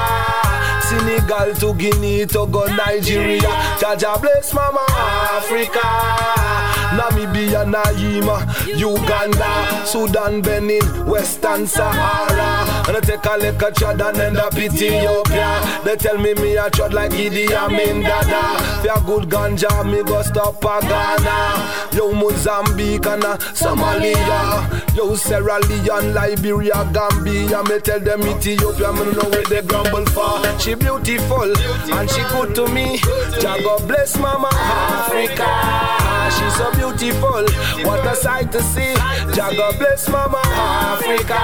Senegal 0.87 1.53
to 1.55 1.73
Guinea, 1.75 2.25
Togo, 2.25 2.65
Nigeria. 2.67 3.49
Jah 3.79 3.95
Jah 3.95 4.17
bless 4.19 4.53
mama 4.53 4.85
Africa. 4.89 6.68
Namibia, 6.97 7.65
Naima, 7.65 8.37
Uganda, 8.77 9.85
Sudan, 9.85 10.41
Benin, 10.41 10.81
Western 11.05 11.67
Sahara. 11.67 12.87
And 12.87 12.97
I 12.97 12.99
take 13.01 13.25
a 13.25 13.37
look 13.37 13.61
at 13.63 13.75
Chad 13.77 14.01
and 14.01 14.17
end 14.17 14.37
up 14.37 14.55
Ethiopia. 14.57 15.81
They 15.83 15.95
tell 15.95 16.17
me 16.17 16.33
me 16.35 16.57
a 16.57 16.69
chod 16.71 16.93
like 16.93 17.11
Idi 17.11 17.51
Amin 17.51 18.01
Dada. 18.01 18.59
For 18.81 18.89
a 18.89 19.05
good 19.05 19.29
ganja, 19.29 19.85
me 19.85 20.03
go 20.03 20.21
stop 20.23 20.63
a 20.63 20.81
Ghana. 20.81 21.89
Yo 21.93 22.11
Mozambique 22.13 23.05
and 23.05 23.23
Somalia. 23.53 24.95
Yo 24.95 25.15
Sierra 25.15 25.59
Leone, 25.59 26.13
Liberia, 26.13 26.89
Gambia. 26.93 27.63
Me 27.63 27.79
tell 27.79 27.99
them 27.99 28.21
Ethiopia, 28.23 28.91
me 28.93 29.11
know 29.13 29.29
where 29.29 29.43
they 29.45 29.61
grumble 29.61 30.05
for. 30.07 30.41
She 30.59 30.75
beautiful 30.75 31.53
and 31.93 32.09
she 32.09 32.21
good 32.31 32.55
to 32.55 32.67
me. 32.67 32.97
Jah 33.39 33.57
God 33.63 33.87
bless 33.87 34.17
Mama 34.17 34.49
Africa. 34.51 35.98
She's 36.37 36.55
so 36.55 36.71
beautiful, 36.73 37.43
what 37.85 38.05
a 38.05 38.15
sight 38.15 38.51
to 38.51 38.61
see. 38.61 38.93
Jah 39.33 39.51
God 39.55 39.77
bless 39.79 40.07
Mama 40.09 40.41
Africa. 40.45 41.39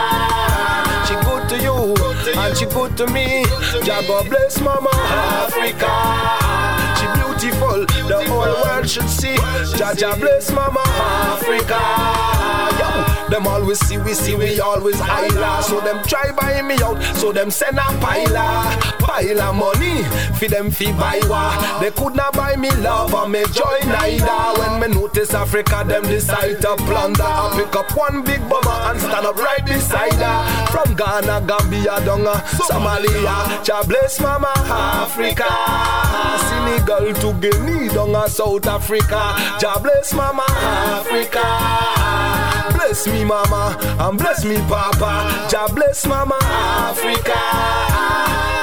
She 1.08 1.15
good 1.26 1.50
to 1.50 1.58
you 1.62 1.95
and 2.38 2.58
she 2.58 2.65
good 2.65 2.95
to 2.98 3.08
me. 3.08 3.43
Jah 3.84 4.02
God 4.08 4.30
bless 4.30 4.62
Mama 4.62 4.89
Africa. 4.93 5.91
She 6.98 7.06
beautiful, 7.19 7.86
the 8.08 8.24
whole 8.30 8.63
world 8.63 8.88
should 8.89 9.10
see. 9.10 9.38
Jah 9.78 10.15
bless 10.19 10.52
Mama 10.52 10.82
Africa. 10.86 11.80
Yo, 12.80 12.89
them 13.29 13.47
always 13.47 13.79
see 13.88 13.97
we 13.97 14.13
see 14.13 14.35
we 14.35 14.59
always 14.59 14.99
holla. 14.99 15.63
So 15.63 15.79
them 15.81 16.03
try 16.03 16.31
buy 16.31 16.61
me 16.61 16.75
out, 16.83 17.01
so 17.17 17.31
them 17.31 17.51
send 17.51 17.77
a 17.77 17.88
pile 17.99 18.95
pile 18.99 19.53
money 19.53 20.03
for 20.38 20.47
them 20.47 20.71
fi 20.71 20.91
buy 20.93 21.19
wa. 21.29 21.79
They 21.79 21.91
could 21.91 22.15
not 22.15 22.33
buy 22.33 22.55
me 22.55 22.71
love 22.71 23.13
or 23.13 23.27
me 23.27 23.43
joy 23.53 23.79
neither. 23.85 24.41
When 24.59 24.81
me 24.81 24.88
notice 24.95 25.33
Africa, 25.33 25.83
them 25.88 26.03
decide 26.03 26.61
to 26.61 26.75
plunder. 26.75 27.23
I 27.23 27.53
pick 27.55 27.75
up 27.75 27.95
one 27.95 28.23
big 28.23 28.41
bomber 28.49 28.69
and 28.89 28.99
stand 28.99 29.25
up 29.25 29.38
right 29.38 29.65
beside 29.65 30.13
her. 30.13 30.67
From 30.71 30.95
Ghana, 30.95 31.45
Gambia, 31.47 32.01
Donga, 32.05 32.35
Somalia, 32.67 33.63
Jah 33.63 33.83
bless 33.88 34.19
Mama 34.19 34.53
Africa. 34.55 35.49
Senegal 36.49 37.13
to 37.21 37.33
Guinea, 37.39 37.89
Donga, 37.89 38.29
South 38.29 38.67
Africa. 38.67 39.35
Jah 39.59 39.79
bless 39.81 40.13
Mama 40.13 40.45
Africa. 40.49 42.04
Bless 42.73 43.08
me, 43.08 43.23
Mama, 43.23 43.78
and 43.99 44.17
bless 44.17 44.43
me, 44.45 44.58
Papa. 44.67 45.47
Jah 45.49 45.67
bless 45.73 46.06
Mama 46.08 46.38
Africa. 46.41 47.39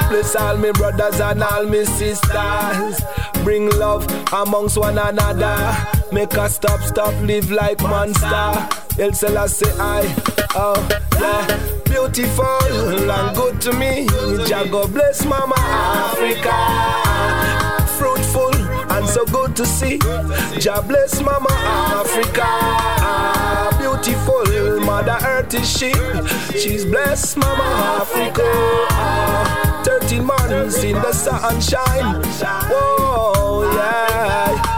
Bless 0.09 0.35
all 0.35 0.57
me 0.57 0.71
brothers 0.71 1.19
and 1.19 1.43
all 1.43 1.65
me 1.65 1.85
sisters. 1.85 3.01
Bring 3.43 3.69
love 3.79 4.05
amongst 4.33 4.77
one 4.77 4.97
another. 4.97 5.75
Make 6.11 6.37
us 6.37 6.55
stop, 6.55 6.81
stop, 6.81 7.13
live 7.21 7.51
like 7.51 7.81
monster. 7.81 8.67
El 8.99 9.13
Selassie, 9.13 9.65
I, 9.79 10.13
oh, 10.55 10.87
yeah. 11.19 11.69
Beautiful 11.85 12.45
and 13.11 13.35
good 13.35 13.61
to 13.61 13.73
me. 13.73 14.07
Jah 14.47 14.65
God 14.69 14.93
bless 14.93 15.25
Mama 15.25 15.55
Africa. 15.57 17.42
So 19.13 19.25
good 19.25 19.55
to 19.57 19.65
see. 19.65 19.99
Jah 20.59 20.81
bless 20.81 21.21
Mama 21.21 21.53
Africa. 22.01 22.49
Beautiful 23.77 24.79
Mother 24.81 25.17
Earth 25.23 25.53
is 25.53 25.69
she. 25.69 25.93
She's 26.57 26.83
blessed 26.83 27.37
Mama 27.37 28.01
Africa. 28.01 28.49
13 29.85 30.25
months 30.25 30.83
in 30.83 30.95
the 30.95 31.13
sunshine. 31.13 32.23
Whoa, 32.71 33.71
yeah. 33.75 34.73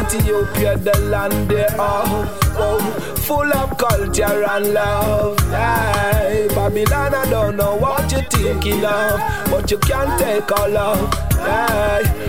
Ethiopia, 0.00 0.78
the 0.78 0.98
land 1.10 1.50
thereof. 1.50 2.08
Whoa, 2.56 2.78
full 3.26 3.52
of 3.52 3.76
culture 3.76 4.44
and 4.52 4.72
love. 4.72 5.38
Hey, 5.50 6.48
Babylon, 6.54 7.14
I 7.14 7.28
don't 7.28 7.56
know 7.56 7.76
what 7.76 8.10
you're 8.10 8.22
thinking 8.22 8.86
of, 8.86 9.20
but 9.50 9.70
you 9.70 9.76
can't 9.78 10.18
take 10.18 10.50
all 10.50 10.76
of. 10.78 11.12
Hey, 11.34 12.26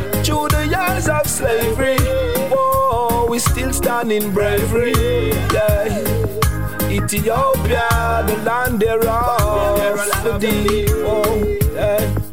years 0.69 1.07
of 1.07 1.27
slavery, 1.27 1.97
whoa, 2.51 3.27
we 3.29 3.39
still 3.39 3.73
stand 3.73 4.11
in 4.11 4.33
bravery. 4.33 4.93
Yeah. 5.53 5.87
Ethiopia, 6.89 8.23
the 8.27 8.41
land 8.45 8.79
thereof. 8.79 10.23
the 10.23 10.37
thee, 10.39 10.87
whoa, 11.03 11.57
yeah. 11.73 12.27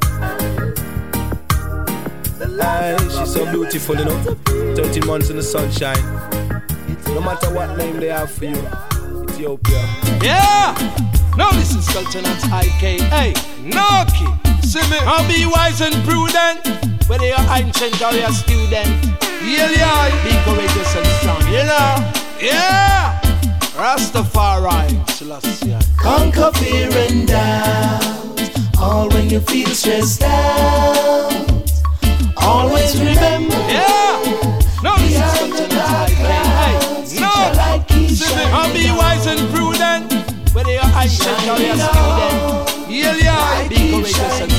She's 3.00 3.32
so 3.32 3.50
beautiful, 3.50 3.96
you 3.96 4.04
know. 4.04 4.18
13 4.76 5.06
months 5.06 5.30
in 5.30 5.36
the 5.36 5.42
sunshine. 5.42 6.00
No 7.08 7.20
matter 7.20 7.52
what 7.54 7.76
name 7.76 7.98
they 8.00 8.08
have 8.08 8.30
for 8.30 8.46
you, 8.46 8.56
Ethiopia. 9.28 9.82
Yeah! 10.22 10.74
Now 11.36 11.50
this 11.52 11.74
is 11.74 11.86
Sultan's 11.86 12.44
IKA 12.44 13.34
Noki. 13.64 14.43
See 14.64 14.80
me. 14.90 14.96
I'll 15.02 15.28
be 15.28 15.44
wise 15.46 15.82
and 15.82 15.94
prudent. 16.04 16.66
Whether 17.06 17.26
you're 17.26 17.46
ancient 17.50 18.00
or 18.00 18.12
you're 18.12 18.32
student. 18.32 18.88
Yeah, 19.44 19.70
yeah. 19.70 20.24
Be 20.24 20.32
courageous 20.42 20.96
and 20.96 21.06
strong, 21.20 21.42
you 21.52 21.64
know? 21.68 22.12
Yeah! 22.40 23.20
Rastafari. 23.76 25.08
Selassie. 25.10 25.76
Conquer 25.98 26.50
fear 26.54 26.88
and 26.90 27.28
doubt. 27.28 28.80
All 28.80 29.08
when 29.10 29.28
you 29.28 29.40
feel 29.40 29.68
stressed 29.68 30.22
out. 30.22 31.32
Always 32.38 32.98
remember. 32.98 33.54
Yeah! 33.68 34.60
No, 34.82 34.96
this 34.96 35.12
is 35.12 35.22
Sultan's 35.38 35.74
IK. 35.74 36.24
Hey, 36.24 37.20
no! 37.20 37.34
See 38.08 38.34
me. 38.34 38.44
I'll 38.50 38.72
be 38.72 38.90
wise 38.90 39.26
and 39.26 39.40
prudent. 39.54 40.12
Whether 40.54 40.72
you're 40.72 40.92
ancient 40.96 41.48
or 41.48 41.58
you're 41.60 41.76
student. 41.76 42.43
Yeah, 44.04 44.42
and! 44.42 44.52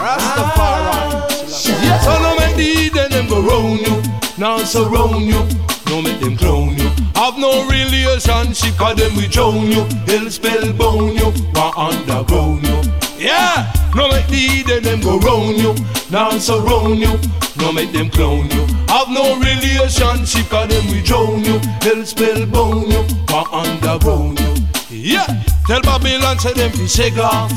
Rastafari. 0.00 2.22
No 2.22 2.36
make 2.38 2.56
the 2.56 2.62
heathen 2.62 3.10
them 3.10 3.28
go 3.28 3.42
round 3.42 3.80
you. 3.80 4.02
Now 4.38 4.58
surround 4.64 5.26
you. 5.26 5.46
No 5.86 6.00
make 6.00 6.20
them 6.20 6.36
clown 6.36 6.78
you. 6.78 6.88
Have 7.16 7.36
no 7.36 7.68
relationship, 7.68 8.76
cause 8.78 8.96
them 8.96 9.14
we 9.14 9.26
drown 9.28 9.66
you. 9.66 9.84
They'll 10.06 10.30
spell 10.30 10.72
bone 10.72 11.16
you. 11.16 11.32
Or 11.56 11.78
underground 11.78 12.66
you. 12.66 12.80
Yeah! 13.18 13.70
No 13.94 14.08
make 14.08 14.26
the 14.28 14.36
heathen 14.36 14.82
them 14.82 15.00
go 15.00 15.18
round 15.18 15.58
you. 15.58 15.74
Now 16.10 16.30
surround 16.38 16.98
you. 16.98 17.18
No 17.58 17.72
make 17.72 17.92
them 17.92 18.08
clown 18.08 18.48
you. 18.50 18.66
Have 18.88 19.10
no 19.10 19.36
relationship, 19.38 20.48
cause 20.48 20.68
them 20.68 20.86
we 20.90 21.02
drown 21.02 21.44
you. 21.44 21.60
They'll 21.80 22.06
spell 22.06 22.46
bone 22.46 22.90
you. 22.90 23.04
Or 23.34 23.44
underground 23.52 24.40
you. 24.40 24.54
Yeah! 24.90 25.26
Tell 25.66 25.80
Babylon 25.82 26.38
say 26.40 26.52
them 26.52 26.72
fi 26.72 26.86
shake 26.86 27.18
off. 27.18 27.52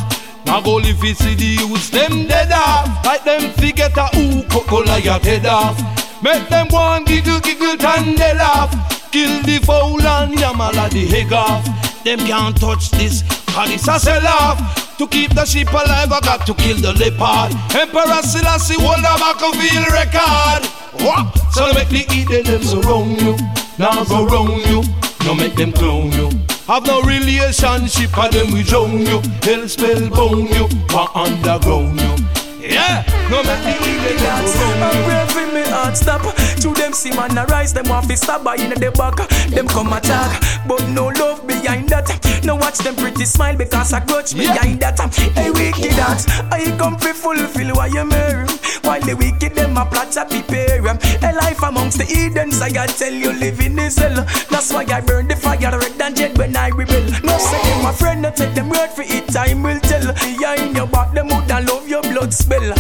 Now 0.46 0.62
go 0.62 0.76
live 0.76 1.00
fi 1.00 1.14
see 1.14 1.34
the 1.34 1.66
youths 1.66 1.90
them 1.90 2.28
dead 2.28 2.52
off. 2.52 3.04
Like 3.06 3.24
them 3.24 3.52
fi 3.54 3.72
get 3.72 3.98
a 3.98 4.06
hook, 4.14 4.68
Goliath 4.68 5.24
head 5.24 5.46
off. 5.48 5.78
Make 6.22 6.48
them 6.50 6.68
go 6.68 6.78
and 6.78 7.06
giggle, 7.06 7.40
giggle, 7.40 7.76
and 7.82 8.18
they 8.18 8.34
laugh. 8.36 8.72
Kill 9.12 9.42
the 9.44 9.58
fowl 9.66 10.02
and 10.02 10.38
yamala 10.38 10.90
the 10.92 11.08
head 11.08 11.34
off. 11.34 11.66
Them 12.04 12.20
can't 12.20 12.56
touch 12.56 12.92
this, 12.92 13.24
cause 13.48 13.72
it's 13.72 13.88
a 13.88 14.00
sell 14.00 14.28
off. 14.28 14.98
To 15.00 15.08
keep 15.08 15.34
the 15.34 15.44
sheep 15.44 15.74
alive, 15.74 16.12
I 16.12 16.20
got 16.22 16.46
to 16.46 16.54
kill 16.54 16.78
the 16.78 16.94
leopard. 16.94 17.52
Emperor 17.76 18.22
Selassie 18.22 18.76
hold 18.78 19.00
a 19.00 19.18
Machiavelli 19.18 19.90
record. 19.90 20.70
What? 21.02 21.34
So 21.52 21.74
make 21.74 21.90
the 21.90 22.06
heathen 22.14 22.44
them 22.44 22.62
surround 22.62 23.20
you. 23.20 23.36
Now 23.80 24.04
go 24.04 24.28
round 24.28 24.66
you. 24.68 24.84
No 25.26 25.34
make 25.34 25.56
them 25.56 25.72
clone 25.72 26.12
you. 26.12 26.30
Have 26.68 26.88
no 26.88 27.02
relationship, 27.02 28.18
and 28.18 28.34
them 28.34 28.54
we 28.54 28.64
drown 28.64 29.00
you. 29.00 29.22
Hell 29.42 29.68
spell 29.68 30.10
bone 30.10 30.48
you. 30.48 30.70
Or 30.96 31.10
underground 31.18 32.00
you. 32.00 32.33
Yeah, 32.64 33.04
no 33.30 33.44
make 33.44 33.60
the 33.60 33.74
heathen 33.84 34.18
them 34.24 34.48
surround 34.48 34.96
you. 34.96 35.04
I'm 35.04 35.28
raving 35.28 35.54
me 35.54 35.64
heart 35.70 35.98
stop. 35.98 36.22
To 36.62 36.74
them 36.74 36.94
see 36.94 37.12
man 37.12 37.38
arise, 37.38 37.74
them 37.74 37.90
want 37.90 38.08
to 38.08 38.16
stab 38.16 38.44
by 38.44 38.56
in 38.56 38.70
the 38.70 38.92
back. 38.92 39.18
Them 39.50 39.68
come 39.68 39.92
attack, 39.92 40.42
but 40.66 40.88
no 40.88 41.08
love 41.08 41.46
behind 41.46 41.90
that. 41.90 42.08
No 42.46 42.56
watch 42.56 42.78
them 42.78 42.96
pretty 42.96 43.26
smile 43.26 43.58
because 43.58 43.92
I 43.92 44.06
grudge 44.06 44.34
behind 44.34 44.80
that. 44.80 44.98
Hey 45.36 45.52
wicked 45.52 45.92
hearts, 46.00 46.26
I 46.52 46.74
come 46.78 46.96
to 46.98 47.14
fulfill 47.14 47.76
what 47.76 47.92
you 47.92 48.06
marry. 48.06 48.48
While 48.84 49.02
the 49.02 49.16
wicked 49.16 49.56
them 49.56 49.76
a 49.76 49.86
plot 49.86 50.12
to 50.14 50.26
prepare. 50.26 50.80
A 50.80 51.34
life 51.36 51.62
amongst 51.64 51.98
the 51.98 52.06
Edens, 52.08 52.62
I 52.62 52.70
gotta 52.70 52.94
tell 52.98 53.14
you 53.14 53.34
live 53.34 53.60
in 53.60 53.76
this 53.76 53.98
hell. 53.98 54.24
That's 54.50 54.72
why 54.72 54.86
I 54.88 55.02
burn 55.02 55.28
the 55.28 55.36
fire 55.36 55.58
red 55.60 56.02
and 56.02 56.16
jet 56.16 56.38
when 56.38 56.56
I 56.56 56.70
rebel. 56.70 57.04
No 57.24 57.38
say 57.38 57.62
them 57.64 57.86
a 57.86 57.92
friend, 57.92 58.22
no 58.22 58.32
take 58.32 58.54
them 58.56 58.70
word 58.70 58.90
for 58.90 59.04
it. 59.04 59.28
Time 59.28 59.64
will 59.64 59.80
tell. 59.80 59.83
Behind 60.22 60.76
your 60.76 60.88
back, 60.88 61.14
them 61.14 61.28
would 61.28 61.50
love 61.50 61.88
your 61.88 62.02
blood 62.02 62.34
spell. 62.34 62.74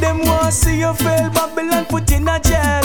Them 0.00 0.24
want 0.24 0.54
see 0.54 0.80
you 0.80 0.94
fail, 0.94 1.30
Babylon 1.30 1.84
put 1.86 2.10
in 2.12 2.28
a 2.28 2.38
jail. 2.40 2.82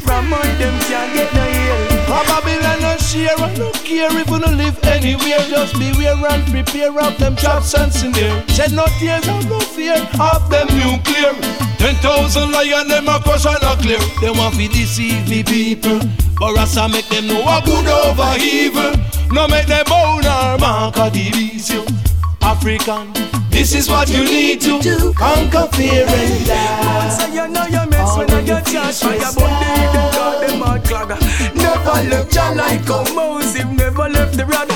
From 0.00 0.32
all 0.32 0.42
them 0.58 0.76
can't 0.88 1.14
get 1.14 1.32
no 1.34 1.44
heal. 1.44 2.00
Babylon 2.26 2.80
no 2.82 2.96
share 2.96 3.36
no 3.58 3.70
care 3.84 4.10
if 4.18 4.28
you 4.28 4.38
no 4.38 4.50
live 4.52 4.78
anywhere. 4.84 5.38
Just 5.48 5.78
beware 5.78 6.16
and 6.30 6.44
prepare 6.50 6.98
of 7.00 7.18
them 7.18 7.36
traps 7.36 7.74
and 7.74 7.92
snare. 7.92 8.44
Shed 8.48 8.72
no 8.72 8.86
tears 8.98 9.26
and 9.28 9.48
no 9.48 9.60
fear 9.60 9.96
of 10.18 10.50
them 10.50 10.66
nuclear. 10.68 11.34
Ten 11.78 11.94
thousand 11.96 12.52
lion 12.52 12.88
them 12.88 13.08
a 13.08 13.20
crush 13.20 13.46
and 13.46 13.62
a 13.62 13.76
clear. 13.76 14.00
They 14.20 14.30
want 14.30 14.54
to 14.56 14.68
deceive 14.68 15.28
me 15.28 15.42
people, 15.42 16.00
but 16.38 16.54
Rasta 16.54 16.88
make 16.88 17.08
them 17.08 17.28
know 17.28 17.42
a 17.42 17.62
good 17.64 17.86
over 17.86 18.34
evil. 18.38 18.92
No 19.32 19.46
make 19.46 19.66
them 19.66 19.84
bow 19.86 20.20
nor 20.22 20.58
mark 20.58 20.96
a 20.96 21.10
division. 21.10 21.86
African, 22.42 23.12
this 23.50 23.74
is 23.74 23.88
what 23.88 24.08
you 24.10 24.24
need 24.24 24.60
to 24.62 24.80
do. 24.80 25.12
Conquer 25.14 25.68
fear 25.76 26.06
and 26.06 26.46
doubt. 26.46 27.10
So 27.10 27.26
you 27.26 27.48
know 27.48 27.66
you 27.66 27.88
mess 27.90 28.16
when 28.16 28.30
I 28.30 28.42
get 28.42 28.66
charged 28.66 29.00
Fire 29.02 29.18
but 29.34 29.60
they 29.60 29.86
them 29.92 30.12
call 30.12 30.40
them 30.40 30.60
hard 30.60 30.82
clogger 30.84 31.20
Never 31.54 32.08
left 32.08 32.32
Jah 32.32 32.52
like 32.54 32.88
a 32.88 33.14
Moses 33.14 33.64
Never 33.64 34.08
left 34.08 34.36
the 34.36 34.46
rod 34.46 34.68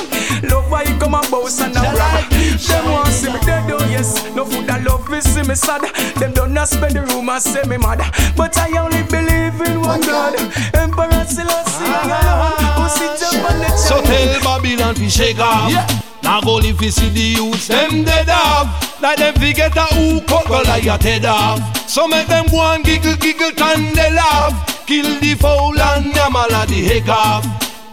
Love 0.51 0.71
why 0.71 0.83
you 0.83 0.99
come 0.99 1.15
a 1.15 1.23
boss 1.31 1.61
and 1.61 1.77
a 1.77 1.81
brag. 1.81 2.31
Them 2.31 2.91
want 2.91 3.09
see 3.09 3.33
me 3.33 3.39
dead 3.47 3.71
oh 3.71 3.79
yes. 3.91 4.23
No 4.35 4.45
food 4.45 4.69
I 4.69 4.79
love 4.81 5.11
is 5.13 5.25
see 5.25 5.43
me 5.43 5.55
sad. 5.55 5.83
Them 6.17 6.33
don't 6.33 6.53
not 6.53 6.69
spend 6.69 6.95
the 6.95 7.03
room 7.03 7.29
and 7.29 7.43
say 7.43 7.63
me 7.63 7.79
mad. 7.79 7.99
But 8.37 8.57
I 8.59 8.77
only 8.77 9.03
believe 9.05 9.59
in 9.67 9.81
one 9.81 10.03
God. 10.03 10.35
Emperor 10.75 11.25
Selassie 11.25 11.85
I 11.87 12.21
alone 12.21 12.83
Who 12.83 12.89
sits 12.91 13.23
up 13.35 13.51
on 13.51 13.59
the 13.59 13.77
So 13.77 13.97
throne 14.03 14.05
tell 14.05 14.41
Babylon 14.61 14.95
to 14.97 15.09
shake 15.09 15.39
off. 15.39 16.14
Now 16.25 16.41
go 16.41 16.55
live 16.55 16.79
to 16.79 16.91
see 16.91 17.11
the 17.11 17.21
youths, 17.21 17.69
them 17.69 18.03
dead 18.03 18.31
off. 18.31 19.01
Like 19.03 19.19
them 19.19 19.35
forget 19.35 19.77
a 19.77 19.85
who 19.95 20.23
cut 20.23 20.47
go 20.49 20.63
like 20.63 20.87
a 20.87 20.97
head 20.97 21.27
off. 21.27 21.61
So 21.87 22.09
make 22.09 22.27
them 22.27 22.47
go 22.47 22.61
and 22.73 22.83
giggle, 22.83 23.17
giggle, 23.17 23.53
and 23.63 23.95
they 23.95 24.11
laugh. 24.11 24.87
Kill 24.87 25.21
the 25.21 25.35
fowl 25.35 25.79
and 25.79 26.07
yamal 26.07 26.67
the 26.67 26.83
head 26.83 27.09
off. 27.11 27.45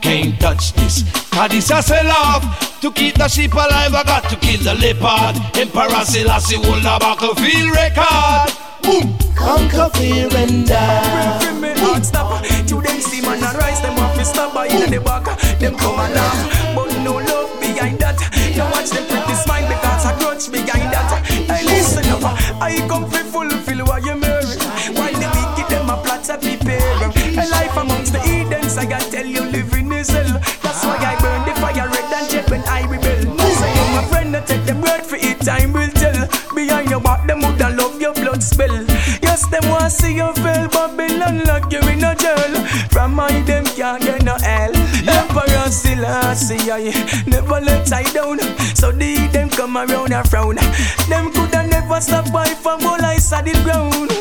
Can't 0.01 0.39
touch 0.39 0.71
this, 0.73 1.03
cause 1.29 1.51
this 1.51 1.69
a 1.69 1.81
sell 1.83 2.09
off. 2.09 2.79
To 2.79 2.89
keep 2.91 3.15
the 3.15 3.27
sheep 3.27 3.53
alive, 3.53 3.93
I 3.93 4.03
got 4.03 4.29
to 4.29 4.35
kill 4.37 4.63
the 4.63 4.75
leopard. 4.75 5.35
Emperor 5.57 6.03
Selassie 6.05 6.55
hold 6.55 6.81
the 6.81 6.97
battlefield 6.99 7.75
record. 7.75 8.49
Boom! 8.81 9.17
Conquer 9.35 9.89
fear 9.97 10.29
and 10.35 10.67
die. 10.67 11.39
Bring 11.43 11.61
me 11.61 11.69
heart 11.79 12.05
stop. 12.05 12.43
To 12.43 12.81
them 12.81 12.99
see 13.01 13.21
man 13.21 13.43
a 13.43 13.57
rise, 13.57 13.81
them 13.81 13.99
off 13.99 14.23
stop 14.25 14.53
by 14.53 14.67
in 14.67 14.89
the 14.89 14.99
back. 14.99 15.25
Them 15.59 15.75
come 15.77 15.99
and 15.99 16.13
laugh, 16.13 16.60
You 18.61 18.69
watch 18.69 18.91
them 18.91 19.05
pretty 19.09 19.33
smile 19.33 19.65
because 19.65 20.05
a 20.05 20.13
grudge 20.21 20.51
behind 20.51 20.93
that. 20.93 21.25
Hey, 21.25 21.65
listen 21.65 22.05
up, 22.13 22.21
I 22.61 22.77
come 22.87 23.09
fi 23.09 23.23
fulfill 23.23 23.85
what 23.85 24.05
you 24.05 24.15
marry. 24.15 24.53
While 24.93 25.17
the 25.17 25.27
wicked 25.33 25.67
them 25.73 25.89
a 25.89 25.97
plot 25.97 26.23
to 26.25 26.37
prepare. 26.37 26.77
A 27.41 27.45
life 27.49 27.75
amongst 27.75 28.13
the 28.13 28.21
Edens, 28.21 28.77
I 28.77 28.85
gotta 28.85 29.09
tell 29.09 29.25
you, 29.25 29.41
living 29.41 29.91
is 29.93 30.11
hell. 30.11 30.29
That's 30.61 30.85
why 30.85 30.97
I 31.01 31.17
burn 31.19 31.41
the 31.49 31.59
fire 31.59 31.89
red 31.89 32.13
and 32.13 32.29
jet 32.29 32.49
when 32.51 32.61
I 32.69 32.85
rebel. 32.85 33.33
Say 33.33 33.73
you 33.73 33.85
my 33.97 34.05
friend, 34.11 34.37
I 34.37 34.41
take 34.41 34.65
them 34.65 34.81
word 34.81 35.01
for 35.01 35.15
it, 35.15 35.41
time 35.41 35.73
will 35.73 35.89
tell. 35.97 36.27
Behind 36.53 36.87
your 36.91 37.01
back, 37.01 37.25
them 37.25 37.41
woulda 37.41 37.69
love 37.71 37.99
your 37.99 38.13
blood 38.13 38.43
spell. 38.43 38.85
Yes, 39.23 39.47
them 39.47 39.67
want 39.69 39.85
to 39.85 39.89
see 39.89 40.17
you 40.17 40.31
fail, 40.33 40.67
Babylon 40.69 41.45
lock 41.45 41.73
you 41.73 41.79
in 41.89 42.03
a 42.03 42.13
jail. 42.13 42.53
From 42.93 43.15
my 43.15 43.31
them 43.41 43.65
can't 43.65 44.03
get 44.03 44.23
no 44.23 44.37
hell. 44.37 44.71
Still 45.71 46.05
I 46.05 46.33
see 46.33 46.69
I 46.69 46.91
never 47.25 47.61
let 47.61 47.91
I 47.93 48.03
down. 48.11 48.39
So 48.75 48.91
the 48.91 49.27
them 49.31 49.49
come 49.49 49.77
around 49.77 50.11
and 50.11 50.29
frown. 50.29 50.55
Them 51.07 51.31
coulda 51.31 51.65
never 51.65 52.01
stop 52.01 52.31
by 52.31 52.45
from 52.45 52.85
all 52.85 53.01
I 53.01 53.15
saw 53.17 53.41
the 53.41 53.53
ground. 53.63 54.11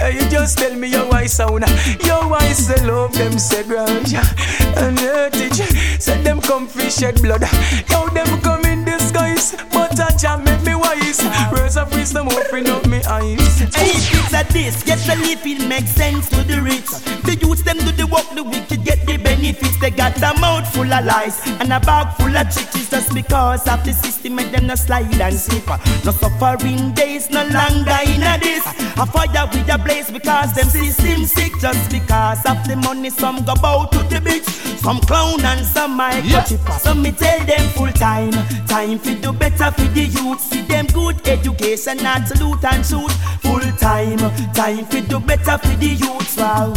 Hey, 0.00 0.14
you 0.14 0.28
just 0.28 0.58
tell 0.58 0.74
me 0.74 0.88
your 0.88 1.06
why 1.08 1.26
sound. 1.26 1.64
Your 2.04 2.28
why 2.28 2.52
say 2.52 2.84
love 2.84 3.12
them 3.14 3.38
say 3.38 3.62
grudge 3.62 4.14
and 4.14 4.98
heritage. 4.98 5.62
Say 6.00 6.20
them 6.22 6.40
come 6.40 6.66
fish 6.66 6.96
shed 6.96 7.22
blood. 7.22 7.42
Yo, 7.88 8.08
them 8.08 8.40
come 8.40 8.64
in 8.64 8.84
disguise, 8.84 9.54
but 9.72 9.98
a 9.98 10.16
jam 10.18 10.42
me 10.64 10.69
wise. 10.90 11.22
Words 11.52 11.76
of 11.76 11.92
wisdom 11.92 12.28
open 12.28 12.66
up 12.68 12.86
me 12.86 13.02
eyes. 13.04 13.58
Hey, 13.74 13.92
it's 13.94 14.32
a 14.32 14.52
this, 14.52 14.82
get 14.82 14.98
the 15.06 15.16
living 15.16 15.68
make 15.68 15.86
sense 15.86 16.28
to 16.30 16.42
the 16.42 16.60
rich. 16.60 16.90
The 17.24 17.36
youths 17.40 17.62
them 17.62 17.78
do 17.78 17.92
the 17.92 18.06
work, 18.06 18.28
the 18.34 18.42
wicked 18.42 18.84
get 18.84 19.06
the 19.06 19.16
benefits. 19.16 19.78
They 19.80 19.90
got 19.90 20.16
a 20.18 20.38
mouth 20.40 20.72
full 20.72 20.92
of 20.92 21.04
lies 21.04 21.40
and 21.60 21.72
a 21.72 21.80
bag 21.80 22.14
full 22.16 22.36
of 22.36 22.50
tricks 22.52 22.90
just 22.90 23.14
because 23.14 23.66
of 23.68 23.84
the 23.84 23.92
system 23.92 24.34
make 24.36 24.50
them 24.52 24.66
no 24.66 24.74
slide 24.74 25.20
and 25.20 25.34
slip. 25.34 25.66
No 26.04 26.12
suffering 26.12 26.92
days, 26.92 27.30
no 27.30 27.42
longer 27.44 27.98
in 28.06 28.22
a 28.22 28.38
this. 28.40 28.66
A 28.98 29.06
fire 29.06 29.46
with 29.52 29.68
a 29.68 29.78
blaze 29.78 30.10
because 30.10 30.52
them 30.54 30.68
system 30.68 31.24
sick 31.24 31.52
just 31.60 31.90
because 31.90 32.44
of 32.46 32.58
the 32.68 32.76
money. 32.76 33.10
Some 33.10 33.44
go 33.44 33.54
bow 33.54 33.86
to 33.86 33.98
the 33.98 34.20
bitch, 34.20 34.46
some 34.80 35.00
clown 35.00 35.40
and 35.44 35.64
some 35.66 35.96
might 35.96 36.24
Yeah. 36.24 36.44
it. 36.44 36.60
So 36.80 36.94
me 36.94 37.12
tell 37.12 37.40
them 37.46 37.68
full 37.70 37.92
time, 37.92 38.32
time 38.66 38.98
for 38.98 39.14
do 39.14 39.32
better 39.32 39.70
for 39.70 39.88
the 39.94 40.04
youth. 40.04 40.40
See 40.40 40.62
them 40.62 40.79
good 40.88 41.26
education, 41.26 41.98
to 41.98 42.34
loot 42.44 42.64
and 42.64 42.84
shoot. 42.84 43.12
Full 43.42 43.60
time, 43.78 44.18
time 44.52 44.84
for 44.86 45.00
do 45.00 45.20
better 45.20 45.58
for 45.58 45.76
the 45.76 45.86
youth. 45.86 46.36
Wow, 46.38 46.72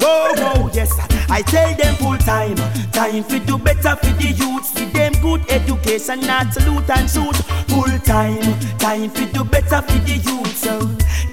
whoa, 0.00 0.32
whoa, 0.36 0.70
yes. 0.72 0.90
I 1.30 1.42
tell 1.42 1.74
them 1.74 1.94
full 1.96 2.18
time, 2.18 2.56
time 2.92 3.24
for 3.24 3.38
do 3.38 3.58
better 3.58 3.96
for 3.96 4.12
the 4.20 4.32
youth. 4.36 4.66
See 4.66 4.86
them 4.86 5.12
good 5.22 5.42
education, 5.50 6.20
to 6.20 6.70
loot 6.70 6.90
and 6.90 7.08
shoot. 7.08 7.36
Full 7.72 7.98
time, 8.00 8.58
time 8.78 9.10
for 9.10 9.26
do 9.32 9.44
better 9.44 9.82
for 9.82 9.98
the 10.06 10.16
youth. 10.24 10.56
So 10.56 10.80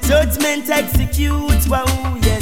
judgment 0.08 0.70
execute. 0.70 1.68
Wow, 1.68 1.86
yes. 2.24 2.39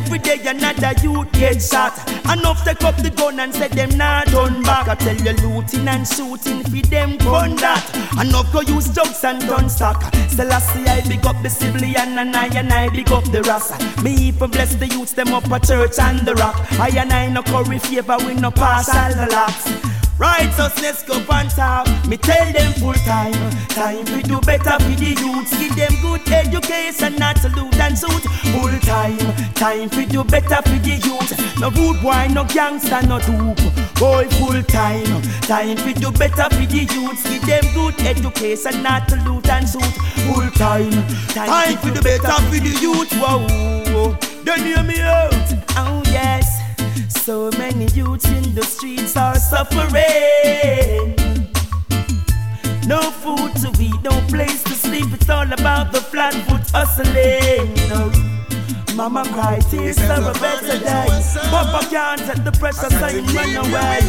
Every 0.00 0.18
day 0.18 0.40
another 0.46 0.94
youth 1.02 1.30
get 1.32 1.60
shot. 1.60 1.92
Enough 2.32 2.64
take 2.64 2.82
up 2.84 2.96
the 2.96 3.10
gun 3.10 3.38
and 3.38 3.54
say 3.54 3.68
them 3.68 3.90
not 3.98 4.28
turn 4.28 4.62
back. 4.62 4.88
I 4.88 4.94
tell 4.94 5.14
you 5.14 5.32
looting 5.44 5.86
and 5.86 6.08
shooting 6.08 6.62
for 6.64 6.86
them 6.88 7.18
gun 7.18 7.54
that. 7.56 7.84
Enough 8.18 8.50
go 8.50 8.60
use 8.62 8.88
drugs 8.94 9.22
and 9.24 9.40
gun 9.46 9.68
stock. 9.68 10.02
Selassie 10.28 10.86
I 10.86 11.06
big 11.06 11.26
up 11.26 11.36
the 11.42 11.50
civilian 11.50 12.18
and 12.18 12.34
I 12.34 12.46
and 12.46 12.72
I 12.72 12.88
big 12.88 13.12
up 13.12 13.24
the 13.24 13.42
rasta. 13.42 13.76
Me 14.02 14.14
even 14.28 14.50
bless 14.50 14.74
the 14.74 14.86
youths 14.86 15.12
them 15.12 15.34
up 15.34 15.44
a 15.50 15.60
church 15.60 15.98
and 15.98 16.20
the 16.20 16.34
rock. 16.34 16.56
I 16.80 16.88
and 16.96 17.12
I 17.12 17.28
no 17.28 17.42
curry 17.42 17.78
favor 17.78 18.16
we 18.24 18.34
no 18.34 18.50
pass 18.50 18.88
all 18.88 19.12
the. 19.12 19.90
Righteousness 20.20 21.02
go 21.02 21.14
on 21.32 21.48
top. 21.48 21.88
Me 22.06 22.18
tell 22.18 22.52
them 22.52 22.72
full 22.74 22.92
time. 23.08 23.32
Time 23.68 24.04
we 24.14 24.22
do 24.22 24.38
better 24.42 24.76
for 24.76 24.96
the 25.00 25.16
youths. 25.16 25.56
Give 25.56 25.74
them 25.74 25.92
good 26.02 26.20
education, 26.30 27.16
not 27.16 27.36
to 27.36 27.48
loot 27.48 27.74
and 27.80 27.96
suit. 27.96 28.29
Time. 29.60 29.90
for 29.90 30.06
do 30.06 30.24
better 30.24 30.62
for 30.62 30.78
the 30.80 30.98
youths. 31.04 31.60
No 31.60 31.70
good 31.70 32.00
boy, 32.00 32.28
no 32.32 32.44
gangster, 32.44 33.02
no 33.06 33.20
dupe. 33.20 33.60
Boy, 33.96 34.26
full 34.40 34.62
time. 34.62 35.20
Time 35.42 35.76
for 35.76 35.92
do 35.92 36.10
better 36.12 36.48
for 36.48 36.64
the 36.64 36.88
youths. 36.88 37.28
Give 37.28 37.44
them 37.44 37.64
good 37.74 38.00
education, 38.00 38.82
not 38.82 39.06
to 39.08 39.16
loot 39.16 39.46
and 39.50 39.68
suit. 39.68 39.84
Full 40.32 40.48
time. 40.52 40.90
Time 41.28 41.76
for 41.76 41.90
do 41.90 42.00
better 42.00 42.32
for 42.48 42.56
the 42.56 42.72
youth. 42.80 43.12
Wow. 43.20 44.16
Don't 44.44 44.62
hear 44.62 44.82
me 44.82 44.98
out. 45.02 45.52
Oh 45.76 46.02
yes. 46.06 46.48
So 47.22 47.50
many 47.58 47.84
youths 47.92 48.30
in 48.30 48.54
the 48.54 48.62
streets 48.62 49.14
are 49.14 49.34
suffering. 49.36 51.16
No 52.88 53.02
food 53.10 53.52
to 53.60 53.68
eat, 53.78 54.00
no 54.02 54.22
place 54.26 54.62
to 54.62 54.72
sleep. 54.72 55.12
It's 55.12 55.28
all 55.28 55.52
about 55.52 55.92
the 55.92 56.00
flat 56.00 56.32
foot 56.48 56.70
hustling. 56.70 58.29
Mama 58.94 59.24
cry 59.32 59.58
tears 59.70 59.98
a 59.98 60.32
better 60.40 60.78
day. 60.78 61.06
Papa 61.50 61.86
can't 61.90 62.20
take 62.20 62.44
the 62.44 62.52
pressure, 62.52 62.90
so 62.90 63.06
he 63.06 63.20
run 63.34 63.56
away. 63.56 64.00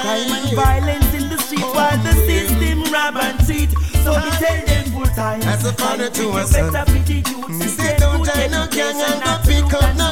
Crime 0.00 0.32
and 0.32 0.56
violence 0.56 1.14
in 1.14 1.28
the 1.28 1.38
street 1.38 1.62
oh, 1.62 1.74
while 1.74 1.98
the 2.02 2.12
system 2.26 2.82
rob 2.92 3.16
and 3.16 3.38
cheat. 3.46 3.70
So 4.04 4.14
we 4.14 4.30
tell 4.42 4.66
them 4.66 4.84
full 4.92 5.06
time. 5.14 5.42
As 5.42 5.64
a 5.64 5.72
father 5.72 6.10
to 6.10 6.46
son. 6.46 6.72
better 6.72 6.92
be 6.92 7.00
the 7.00 7.30
youth. 7.30 7.48
Me 7.48 7.66
say 7.66 7.96
don't 7.98 8.24
join 8.24 8.50
no 8.50 8.66
gang 8.68 8.96
and 8.96 9.22
go 9.22 9.38
pick 9.44 9.74
up 9.74 9.96
no. 9.96 10.07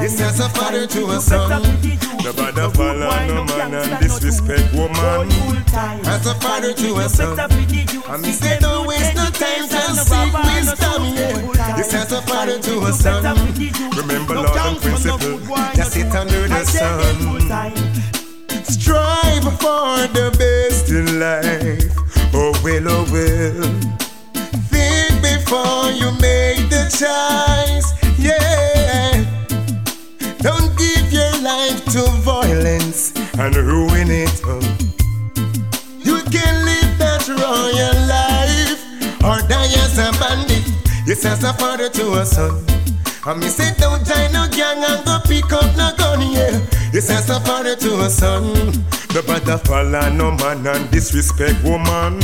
This 0.00 0.20
as 0.20 0.40
a 0.40 0.48
father 0.50 0.86
to 0.86 1.10
a 1.10 1.20
son. 1.20 1.62
No 2.22 2.32
bother 2.32 2.70
follow 2.70 3.10
no 3.26 3.44
man 3.44 3.74
and 3.74 4.00
disrespect 4.00 4.72
woman. 4.72 5.30
As 6.06 6.26
a 6.26 6.34
father 6.36 6.72
to 6.72 6.96
a 6.96 7.08
son. 7.08 7.38
And 7.38 8.22
me 8.22 8.32
say 8.32 8.58
don't 8.60 8.86
waste 8.86 9.14
no 9.16 9.26
time, 9.30 9.68
just 9.68 10.08
seek 10.08 10.32
wisdom. 10.32 11.02
This 11.76 11.94
as 11.94 12.12
a 12.12 12.22
father 12.22 12.58
to 12.60 12.80
a 12.86 12.92
son. 12.92 13.24
Remember 13.96 14.34
laws 14.34 14.56
and 14.56 14.80
principle, 14.80 15.38
just 15.74 15.92
sit 15.92 16.14
under 16.14 16.46
the 16.48 16.64
sun. 16.64 17.40
Strive 18.64 19.44
for 19.58 20.06
the 20.14 20.30
best 20.38 20.90
in 20.90 21.18
life. 21.18 21.94
Oh 22.34 22.52
well, 22.62 22.88
oh. 22.88 23.04
Think 24.70 25.22
before 25.22 25.90
you 25.90 26.12
make 26.20 26.68
the 26.70 26.86
choice. 26.90 27.92
Yeah. 28.18 29.17
Don't 30.40 30.76
give 30.78 31.12
your 31.12 31.32
life 31.42 31.84
to 31.86 32.02
violence 32.22 33.12
and 33.38 33.54
ruin 33.56 34.08
it. 34.10 34.38
You 36.04 36.18
can 36.30 36.54
live 36.64 36.92
that 36.98 37.26
royal 37.28 37.98
life 38.06 38.80
or 39.24 39.46
die 39.48 39.72
as 39.84 39.98
a 39.98 40.12
bandit. 40.20 40.64
Yes, 41.06 41.24
as 41.24 41.42
a 41.42 41.52
father 41.54 41.88
to 41.88 42.12
a 42.20 42.24
son. 42.24 42.64
And 43.26 43.40
me 43.40 43.48
say 43.48 43.74
don't 43.78 44.04
join 44.06 44.32
no 44.32 44.46
gang 44.48 44.82
and 44.84 45.04
go 45.04 45.18
pick 45.26 45.52
up 45.52 45.76
no 45.76 45.90
gun, 45.96 46.20
yeah. 46.32 46.60
Yes, 46.92 47.10
as 47.10 47.28
a 47.30 47.40
father 47.40 47.74
to 47.76 48.00
a 48.02 48.10
son. 48.10 48.44
No 49.14 49.22
bother 49.22 49.58
follow 49.58 50.08
no 50.10 50.30
man 50.32 50.66
and 50.66 50.90
disrespect 50.90 51.62
woman. 51.64 52.22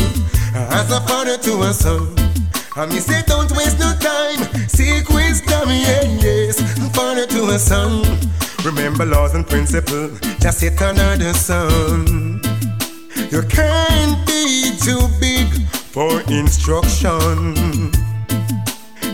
As 0.55 0.91
a 0.93 1.01
father 1.01 1.37
to 1.39 1.63
a 1.63 1.73
son. 1.73 2.15
And 2.77 2.93
me 2.93 3.01
say 3.01 3.23
don't 3.27 3.51
waste 3.53 3.79
no 3.79 3.93
time. 3.99 4.69
Seek 4.69 5.09
wisdom, 5.09 5.69
yeah, 5.69 6.03
yes. 6.23 6.34
Father 7.25 7.47
to 7.47 7.55
a 7.55 7.59
son. 7.59 8.03
Remember 8.65 9.05
laws 9.05 9.35
and 9.35 9.47
principle. 9.47 10.11
Just 10.41 10.61
sit 10.61 10.81
under 10.83 11.17
the 11.17 11.33
sun. 11.35 12.41
You 13.31 13.43
can't 13.43 14.27
be 14.27 14.73
too 14.81 15.09
big 15.21 15.49
for 15.71 16.21
instruction. 16.31 17.55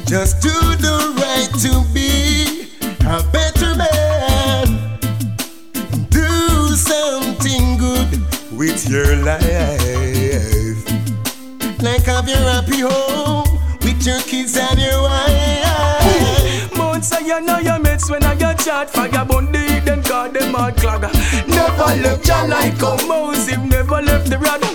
Just 0.06 0.42
do 0.42 0.50
the 0.76 1.14
right 1.18 1.50
to 1.60 1.84
be 1.94 2.70
a 3.06 3.22
better 3.32 3.74
man. 3.76 4.98
Do 6.10 6.74
something 6.74 7.76
good 7.78 8.10
with 8.52 8.88
your 8.88 9.16
life. 9.16 9.40
Like 11.82 12.04
have 12.04 12.28
your 12.28 12.38
happy 12.38 12.80
home 12.80 13.46
with 13.82 14.04
your 14.06 14.20
kids 14.20 14.56
and 14.56 14.78
your 14.78 15.02
wife. 15.02 16.76
Mount 16.76 17.04
Zion, 17.04 17.46
shot. 18.60 18.90
Fire 18.90 19.24
burn 19.24 19.46
the 19.52 19.82
then 19.84 20.02
cause 20.02 20.08
God, 20.10 20.34
them 20.34 20.54
all 20.54 20.70
clogger. 20.70 21.39
Never 21.70 22.02
left 22.02 22.24
Jah 22.24 22.46
like 22.48 22.80
how 22.80 22.96
Moses 23.06 23.56
never 23.58 24.02
left 24.02 24.28
the 24.28 24.38
brother. 24.38 24.66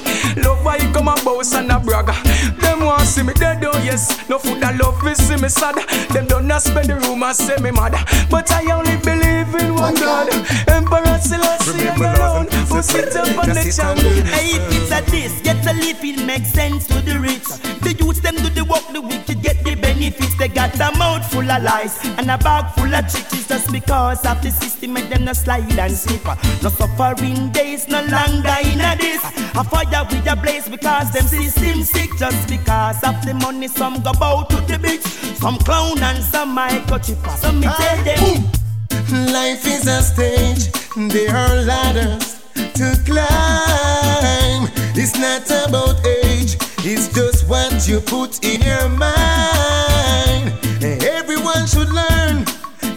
Love 0.41 0.63
why 0.63 0.79
he 0.79 0.91
come 0.93 1.07
a 1.07 1.15
boss 1.23 1.53
and 1.53 1.71
a 1.71 1.79
bragger. 1.79 2.15
Them 2.61 2.85
want 2.85 3.01
see 3.01 3.23
me 3.23 3.33
dead, 3.33 3.63
oh 3.65 3.77
yes. 3.83 4.27
No 4.29 4.39
food 4.39 4.61
that 4.61 4.79
love 4.79 5.05
is 5.05 5.17
see 5.17 5.35
me 5.35 5.49
sad. 5.49 5.75
Them 6.09 6.25
don't 6.25 6.47
not 6.47 6.61
spend 6.61 6.89
the 6.89 6.95
room 6.95 7.23
and 7.23 7.35
say 7.35 7.57
me 7.57 7.71
mad. 7.71 7.93
But 8.29 8.49
I 8.51 8.71
only 8.71 8.97
believe 8.97 9.53
in 9.61 9.75
one 9.75 9.95
God. 9.95 10.31
Emperor 10.67 11.19
Selassie 11.19 11.87
alone 11.87 12.47
who 12.71 12.81
sit 12.81 13.15
up 13.15 13.27
on 13.43 13.49
the 13.49 13.73
jungle. 13.75 14.11
Hey, 14.31 14.55
if 14.55 14.63
it's 14.71 14.91
a 14.91 15.11
this, 15.11 15.41
get 15.41 15.65
a 15.67 15.73
leaf, 15.73 16.03
it 16.03 16.25
makes 16.25 16.49
sense 16.49 16.87
to 16.87 17.01
the 17.01 17.19
rich. 17.19 17.43
The 17.83 17.93
youths 17.93 18.21
them 18.21 18.35
do 18.37 18.49
the 18.49 18.63
work, 18.63 18.87
the 18.93 19.01
wicked 19.01 19.41
get 19.41 19.63
the 19.63 19.75
benefits. 19.75 20.35
They 20.37 20.47
got 20.47 20.75
a 20.79 20.97
mouth 20.97 21.29
full 21.31 21.49
of 21.49 21.63
lies 21.63 21.99
and 22.17 22.31
a 22.31 22.37
bag 22.37 22.73
full 22.75 22.93
of 22.93 23.07
tricks 23.11 23.47
just 23.47 23.71
because 23.71 24.25
of 24.25 24.41
the 24.41 24.51
system 24.51 24.93
make 24.93 25.09
them 25.09 25.25
no 25.25 25.33
slide 25.33 25.71
and 25.77 25.93
slip. 25.93 26.25
No 26.63 26.69
suffering 26.85 27.49
days, 27.51 27.87
no 27.87 28.01
longer 28.01 28.57
in 28.63 28.81
a 28.81 28.95
this. 28.97 29.23
A 29.55 29.63
fire 29.63 30.05
with 30.09 30.27
a 30.27 30.35
blaze 30.35 30.67
because 30.69 31.11
them 31.11 31.25
system 31.25 31.81
sick 31.83 32.09
just 32.17 32.47
because 32.47 33.03
of 33.03 33.15
the 33.25 33.33
money. 33.33 33.67
Some 33.67 34.01
go 34.01 34.11
bow 34.13 34.43
to 34.43 34.57
the 34.67 34.77
beach, 34.77 35.01
some 35.39 35.57
clown 35.59 35.99
and 35.99 36.23
some 36.23 36.55
microchip. 36.55 37.19
Some 37.37 37.59
me 37.59 37.67
ah, 37.69 37.75
tell 37.77 38.03
them. 38.03 39.33
Life 39.33 39.65
is 39.67 39.87
a 39.87 40.01
stage, 40.01 40.71
there 41.11 41.35
are 41.35 41.55
ladders 41.63 42.41
to 42.53 42.87
climb. 43.05 44.69
It's 44.97 45.17
not 45.17 45.45
about 45.67 46.05
age, 46.05 46.57
it's 46.79 47.07
just 47.13 47.47
what 47.47 47.87
you 47.87 47.99
put 47.99 48.43
in 48.43 48.61
your 48.61 48.89
mind. 48.89 50.53
Everyone 50.83 51.65
should 51.67 51.89
learn 51.89 52.45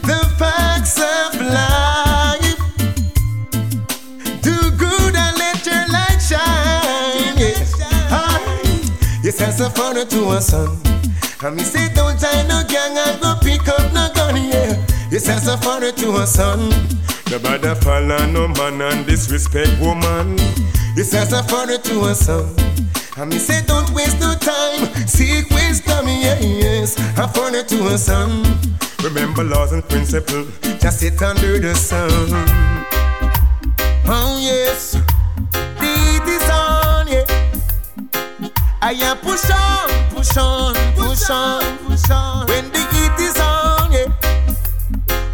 the 0.03 0.21
facts 0.39 0.99
of 0.99 1.41
life. 1.41 1.88
I, 9.29 9.45
as 9.45 9.61
a 9.61 9.69
father 9.71 10.07
to 10.07 10.31
a 10.31 10.41
son. 10.41 10.81
And 11.43 11.57
me 11.57 11.63
say 11.63 11.93
don't 11.93 12.19
tie 12.19 12.47
no 12.49 12.65
gang 12.67 12.97
and 12.97 13.21
go 13.21 13.37
pick 13.43 13.69
up 13.69 13.93
no 13.93 14.09
gun, 14.15 14.37
yeah. 14.37 14.75
As 15.13 15.47
a 15.47 15.57
father 15.59 15.93
to 15.93 16.17
a 16.17 16.27
son. 16.27 16.71
No 17.31 17.39
bother 17.39 17.75
follow 17.75 18.25
no 18.27 18.49
man 18.49 18.81
and 18.81 19.07
disrespect 19.07 19.79
woman. 19.81 20.39
As 20.97 21.13
a 21.13 21.43
father 21.43 21.77
to 21.77 22.05
a 22.07 22.15
son. 22.15 22.55
And 23.19 23.31
me 23.31 23.39
say 23.39 23.63
don't 23.67 23.91
waste 23.91 24.19
no 24.19 24.35
time, 24.35 24.87
seek 25.07 25.51
wisdom, 25.51 26.07
yeah, 26.07 26.39
yes. 26.41 26.99
I 27.19 27.25
A 27.25 27.29
father 27.29 27.63
to 27.65 27.89
a 27.89 27.99
son. 27.99 28.43
Remember 29.05 29.45
laws 29.45 29.73
and 29.73 29.87
principles, 29.89 30.49
just 30.81 31.01
sit 31.01 31.21
under 31.21 31.59
the 31.59 31.75
sun. 31.75 32.09
Oh 34.07 34.39
yes, 34.41 34.97
I 38.89 38.93
am 38.93 39.19
push 39.19 39.51
on, 39.51 40.09
push 40.15 40.35
on, 40.39 40.75
push 40.97 41.29
on, 41.29 41.77
push 41.85 42.11
on. 42.11 42.47
When 42.47 42.73
the 42.73 42.79
heat 42.79 43.21
is 43.21 43.37
on, 43.39 43.93
yeah. 43.93 44.07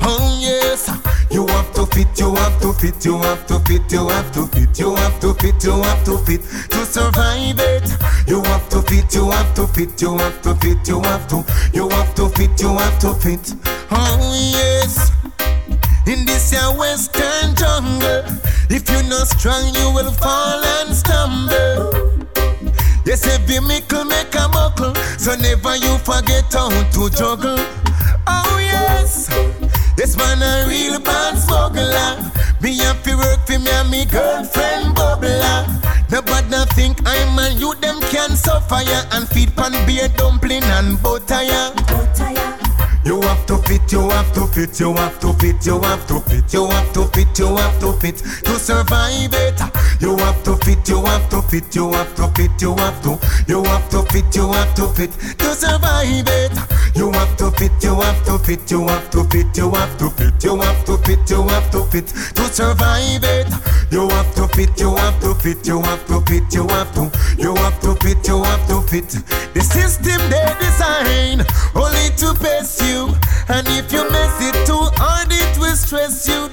Oh 0.02 0.38
yes, 0.42 0.90
you 1.30 1.46
have 1.46 1.72
to 1.74 1.86
fit, 1.86 2.18
you 2.18 2.34
have 2.34 2.60
to 2.62 2.72
fit, 2.72 3.04
you 3.04 3.16
have 3.18 3.46
to 3.46 3.60
fit, 3.60 3.92
you 3.92 4.08
have 4.08 4.32
to 4.32 4.46
fit, 4.48 4.76
you 4.76 4.96
have 4.96 5.20
to 5.20 5.34
fit, 5.34 5.62
you 5.62 5.82
have 5.82 6.04
to 6.04 6.18
fit 6.18 6.42
to 6.70 6.84
survive 6.84 7.60
it. 7.60 7.96
You 8.26 8.42
have 8.42 8.68
to 8.70 8.82
fit, 8.82 9.14
you 9.14 9.30
have 9.30 9.54
to 9.54 9.68
fit, 9.68 10.02
you 10.02 10.18
have 10.18 10.42
to 10.42 10.54
fit, 10.56 10.88
you 10.88 11.00
have 11.02 11.28
to, 11.28 11.44
you 11.72 11.88
have 11.90 12.12
to 12.16 12.28
fit, 12.30 12.60
you 12.60 12.76
have 12.76 12.98
to 12.98 13.14
fit. 13.14 13.54
Oh 13.92 14.34
yes. 14.52 15.12
In 16.08 16.26
this 16.26 16.52
your 16.52 16.76
western 16.76 17.54
jungle, 17.54 18.24
if 18.68 18.90
you're 18.90 19.04
not 19.04 19.28
strong, 19.28 19.72
you 19.76 19.92
will 19.94 20.10
fall 20.10 20.64
and 20.64 20.92
stumble. 20.92 22.13
Yes, 23.04 23.26
every 23.26 23.60
mickle 23.60 24.04
make 24.04 24.34
a 24.34 24.48
buckle, 24.48 24.94
so 25.18 25.34
never 25.36 25.76
you 25.76 25.98
forget 25.98 26.50
how 26.52 26.68
to 26.70 27.10
juggle. 27.10 27.58
Oh 28.26 28.58
yes, 28.60 29.28
yes 29.98 30.16
man 30.16 30.42
a 30.42 30.66
real 30.68 30.98
bad 31.00 31.36
smuggler. 31.38 32.30
Me 32.62 32.76
to 32.78 33.16
work 33.16 33.46
for 33.46 33.58
me 33.58 33.70
and 33.70 33.90
me 33.90 34.04
girlfriend 34.06 34.96
bubbler. 34.96 35.68
Nobody 36.10 36.64
think 36.74 36.98
I'm 37.04 37.38
a 37.38 37.50
you 37.58 37.74
them 37.76 38.00
can 38.10 38.36
suffer 38.36 38.80
ya 38.82 39.02
and 39.12 39.28
feed 39.28 39.54
pan 39.54 39.72
beer 39.86 40.08
dumpling 40.16 40.62
and 40.64 41.00
butter 41.02 41.42
ya. 41.42 41.72
You 43.04 43.20
have 43.20 43.44
to 43.46 43.58
fit, 43.58 43.92
you 43.92 44.08
have 44.08 44.32
to 44.32 44.46
fit, 44.46 44.80
you 44.80 44.94
have 44.94 45.20
to 45.20 45.34
fit, 45.34 45.66
you 45.66 45.78
have 45.82 46.06
to 46.06 46.20
fit, 46.20 46.54
you 46.54 46.66
have 46.70 46.92
to 46.94 47.04
fit, 47.12 47.38
you 47.38 47.54
have 47.56 47.78
to 47.80 47.92
fit 48.00 48.16
to 48.16 48.58
survive 48.58 49.34
it. 49.34 49.60
You 50.00 50.16
have 50.18 50.42
to 50.44 50.56
fit, 50.56 50.86
you 50.88 51.02
have 51.04 51.28
to 51.30 51.40
fit, 51.42 51.74
you 51.74 51.92
have 51.92 52.14
to 52.16 52.28
fit, 52.34 52.50
you 52.60 52.74
have 52.76 53.00
to, 53.02 53.18
you 53.48 53.62
have 53.64 53.88
to 53.90 54.02
fit, 54.12 54.34
you 54.36 54.52
have 54.52 54.74
to 54.74 54.88
fit 54.88 55.12
to 55.38 55.54
survive 55.54 56.26
it. 56.28 56.52
You 56.94 57.10
have 57.12 57.36
to 57.38 57.50
fit, 57.52 57.72
you 57.82 57.94
have 58.00 58.24
to 58.26 58.38
fit, 58.38 58.70
you 58.70 58.86
have 58.86 59.10
to 59.10 59.24
fit, 59.24 59.56
you 59.56 59.70
have 59.70 59.96
to 59.98 60.10
fit, 60.10 60.44
you 60.44 60.56
have 60.60 60.84
to 60.84 60.98
fit, 60.98 61.30
you 61.30 61.42
have 61.48 61.70
to 61.72 61.84
fit 61.86 62.06
to 62.06 62.42
survive 62.52 63.24
it. 63.24 63.48
You 63.90 64.08
have 64.10 64.34
to 64.34 64.48
fit, 64.48 64.78
you 64.78 64.94
have 64.96 65.20
to 65.20 65.34
fit, 65.34 65.66
you 65.66 65.80
have 65.82 66.06
to 66.06 66.20
fit, 66.22 66.52
you 66.54 66.66
have 66.68 66.92
to, 66.94 67.10
you 67.38 67.54
have 67.56 67.80
to 67.80 67.94
fit, 67.96 68.26
you 68.28 68.42
have 68.42 68.66
to 68.68 68.80
fit. 68.82 69.08
The 69.54 69.60
system 69.60 70.18
they 70.30 70.44
design 70.60 71.46
only 71.74 72.10
to 72.18 72.34
pace 72.42 72.80
you. 72.82 73.14
And 73.48 73.66
if 73.68 73.92
you 73.92 74.08
mess 74.10 74.40
it 74.40 74.66
too 74.66 74.88
hard, 74.98 75.28
it 75.30 75.58
will 75.58 75.76
stress 75.76 76.26
you. 76.28 76.48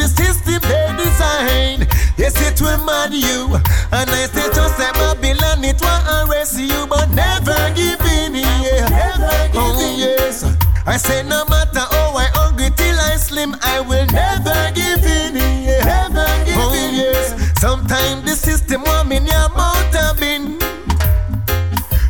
They 2.22 2.28
it 2.28 2.61
will 2.61 2.78
mad 2.86 3.11
you. 3.15 3.49
And 3.91 4.07
I 4.07 4.30
say 4.30 4.45
just 4.53 4.78
like 4.78 4.93
Babylon, 4.93 5.63
it 5.65 5.82
will 5.82 6.30
arrest 6.30 6.53
you, 6.59 6.86
but 6.86 7.09
never 7.09 7.57
give 7.74 7.99
in. 8.13 8.36
Yeah. 8.36 8.86
Never 8.93 9.47
give 9.49 9.57
oh, 9.57 9.82
in. 9.82 9.97
yes. 9.97 10.45
I 10.86 10.97
say 10.97 11.24
no 11.24 11.43
matter 11.45 11.80
how 11.80 12.13
I 12.15 12.26
hungry 12.38 12.69
till 12.78 12.95
I 12.99 13.15
slim, 13.15 13.55
I 13.63 13.82
will 13.82 14.05
never 14.13 14.72
give 14.76 15.03
in. 15.03 15.34
Yeah. 15.65 15.82
Never 15.84 16.45
give 16.45 16.61
oh, 16.61 16.78
in. 16.78 16.93
yes. 16.93 17.59
Sometimes 17.59 18.22
the 18.24 18.36
system 18.36 18.84
want 18.84 19.09
me 19.09 19.17
near 19.17 19.49
mouth 19.57 20.19
bin. 20.19 20.59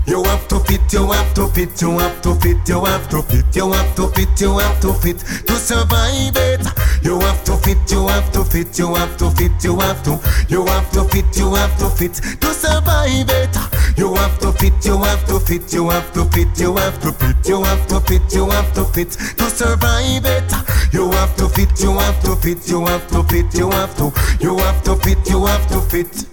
You 0.05 0.25
have 0.25 0.45
to 0.49 0.59
fit, 0.59 0.91
you 0.91 1.09
have 1.09 1.33
to 1.35 1.47
fit, 1.47 1.81
you 1.81 1.99
have 1.99 2.21
to 2.23 2.35
fit, 2.35 2.67
you 2.67 2.83
have 2.83 3.07
to 3.11 3.21
fit, 3.21 3.55
you 3.55 3.71
have 3.71 3.95
to 3.95 4.07
fit, 4.09 4.41
you 4.41 4.57
have 4.57 4.81
to 4.81 4.93
fit 4.93 5.19
to 5.47 5.55
survive 5.55 6.35
it. 6.35 6.80
You 7.03 7.19
have 7.19 7.43
to 7.45 7.57
fit, 7.57 7.91
you 7.91 8.07
have 8.07 8.31
to 8.33 8.43
fit, 8.45 8.77
you 8.77 8.93
have 8.95 9.17
to 9.17 9.31
fit, 9.31 9.63
you 9.63 9.79
have 9.79 10.03
to, 10.03 10.19
you 10.49 10.65
have 10.67 10.89
to 10.91 11.03
fit, 11.05 11.25
you 11.37 11.53
have 11.55 11.77
to 11.79 11.89
fit 11.89 12.13
to 12.41 12.53
survive 12.53 13.29
it. 13.29 13.57
You 13.97 14.13
have 14.15 14.39
to 14.39 14.51
fit, 14.53 14.85
you 14.85 14.97
have 15.03 15.25
to 15.27 15.39
fit, 15.39 15.73
you 15.73 15.89
have 15.89 16.11
to 16.13 16.25
fit, 16.25 16.59
you 16.59 16.75
have 16.77 16.99
to 17.01 17.11
fit, 17.11 17.47
you 17.47 17.63
have 17.63 17.87
to 17.87 17.99
fit, 18.01 18.33
you 18.33 18.49
have 18.49 18.73
to 18.73 18.85
fit 18.85 19.11
to 19.11 19.49
survive 19.49 20.25
it. 20.25 20.51
You 20.93 21.09
have 21.11 21.35
to 21.37 21.49
fit, 21.49 21.79
you 21.81 21.97
have 21.97 22.21
to 22.23 22.35
fit, 22.35 22.67
you 22.69 22.85
have 22.85 23.07
to 23.09 23.23
fit, 23.23 23.53
you 23.55 23.69
have 23.71 23.95
to, 23.97 24.11
you 24.39 24.57
have 24.57 24.83
to 24.83 24.95
fit, 24.97 25.29
you 25.29 25.45
have 25.45 25.67
to 25.69 25.81
fit. 25.81 26.27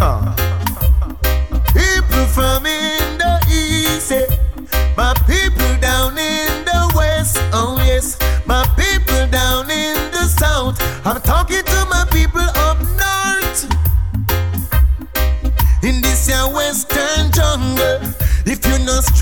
Uh. 0.00 0.34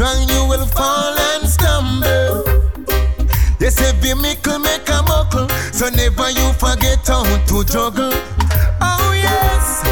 Strong, 0.07 0.29
you 0.29 0.49
will 0.49 0.67
fall 0.67 1.19
and 1.19 1.49
stumble. 1.49 2.45
Yes, 3.59 3.81
every 3.81 4.15
mickle 4.15 4.59
make 4.59 4.89
a 4.89 5.03
buckle, 5.03 5.49
so 5.73 5.89
never 5.89 6.31
you 6.31 6.53
forget 6.55 7.07
how 7.07 7.25
to 7.25 7.65
juggle. 7.65 8.13
Oh 8.81 9.13
yes. 9.15 9.83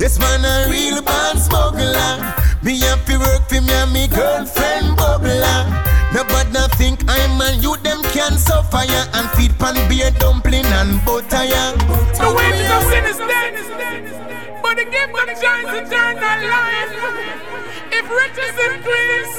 Yes, 0.00 0.18
man, 0.18 0.44
a 0.44 0.70
real 0.70 1.02
bad 1.02 1.38
smuggler. 1.38 2.34
Me 2.62 2.80
to 2.80 3.18
work 3.18 3.48
for 3.48 3.60
me 3.60 3.72
and 3.72 3.92
me 3.92 4.08
girlfriend 4.08 4.96
bubbler. 4.98 5.60
Nobody 6.12 6.74
think 6.76 7.00
I'm 7.08 7.40
a 7.40 7.52
you 7.60 7.76
them 7.78 8.02
can 8.14 8.38
suffer 8.38 8.84
ya 8.84 9.04
and 9.14 9.28
feed 9.30 9.58
pan 9.58 9.76
beer 9.88 10.10
dumpling 10.18 10.66
and 10.66 11.04
butter 11.04 11.44
ya. 11.44 11.72
The 12.18 12.32
wages 12.36 12.70
of 12.70 12.82
sin 12.90 13.04
is 13.04 13.18
death, 14.94 15.10
but 15.12 15.26
the 15.26 15.34
gift 15.34 15.42
joy 15.42 15.58
is 15.66 15.74
eternal 15.82 16.40
life. 16.54 16.92
If 17.98 18.04
riches 18.20 18.56
increase, 18.68 19.36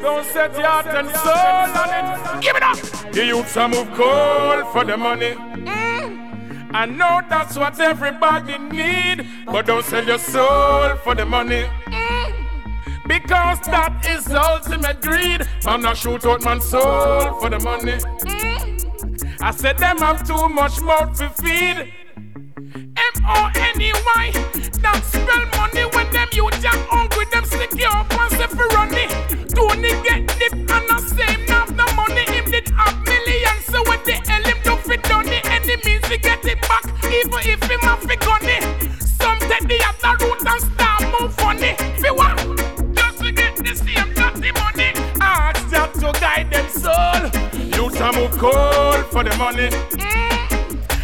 don't 0.00 0.26
set 0.26 0.52
your 0.56 0.66
heart 0.66 0.86
and 0.86 1.08
soul 1.24 1.70
on 1.82 1.90
it. 1.98 2.42
Give 2.42 2.56
it 2.56 2.62
up. 2.62 2.78
The 3.12 3.24
youths 3.26 3.56
are 3.56 3.68
move 3.68 3.90
cold 3.94 4.72
for 4.72 4.84
the 4.84 4.96
money. 4.96 5.34
Mm. 5.34 6.70
I 6.72 6.86
know 6.86 7.20
that's 7.28 7.56
what 7.56 7.78
everybody 7.80 8.58
need, 8.58 9.26
but 9.46 9.66
don't 9.66 9.84
sell 9.84 10.04
your 10.04 10.18
soul 10.18 10.96
for 11.04 11.14
the 11.14 11.26
money. 11.26 11.64
Mm. 11.86 13.08
Because 13.08 13.58
that 13.62 14.06
is 14.08 14.24
the 14.24 14.40
ultimate 14.40 15.00
greed. 15.02 15.46
Man, 15.64 15.82
not 15.82 15.96
shoot 15.96 16.24
out 16.24 16.44
man's 16.44 16.64
soul 16.64 17.40
for 17.40 17.50
the 17.50 17.58
money. 17.58 17.98
Mm. 17.98 19.40
I 19.40 19.50
said 19.50 19.78
them 19.78 19.98
have 19.98 20.26
too 20.26 20.48
much 20.48 20.80
mouth 20.80 21.16
to 21.18 21.28
feed. 21.30 21.92
M-O-N-E-Y 23.30 24.32
That 24.82 25.00
spell 25.06 25.44
money 25.54 25.86
when 25.94 26.10
them 26.10 26.28
youth 26.32 26.64
are 26.66 26.82
hungry 26.90 27.26
Them 27.30 27.44
stick 27.44 27.70
you 27.78 27.86
up 27.86 28.10
and 28.10 28.30
say 28.32 28.46
for 28.50 28.66
running 28.74 29.10
Tony 29.54 29.94
get 30.02 30.26
dip 30.38 30.52
and 30.52 30.86
the 30.90 30.98
same 31.14 31.46
Have 31.46 31.70
no 31.76 31.86
money 31.94 32.24
Him 32.26 32.50
did 32.50 32.68
have 32.70 32.98
millions. 33.06 33.64
So 33.70 33.82
when 33.86 34.02
the 34.02 34.18
hell 34.26 34.42
him 34.42 34.58
do 34.64 34.74
fit 34.82 35.02
done 35.04 35.26
the 35.26 35.40
enemies 35.46 36.02
He 36.10 36.18
get 36.18 36.44
it 36.44 36.60
back 36.66 36.84
Even 37.06 37.40
if 37.46 37.62
him 37.70 37.80
have 37.86 38.02
fi 38.02 38.16
gunny 38.18 38.58
Some 38.98 39.38
take 39.46 39.66
the 39.70 39.78
other 39.86 40.14
route 40.26 40.46
and 40.50 40.60
start 40.66 41.02
move 41.14 41.34
funny 41.34 41.74
Fi 42.02 42.10
what? 42.10 42.34
Just 42.98 43.18
to 43.22 43.30
get 43.30 43.54
the 43.56 43.74
same 43.78 44.10
dirty 44.14 44.50
money. 44.58 44.90
Ask 45.22 45.70
that 45.70 45.94
to 46.02 46.10
guide 46.18 46.50
them 46.50 46.66
soul. 46.68 47.22
Youth 47.78 48.00
are 48.00 48.12
move 48.12 48.34
cold 48.38 49.06
for 49.06 49.22
the 49.22 49.34
money. 49.38 49.68
Mm. 49.70 50.29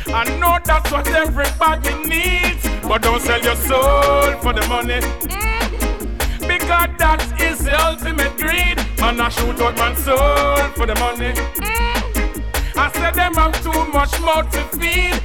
I 0.09 0.24
know 0.38 0.59
that's 0.64 0.90
what 0.90 1.07
everybody 1.09 1.94
needs, 2.09 2.62
but 2.86 3.02
don't 3.02 3.20
sell 3.20 3.40
your 3.42 3.57
soul 3.57 4.32
for 4.40 4.52
the 4.52 4.64
money. 4.68 5.00
Mm. 5.00 6.46
Because 6.46 6.90
that 6.98 7.20
is 7.40 7.59
the 7.64 7.74
ultimate 7.84 8.36
greed. 8.36 8.78
Man, 9.00 9.20
I 9.20 9.28
shoot 9.28 9.61
out 9.61 9.76
my 9.76 9.94
soul 9.94 10.68
for 10.76 10.86
the 10.86 10.94
money. 10.96 11.32
Mm. 11.61 12.76
I 12.76 12.90
said 12.92 13.14
them 13.14 13.34
have 13.34 13.61
too 13.62 13.84
much 13.92 14.18
mouth 14.20 14.50
to 14.52 14.62
feed. 14.78 15.20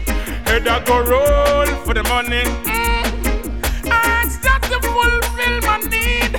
Head 0.47 0.67
I 0.67 0.83
go 0.83 0.99
roll 0.99 1.67
for 1.85 1.93
the 1.93 2.03
money. 2.03 2.43
Mm. 2.65 3.91
Ask 3.91 4.41
that 4.41 4.61
to 4.63 4.79
fulfill 4.81 5.61
my 5.67 5.77
need. 5.89 6.33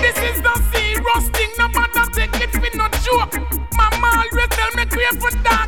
This 0.00 0.16
is 0.18 0.40
the 0.42 0.54
serious 0.72 1.28
thing, 1.30 1.50
no 1.58 1.68
matter 1.68 2.10
take 2.12 2.34
it 2.40 2.50
for 2.50 2.76
no 2.76 2.88
joke. 3.04 3.34
Mama 3.76 4.24
always 4.24 4.48
tell 4.50 4.70
me 4.74 4.84
crave 4.86 5.20
for 5.20 5.30
dog, 5.42 5.65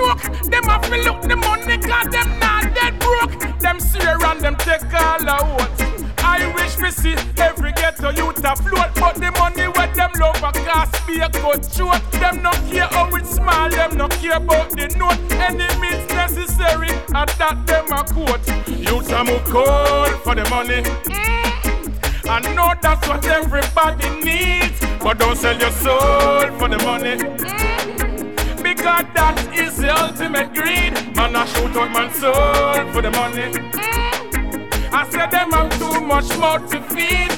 Got 0.00 0.18
choke. 0.20 0.50
Them 0.50 0.64
have 0.64 0.82
to 0.82 0.96
look 1.02 1.22
the 1.22 1.36
money, 1.36 1.78
cause 1.78 2.08
them 2.08 2.38
not 2.38 2.74
dead 2.74 2.98
broke. 2.98 3.58
Them 3.60 3.80
swear 3.80 4.16
and 4.24 4.40
them 4.40 4.56
take 4.56 4.92
all 4.94 5.28
out. 5.28 5.70
I 6.18 6.52
wish 6.54 6.78
we 6.78 6.90
see 6.90 7.16
every 7.38 7.72
ghetto 7.72 8.10
youth 8.10 8.44
afloat, 8.44 8.94
but 8.94 9.16
the 9.16 9.30
money 9.38 9.68
where 9.68 9.92
them 9.94 10.10
love 10.18 10.36
a 10.36 10.52
gas 10.52 10.90
be 11.06 11.20
a 11.20 11.28
good 11.28 11.64
short. 11.72 12.00
Them 12.12 12.42
no 12.42 12.50
care 12.70 12.88
how 12.90 13.14
it's 13.14 13.30
small, 13.30 13.70
them 13.70 13.96
no 13.96 14.08
care 14.08 14.36
about 14.36 14.70
the 14.70 14.88
note. 14.96 15.18
Any 15.32 15.68
means 15.80 16.08
necessary, 16.08 16.90
and 16.90 17.28
that 17.38 17.66
them 17.66 17.92
a 17.92 18.04
quote. 18.04 18.46
Youth 18.68 19.12
a 19.12 19.24
move 19.24 19.44
cold 19.44 20.14
for 20.22 20.34
the 20.34 20.48
money. 20.50 20.82
I 22.28 22.40
know 22.54 22.72
that's 22.80 23.08
what 23.08 23.26
everybody 23.26 24.08
needs. 24.24 24.80
But 25.02 25.18
don't 25.18 25.36
sell 25.36 25.58
your 25.58 25.72
soul 25.72 26.46
for 26.58 26.68
the 26.68 26.78
money. 26.84 27.16
Because 28.62 29.06
that 29.14 29.36
is 29.54 29.69
ultimate 30.20 30.52
greed. 30.54 30.92
Man, 31.16 31.34
I 31.34 31.46
shoot 31.46 31.76
out 31.76 31.90
my 31.90 32.12
soul 32.12 32.92
for 32.92 33.02
the 33.02 33.10
money. 33.10 33.52
Mm. 33.52 34.92
I 34.92 35.08
said 35.08 35.30
them 35.30 35.50
have 35.52 35.78
too 35.78 36.00
much 36.00 36.28
mouth 36.38 36.70
to 36.70 36.80
feed. 36.94 37.32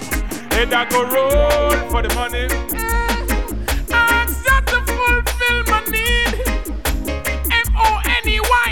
Head 0.53 0.73
I 0.73 0.89
go 0.91 1.03
roll 1.05 1.71
for 1.91 2.03
the 2.03 2.13
money. 2.15 2.49
Mm. 2.49 3.93
Ask 3.93 4.45
that 4.47 4.67
to 4.67 4.79
fulfill 4.91 5.59
my 5.71 5.81
need. 5.95 6.35
M-O-N-E-Y. 7.53 8.71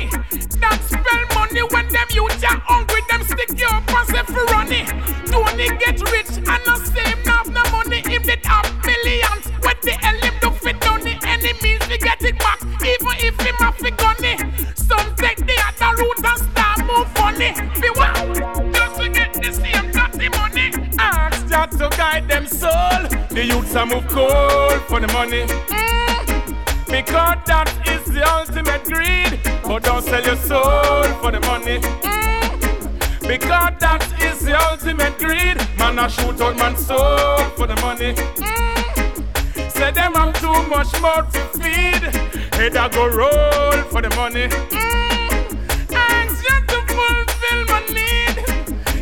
That 0.58 0.80
spell 0.90 1.24
money 1.38 1.62
when 1.70 1.88
them 1.88 2.08
youth 2.12 2.44
are 2.44 2.60
hungry. 2.66 3.02
Them 3.08 3.22
stick 3.22 3.58
you 3.58 3.68
up 3.68 3.88
and 3.94 4.08
say 4.08 4.22
for 4.24 4.44
running. 4.46 4.86
Tony 5.26 5.68
get 5.78 6.00
rich 6.10 6.36
and 6.36 6.62
the 6.66 6.76
same 6.92 7.18
have 7.26 7.48
no 7.48 7.62
money. 7.70 8.00
Him 8.10 8.22
did 8.22 8.44
have 8.44 8.79
have 13.90 13.98
gunny. 13.98 14.36
Some 14.74 15.14
take 15.16 15.38
the 15.38 15.56
other 15.68 16.02
route 16.02 16.24
and 16.24 16.38
start 16.50 16.78
move 16.86 17.08
funny. 17.12 17.52
Be 17.80 17.88
what? 17.90 18.74
Just 18.74 19.00
to 19.00 19.08
get 19.08 19.34
the 19.34 19.52
same 19.52 19.90
dirty 19.92 20.28
money. 20.28 20.72
Ask 20.98 21.46
that 21.48 21.70
to 21.72 21.88
guide 21.96 22.28
them 22.28 22.46
soul. 22.46 23.08
The 23.28 23.44
youths 23.44 23.74
are 23.76 23.86
move 23.86 24.06
cold 24.08 24.80
for 24.82 25.00
the 25.00 25.08
money. 25.12 25.46
Mm. 25.46 26.86
Because 26.86 27.38
that 27.46 27.68
is 27.86 28.04
the 28.12 28.28
ultimate 28.28 28.84
greed. 28.84 29.40
But 29.62 29.84
don't 29.84 30.04
sell 30.04 30.22
your 30.24 30.36
soul 30.36 31.04
for 31.20 31.30
the 31.30 31.40
money. 31.40 31.78
Mm. 31.78 33.20
Because 33.28 33.72
that 33.80 34.02
is 34.22 34.40
the 34.40 34.58
ultimate 34.70 35.18
greed. 35.18 35.56
Man, 35.78 35.98
I 35.98 36.08
shoot 36.08 36.40
out 36.40 36.56
man 36.56 36.76
soul 36.76 37.38
for 37.56 37.66
the 37.66 37.76
money. 37.76 38.14
Mm. 38.14 38.79
Say 39.80 39.92
them 39.92 40.12
have 40.12 40.38
too 40.38 40.62
much 40.68 40.92
mouth 41.00 41.32
to 41.32 41.40
feed. 41.58 42.02
Head 42.52 42.76
I 42.76 42.88
go 42.90 43.08
roll 43.08 43.82
for 43.84 44.02
the 44.02 44.10
money. 44.14 44.46
Mm. 44.46 45.96
Ask 45.96 46.44
you 46.44 46.60
to 46.68 46.78
fulfill 46.92 47.60
my 47.64 47.80
need. 47.88 48.36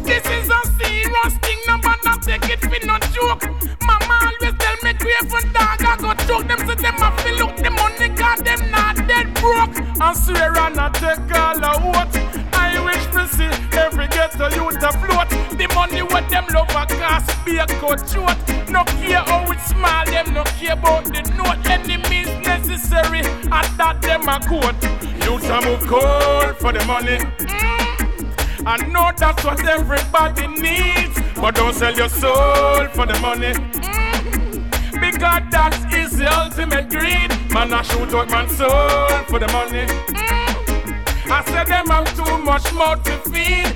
This 0.06 0.24
is 0.24 0.48
a 0.48 0.60
serious 0.78 1.34
thing. 1.42 1.58
No 1.66 1.78
matter 1.78 2.14
take 2.22 2.48
it 2.48 2.60
for 2.60 2.86
no 2.86 2.96
joke. 3.10 3.42
Mama 3.82 4.18
always 4.22 4.54
tell 4.62 4.76
me 4.84 4.94
crave 4.94 5.26
for 5.28 5.42
dog. 5.50 5.82
I 5.82 5.96
go 5.98 6.14
choke 6.26 6.46
them 6.46 6.60
so 6.60 6.74
them 6.76 6.94
have 6.94 7.24
to 7.24 7.34
look 7.34 7.56
the 7.56 7.70
money. 7.70 8.14
Cause 8.14 8.38
them 8.42 8.70
not 8.70 8.96
dead 9.08 9.34
broke. 9.34 9.74
I 10.00 10.14
swear 10.14 10.56
I 10.56 10.68
not 10.68 10.94
take 10.94 11.34
all 11.36 11.64
of 11.64 11.82
what. 11.82 12.47
I 12.78 12.84
wish 12.84 13.06
to 13.06 13.26
see 13.34 13.50
every 13.76 14.06
ghetto 14.06 14.46
youth 14.54 14.82
afloat. 14.82 15.28
The 15.58 15.66
money 15.74 16.02
what 16.02 16.28
them 16.28 16.46
love 16.54 16.70
a 16.70 16.86
gas 16.86 17.26
be 17.44 17.56
a 17.58 17.66
cut 17.66 18.08
short. 18.08 18.38
No 18.70 18.84
care 18.84 19.18
how 19.18 19.50
it's 19.50 19.66
small, 19.66 20.04
them 20.04 20.32
no 20.32 20.44
care 20.44 20.74
about 20.74 21.04
the 21.06 21.22
note. 21.36 21.66
Any 21.68 21.96
means 22.08 22.30
necessary, 22.46 23.20
and 23.26 23.68
that 23.78 24.00
them 24.00 24.28
a 24.28 24.38
quote. 24.46 24.78
Youth 25.24 25.50
a 25.50 25.60
move 25.66 25.84
cold 25.88 26.56
for 26.58 26.72
the 26.72 26.84
money. 26.86 27.18
Mm. 27.18 28.64
I 28.64 28.76
know 28.86 29.10
that's 29.16 29.42
what 29.44 29.66
everybody 29.66 30.46
needs, 30.46 31.18
but 31.34 31.56
don't 31.56 31.74
sell 31.74 31.94
your 31.94 32.08
soul 32.08 32.86
for 32.94 33.06
the 33.06 33.18
money. 33.20 33.54
Mm. 33.54 34.70
Because 35.00 35.42
that 35.50 35.74
is 35.92 36.16
the 36.16 36.32
ultimate 36.32 36.88
greed. 36.90 37.30
Man, 37.52 37.72
I 37.72 37.82
shoot 37.82 38.14
out 38.14 38.30
my 38.30 38.46
soul 38.46 39.24
for 39.26 39.40
the 39.40 39.48
money. 39.48 39.84
Mm. 39.86 40.28
I 41.30 41.44
said 41.44 41.68
much 42.58 42.74
mouth 42.74 43.02
to 43.04 43.16
feed. 43.30 43.66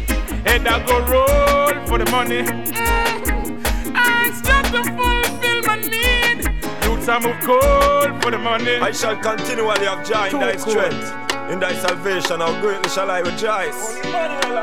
Head 0.46 0.66
I 0.66 0.84
go 0.86 0.98
roll 1.06 1.86
for 1.86 1.98
the 1.98 2.10
money. 2.10 2.42
Mm. 2.42 3.92
I 3.94 4.30
just 4.42 4.72
to 4.74 4.82
fulfill 4.98 5.62
my 5.68 5.76
need. 5.92 6.38
Youths 6.84 7.08
I 7.08 7.18
move 7.20 7.38
cold 7.42 8.22
for 8.22 8.30
the 8.30 8.38
money. 8.38 8.76
I 8.76 8.90
shall 8.90 9.16
continually 9.16 9.86
have 9.86 10.06
joy 10.06 10.30
in 10.30 10.40
thy 10.40 10.56
strength. 10.56 11.12
In 11.50 11.60
thy 11.60 11.74
salvation, 11.74 12.40
how 12.40 12.60
greatly 12.60 12.90
shall 12.90 13.10
I 13.10 13.20
rejoice. 13.20 14.00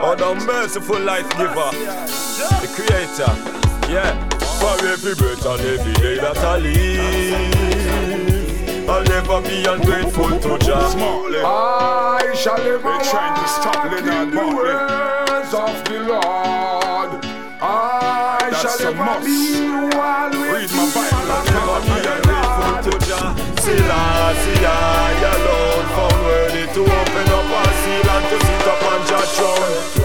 Oh, 0.02 0.16
thou 0.18 0.34
merciful 0.46 1.00
life 1.00 1.30
giver, 1.38 1.72
the 2.62 2.70
creator. 2.76 3.32
Yeah. 3.92 4.28
For 4.60 4.86
every 4.86 5.16
breath 5.16 5.46
and 5.46 5.62
every 5.62 5.94
day 5.94 6.16
that 6.16 6.38
I 6.38 6.58
live, 6.58 7.79
I'll 8.90 9.04
never 9.04 9.40
be 9.48 9.64
ungrateful 9.66 10.30
to 10.40 10.58
Jah. 10.66 10.90
I 11.46 12.34
shall 12.36 12.58
never 12.58 12.82
They're 12.82 13.06
trying 13.06 13.36
to 13.40 13.48
stop 13.48 13.86
Leonard 13.86 14.34
the 14.34 14.46
ways 14.58 15.54
of 15.54 15.78
the 15.86 16.00
Lord. 16.10 17.12
I 17.62 18.50
That's 18.50 18.82
shall 18.82 18.90
a 18.90 18.94
never 18.96 19.22
be 19.24 19.30
with 19.30 19.94
Read 20.50 20.72
my 20.74 20.86
Bible 20.90 21.30
and 21.30 21.46
Never 21.54 21.80
be 21.86 21.98
ungrateful 22.10 22.82
to 22.90 22.94
Jah. 23.06 23.30
Selassie, 23.62 24.66
I 24.66 25.22
alone 25.38 25.86
found 25.94 26.20
worthy 26.26 26.66
to 26.74 26.82
open 26.82 27.28
up 27.30 27.46
our 27.46 27.72
seal 27.86 28.10
and 28.10 28.26
to 28.26 28.38
sit 28.42 28.66
upon 28.74 29.00
Jah's 29.06 29.30
throne. 29.38 29.99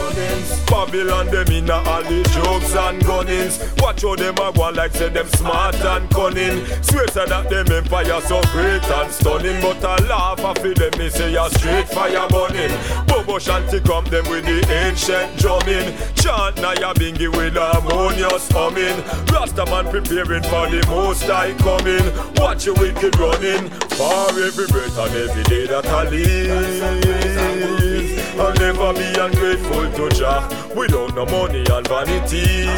Babylon 0.66 1.26
them 1.26 1.48
in 1.48 1.70
all 1.70 2.02
the 2.02 2.22
jokes 2.32 2.74
and 2.74 3.00
gunnings. 3.04 3.58
Watch 3.80 4.02
how 4.02 4.16
them 4.16 4.34
a 4.38 4.52
go 4.52 4.70
like 4.70 4.92
say 4.92 5.08
them 5.08 5.28
smart 5.28 5.74
and 5.76 6.08
cunning. 6.10 6.64
Swear 6.82 7.08
say 7.08 7.26
that 7.26 7.48
them 7.48 7.70
empire 7.70 8.20
so 8.22 8.40
great 8.52 8.82
and 8.82 9.10
stunning, 9.12 9.60
but 9.60 9.84
I 9.84 9.96
laugh 10.06 10.40
I 10.40 10.54
feel 10.54 10.74
them 10.74 10.98
me 10.98 11.08
say 11.08 11.34
a 11.34 11.48
straight 11.50 11.88
fire 11.88 12.26
burning. 12.28 12.72
Bobo 13.06 13.38
Shanti 13.38 13.84
come 13.84 14.04
them 14.06 14.28
with 14.28 14.44
the 14.44 14.60
ancient 14.72 15.36
drumming. 15.38 15.96
Chant 16.14 16.56
Nyabinghi 16.56 17.28
with 17.28 17.56
harmonious 17.56 18.50
humming. 18.50 18.96
Rastaman 19.32 19.90
preparing 19.90 20.42
for 20.44 20.68
the 20.68 20.84
most 20.88 21.24
high 21.24 21.54
coming. 21.58 22.04
Watch 22.36 22.66
your 22.66 22.74
wicked 22.76 23.16
running 23.18 23.68
for 23.96 24.28
every 24.40 24.66
breath 24.66 24.98
and 24.98 25.14
every 25.14 25.42
day 25.44 25.66
that 25.66 25.86
I 25.86 26.08
live. 26.08 27.93
I'll 28.36 28.52
never 28.54 28.92
be 28.92 29.14
ungrateful 29.18 29.90
to 29.92 30.08
Jah 30.14 30.48
without 30.74 31.14
no 31.14 31.24
money 31.26 31.64
and 31.70 31.86
vanities. 31.86 32.68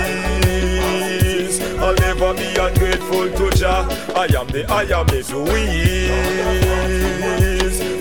I'll 1.78 1.94
never 1.94 2.34
be 2.34 2.56
ungrateful 2.56 3.30
to 3.30 3.50
Jah. 3.56 3.86
I 4.14 4.26
am 4.38 4.46
the 4.48 4.64
I 4.68 4.82
am 4.98 5.08
is 5.10 5.30
who 5.30 5.44
he 5.46 6.08
is. 6.10 7.55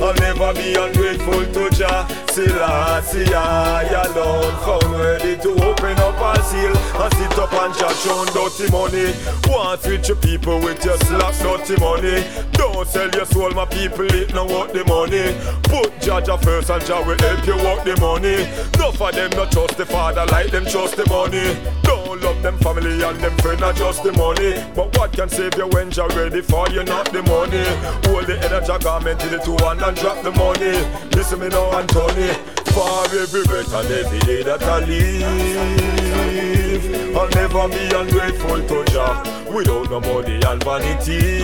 I'll 0.05 0.13
never 0.21 0.53
be 0.53 0.75
ungrateful 0.75 1.45
to 1.53 1.69
Jah. 1.71 2.05
Selassie, 2.29 3.33
I 3.33 3.89
alone 4.05 4.53
found 4.61 4.99
ready 4.99 5.35
to 5.37 5.51
open 5.65 5.97
up 5.97 6.21
our 6.21 6.43
seal 6.43 6.77
and 6.77 7.13
sit 7.15 7.39
up 7.39 7.49
Jah 7.79 7.95
watch 7.95 8.07
on 8.07 8.27
dirty 8.33 8.71
money. 8.71 9.13
Want 9.47 9.85
with 9.85 10.07
your 10.07 10.17
people 10.17 10.59
with 10.59 10.83
your 10.83 10.97
slap 10.97 11.33
dirty 11.35 11.79
money. 11.79 12.23
Don't 12.53 12.87
sell 12.87 13.09
your 13.09 13.25
soul, 13.25 13.51
my 13.51 13.65
people, 13.65 14.05
it 14.13 14.33
no 14.33 14.45
want 14.45 14.73
the 14.73 14.83
money. 14.85 15.35
Put 15.63 15.99
Jah 16.01 16.21
Jah 16.21 16.37
first 16.37 16.69
and 16.69 16.85
Jah 16.85 17.01
will 17.05 17.17
help 17.19 17.45
you 17.45 17.55
work 17.57 17.83
the 17.83 17.95
money. 17.99 18.43
Enough 18.75 19.01
of 19.01 19.15
them 19.15 19.29
not 19.31 19.51
trust 19.51 19.77
the 19.77 19.85
father 19.85 20.25
like 20.27 20.51
them 20.51 20.65
trust 20.65 20.95
the 20.97 21.07
money. 21.09 21.57
Don't 21.83 22.21
love 22.21 22.41
them 22.41 22.57
family 22.59 23.01
and 23.03 23.19
them 23.19 23.35
friend, 23.37 23.59
not 23.59 23.75
just 23.75 24.03
the 24.03 24.11
money. 24.13 24.53
But 24.75 24.97
what 24.97 25.11
can 25.13 25.29
save 25.29 25.55
you 25.57 25.67
when 25.67 25.91
Jah 25.91 26.07
ready 26.15 26.41
for 26.41 26.69
you, 26.69 26.83
not 26.83 27.11
the 27.11 27.23
money. 27.23 27.63
Hold 28.07 28.27
the 28.27 28.37
energy 28.43 28.83
garment 28.83 29.23
in 29.23 29.31
the 29.31 29.39
two 29.39 29.57
hand 29.63 29.81
and 29.81 29.94
drop 29.95 30.21
the 30.23 30.31
money. 30.31 30.77
Listen 31.15 31.39
me 31.39 31.47
now, 31.49 31.71
Anthony. 31.77 32.33
For 32.75 33.05
every 33.17 33.43
breath 33.45 33.73
and 33.73 33.89
every 33.89 34.19
day 34.19 34.43
that 34.43 34.61
I 34.63 34.79
live, 34.85 35.23
I'll 37.15 37.29
never 37.29 37.69
be 37.69 37.89
ungrateful 37.95 38.61
to 38.67 38.83
Jah 38.91 39.23
without 39.49 39.89
no 39.89 39.99
money 40.01 40.41
and 40.43 40.63
vanities. 40.63 41.43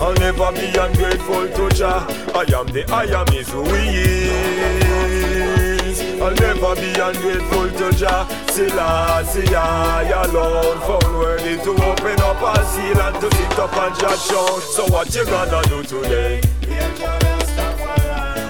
I'll 0.00 0.14
never 0.14 0.52
be 0.52 0.66
ungrateful 0.78 1.48
to 1.48 1.70
Jah. 1.74 2.06
I 2.34 2.44
am 2.54 2.66
the 2.66 2.84
I 2.92 3.04
am 3.04 3.28
is 3.34 3.48
who 3.48 3.64
He 3.64 4.02
is. 4.28 5.59
I'll 6.20 6.34
never 6.34 6.74
be 6.76 6.92
ungrateful 7.00 7.70
to 7.70 7.96
Jah. 7.96 8.28
Selassie, 8.50 9.54
I 9.54 10.02
alone 10.26 10.78
found 10.80 11.16
worthy 11.16 11.56
to 11.56 11.70
open 11.70 12.20
up 12.20 12.42
a 12.42 12.64
seal 12.66 13.00
and 13.00 13.20
to 13.20 13.36
sit 13.36 13.58
up 13.58 13.74
and 13.74 13.94
Jah 13.98 14.16
shout. 14.16 14.62
So 14.62 14.86
what 14.88 15.14
you 15.14 15.24
gonna 15.24 15.62
do 15.68 15.82
today? 15.82 16.40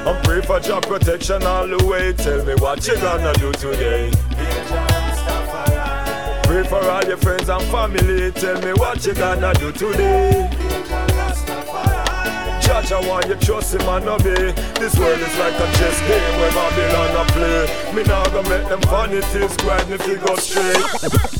I'm 0.05 0.21
pray 0.23 0.41
for 0.41 0.59
Jah 0.59 0.81
protection 0.81 1.45
all 1.45 1.69
the 1.69 1.85
way. 1.87 2.13
Tell 2.13 2.45
me 2.45 2.55
what 2.55 2.85
you 2.89 2.97
gonna 2.97 3.33
do 3.35 3.53
today. 3.53 4.11
Pray 6.43 6.65
for 6.65 6.85
all 6.91 7.05
your 7.05 7.19
friends 7.19 7.49
and 7.49 7.63
family. 7.71 8.33
Tell 8.33 8.61
me 8.63 8.73
what 8.73 9.07
you 9.07 9.15
gonna 9.15 9.55
do 9.55 9.71
today. 9.71 10.70
Judge, 12.71 12.93
I 12.93 13.09
want 13.09 13.27
you 13.27 13.35
trust 13.35 13.75
him 13.75 13.81
and 13.81 14.07
obey. 14.07 14.53
This 14.79 14.97
world 14.97 15.19
is 15.19 15.39
like 15.43 15.59
a 15.59 15.67
chess 15.75 15.99
game 16.07 16.39
where 16.39 16.53
Babylon 16.55 17.17
a 17.19 17.25
play. 17.35 17.67
Me 17.97 18.03
now 18.05 18.23
gonna 18.31 18.49
make 18.49 18.69
them 18.69 18.81
vanities 18.83 19.57
grind 19.57 19.91
me 19.91 19.99
fi 19.99 20.15
go 20.15 20.37
straight. 20.37 20.79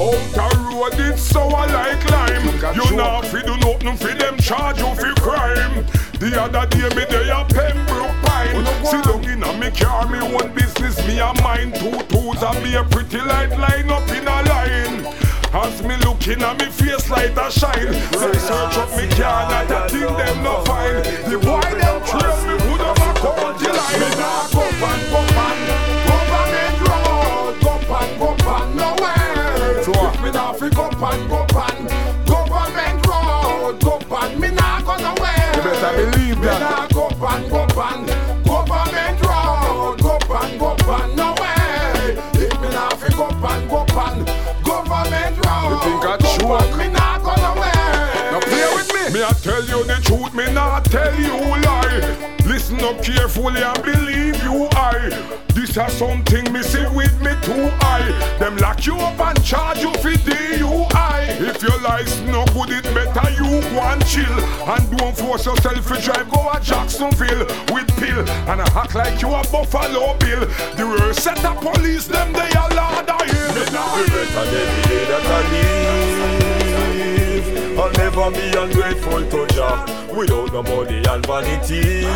Out 0.03 0.27
the 0.35 0.47
road 0.59 0.99
it's 0.99 1.23
sour 1.23 1.69
like 1.71 2.03
lime. 2.11 2.75
You 2.75 2.97
know 2.97 3.23
fi 3.23 3.43
do 3.43 3.55
nothing 3.63 3.97
fi 3.97 4.15
them 4.19 4.39
charge 4.39 4.81
you 4.81 4.93
fi 4.97 5.15
crime. 5.23 5.87
The 6.19 6.35
other 6.35 6.67
day 6.67 6.91
me 6.99 7.05
there 7.07 7.31
a 7.31 7.45
Pembroke 7.47 8.11
Pine. 8.27 8.67
Sit 8.85 9.05
down 9.05 9.23
in 9.23 9.45
a 9.45 9.53
me 9.55 9.71
car, 9.71 10.11
me 10.11 10.19
own 10.19 10.53
business, 10.53 10.99
me 11.07 11.21
a 11.21 11.33
mine. 11.47 11.71
Two 11.79 11.95
twos 12.11 12.43
and 12.43 12.59
me 12.65 12.75
a 12.75 12.83
pretty 12.83 13.19
light 13.19 13.57
line 13.57 13.89
up 13.89 14.09
in 14.11 14.27
a 14.27 14.43
line. 14.51 15.30
As 15.53 15.83
me 15.83 15.97
looking 15.97 16.43
at 16.43 16.59
me 16.61 16.67
face 16.67 17.11
like 17.11 17.37
a 17.37 17.51
shine 17.51 17.93
Say 18.15 18.33
search 18.39 18.77
up 18.79 18.91
me 18.97 19.09
car 19.19 19.51
and 19.51 19.73
I 19.73 19.89
think 19.89 20.07
them 20.07 20.45
no 20.45 20.63
fine 20.65 21.03
The 21.29 21.39
boy 21.39 21.61
them 21.75 21.99
trail 22.07 22.37
me 22.47 22.55
put 22.71 22.81
up 22.81 22.97
a 22.97 23.11
county 23.19 23.67
line? 23.67 24.01
Me 24.01 24.09
nah 24.15 24.47
go 24.53 25.20
up 52.91 53.03
carefully 53.03 53.63
and 53.63 53.83
believe 53.83 54.43
you 54.43 54.69
I. 54.73 55.11
This 55.55 55.77
is 55.77 55.93
something 55.93 56.53
me 56.53 56.63
see 56.63 56.87
with 56.95 57.15
me 57.21 57.33
too 57.43 57.69
eye. 57.81 58.11
Them 58.39 58.57
lock 58.57 58.87
you 58.87 58.97
up 58.97 59.19
and 59.21 59.45
charge 59.45 59.79
you 59.79 59.93
for 59.95 60.11
DUI. 60.11 61.41
If 61.41 61.63
your 61.63 61.79
life's 61.81 62.19
no 62.21 62.45
good, 62.47 62.71
it 62.71 62.85
better 62.95 63.31
you 63.31 63.61
go 63.71 63.81
and 63.81 64.05
chill. 64.07 64.37
And 64.73 64.99
don't 64.99 65.17
force 65.17 65.47
yourself 65.47 65.87
to 65.89 66.01
drive 66.01 66.31
go 66.31 66.53
to 66.53 66.61
Jacksonville 66.61 67.47
with 67.73 67.89
pill. 67.97 68.29
And 68.51 68.61
I 68.61 68.69
act 68.75 68.95
like 68.95 69.21
you 69.23 69.29
a 69.29 69.43
Buffalo 69.51 70.17
Bill. 70.19 70.47
The 70.77 70.87
worst 70.87 71.23
set 71.23 71.45
of 71.45 71.59
police, 71.59 72.07
them 72.07 72.33
they 72.33 72.51
are 72.59 72.71
Lord 72.71 73.09
of 73.09 73.23
Hill. 73.23 73.55
Me 73.55 73.65
better 73.71 74.45
every 74.47 74.83
day 74.89 75.05
that 75.07 75.27
I 75.27 76.50
live. 77.41 77.79
I'll 77.79 77.93
never 77.93 78.31
be 78.31 78.53
ungrateful 78.57 79.25
to 79.31 79.47
Jah 79.55 79.85
without 80.15 80.53
no 80.53 80.63
money 80.63 81.03
and 81.09 81.27
vanities. 81.27 82.07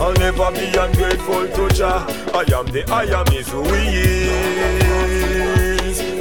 I'll 0.00 0.14
never 0.14 0.50
be 0.52 0.66
ungrateful 0.78 1.48
to 1.48 1.68
Jah. 1.74 2.06
I 2.34 2.44
am 2.54 2.66
the 2.66 2.84
I 2.90 3.04
am 3.04 3.26
is 3.32 3.48
who 3.48 3.62
He 3.64 4.00
is. 4.00 5.31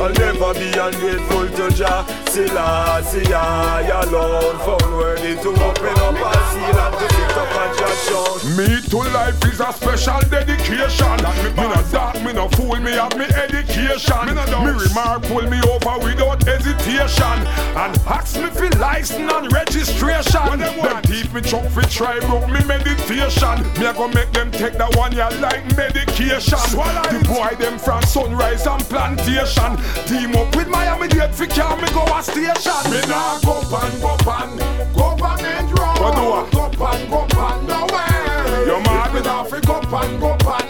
I'll 0.01 0.09
never 0.13 0.53
be 0.55 0.65
ungrateful 0.73 1.47
to 1.47 1.69
Jah. 1.75 2.03
Selassie, 2.25 3.31
I 3.31 3.85
alone 4.01 4.57
found 4.65 4.93
worthy 4.97 5.35
to 5.35 5.49
open 5.49 5.93
up 6.01 6.17
a 6.17 6.33
seal 6.49 6.79
and 6.79 6.95
to 6.97 7.07
sit 7.13 7.37
up 7.37 7.53
and 7.61 7.77
Jah 7.77 7.95
shout. 8.09 8.41
Me 8.57 8.81
to 8.89 8.97
life 9.13 9.45
is 9.45 9.59
a 9.59 9.71
special 9.71 10.19
dedication. 10.27 11.21
Me 11.53 11.67
no 11.69 11.83
dark, 11.91 12.15
me 12.23 12.33
no 12.33 12.49
fool, 12.49 12.77
me 12.77 12.93
have 12.93 13.15
me 13.15 13.25
education. 13.25 14.25
Me, 14.25 14.33
me 14.33 14.71
remark 14.73 15.21
pull 15.23 15.43
me 15.43 15.61
over 15.69 15.99
without 16.03 16.41
hesitation. 16.47 17.37
And 17.77 17.95
ask 18.09 18.41
me 18.41 18.49
for 18.49 18.69
license 18.79 19.31
and 19.31 19.53
registration. 19.53 20.59
Them 20.59 21.01
teeth 21.03 21.31
me 21.31 21.41
chuck 21.41 21.69
fi 21.69 21.83
try 21.83 22.19
broke 22.21 22.49
me 22.49 22.63
meditation. 22.65 23.61
Me 23.77 23.85
a 23.85 23.93
go 23.93 24.07
make 24.07 24.31
them 24.33 24.49
take 24.49 24.73
that 24.79 24.95
one 24.95 25.11
ya 25.11 25.29
like 25.39 25.63
medication. 25.77 26.57
The 26.57 27.21
boy 27.29 27.55
them 27.59 27.77
from 27.77 28.01
sunrise 28.01 28.65
and 28.65 28.81
plantation. 28.85 29.77
Team 30.07 30.35
up 30.35 30.55
with 30.55 30.67
Miami 30.67 31.07
Dade 31.07 31.33
fi 31.33 31.47
car 31.47 31.77
me 31.77 31.87
go 31.93 32.03
a 32.03 32.21
station. 32.23 32.91
Me 32.91 33.01
nah 33.07 33.39
go 33.39 33.61
pan 33.69 33.99
go 34.01 34.15
pan, 34.25 34.57
go 34.93 35.15
pan 35.15 35.45
and 35.45 35.71
roll. 35.77 35.95
What 36.01 36.15
do 36.15 36.23
I? 36.31 36.49
Go 36.51 36.69
pan 36.69 37.09
go 37.09 37.25
pan 37.27 37.65
no 37.65 37.85
way. 37.93 38.65
Your 38.67 38.81
man 38.81 39.13
me 39.13 39.21
nah 39.21 39.43
fi 39.43 39.59
go 39.61 39.79
pan 39.81 40.19
go 40.19 40.35
pan, 40.37 40.67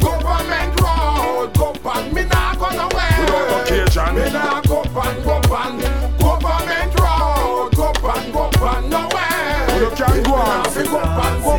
go 0.00 0.18
pan. 0.20 0.44
Go 1.52 1.72
pan 1.72 2.14
me 2.14 2.24
nah 2.24 2.54
go 2.54 2.68
no 2.70 2.88
way. 2.96 3.14
Without 3.20 3.62
occasion. 3.62 4.14
Me 4.14 4.30
nah 4.30 4.60
go 4.62 4.82
pan 4.94 5.22
go 5.22 5.40
pan, 5.40 5.78
go 6.18 6.36
pan. 6.38 6.64
Go 7.74 7.92
pan 7.92 8.32
go 8.32 8.48
pan 8.50 8.90
no 8.90 9.08
way. 9.14 9.80
You 9.80 9.90
can't 9.96 10.24
go. 10.24 10.36
Me 10.76 10.86
go 10.88 11.00
pan 11.00 11.42
go. 11.42 11.53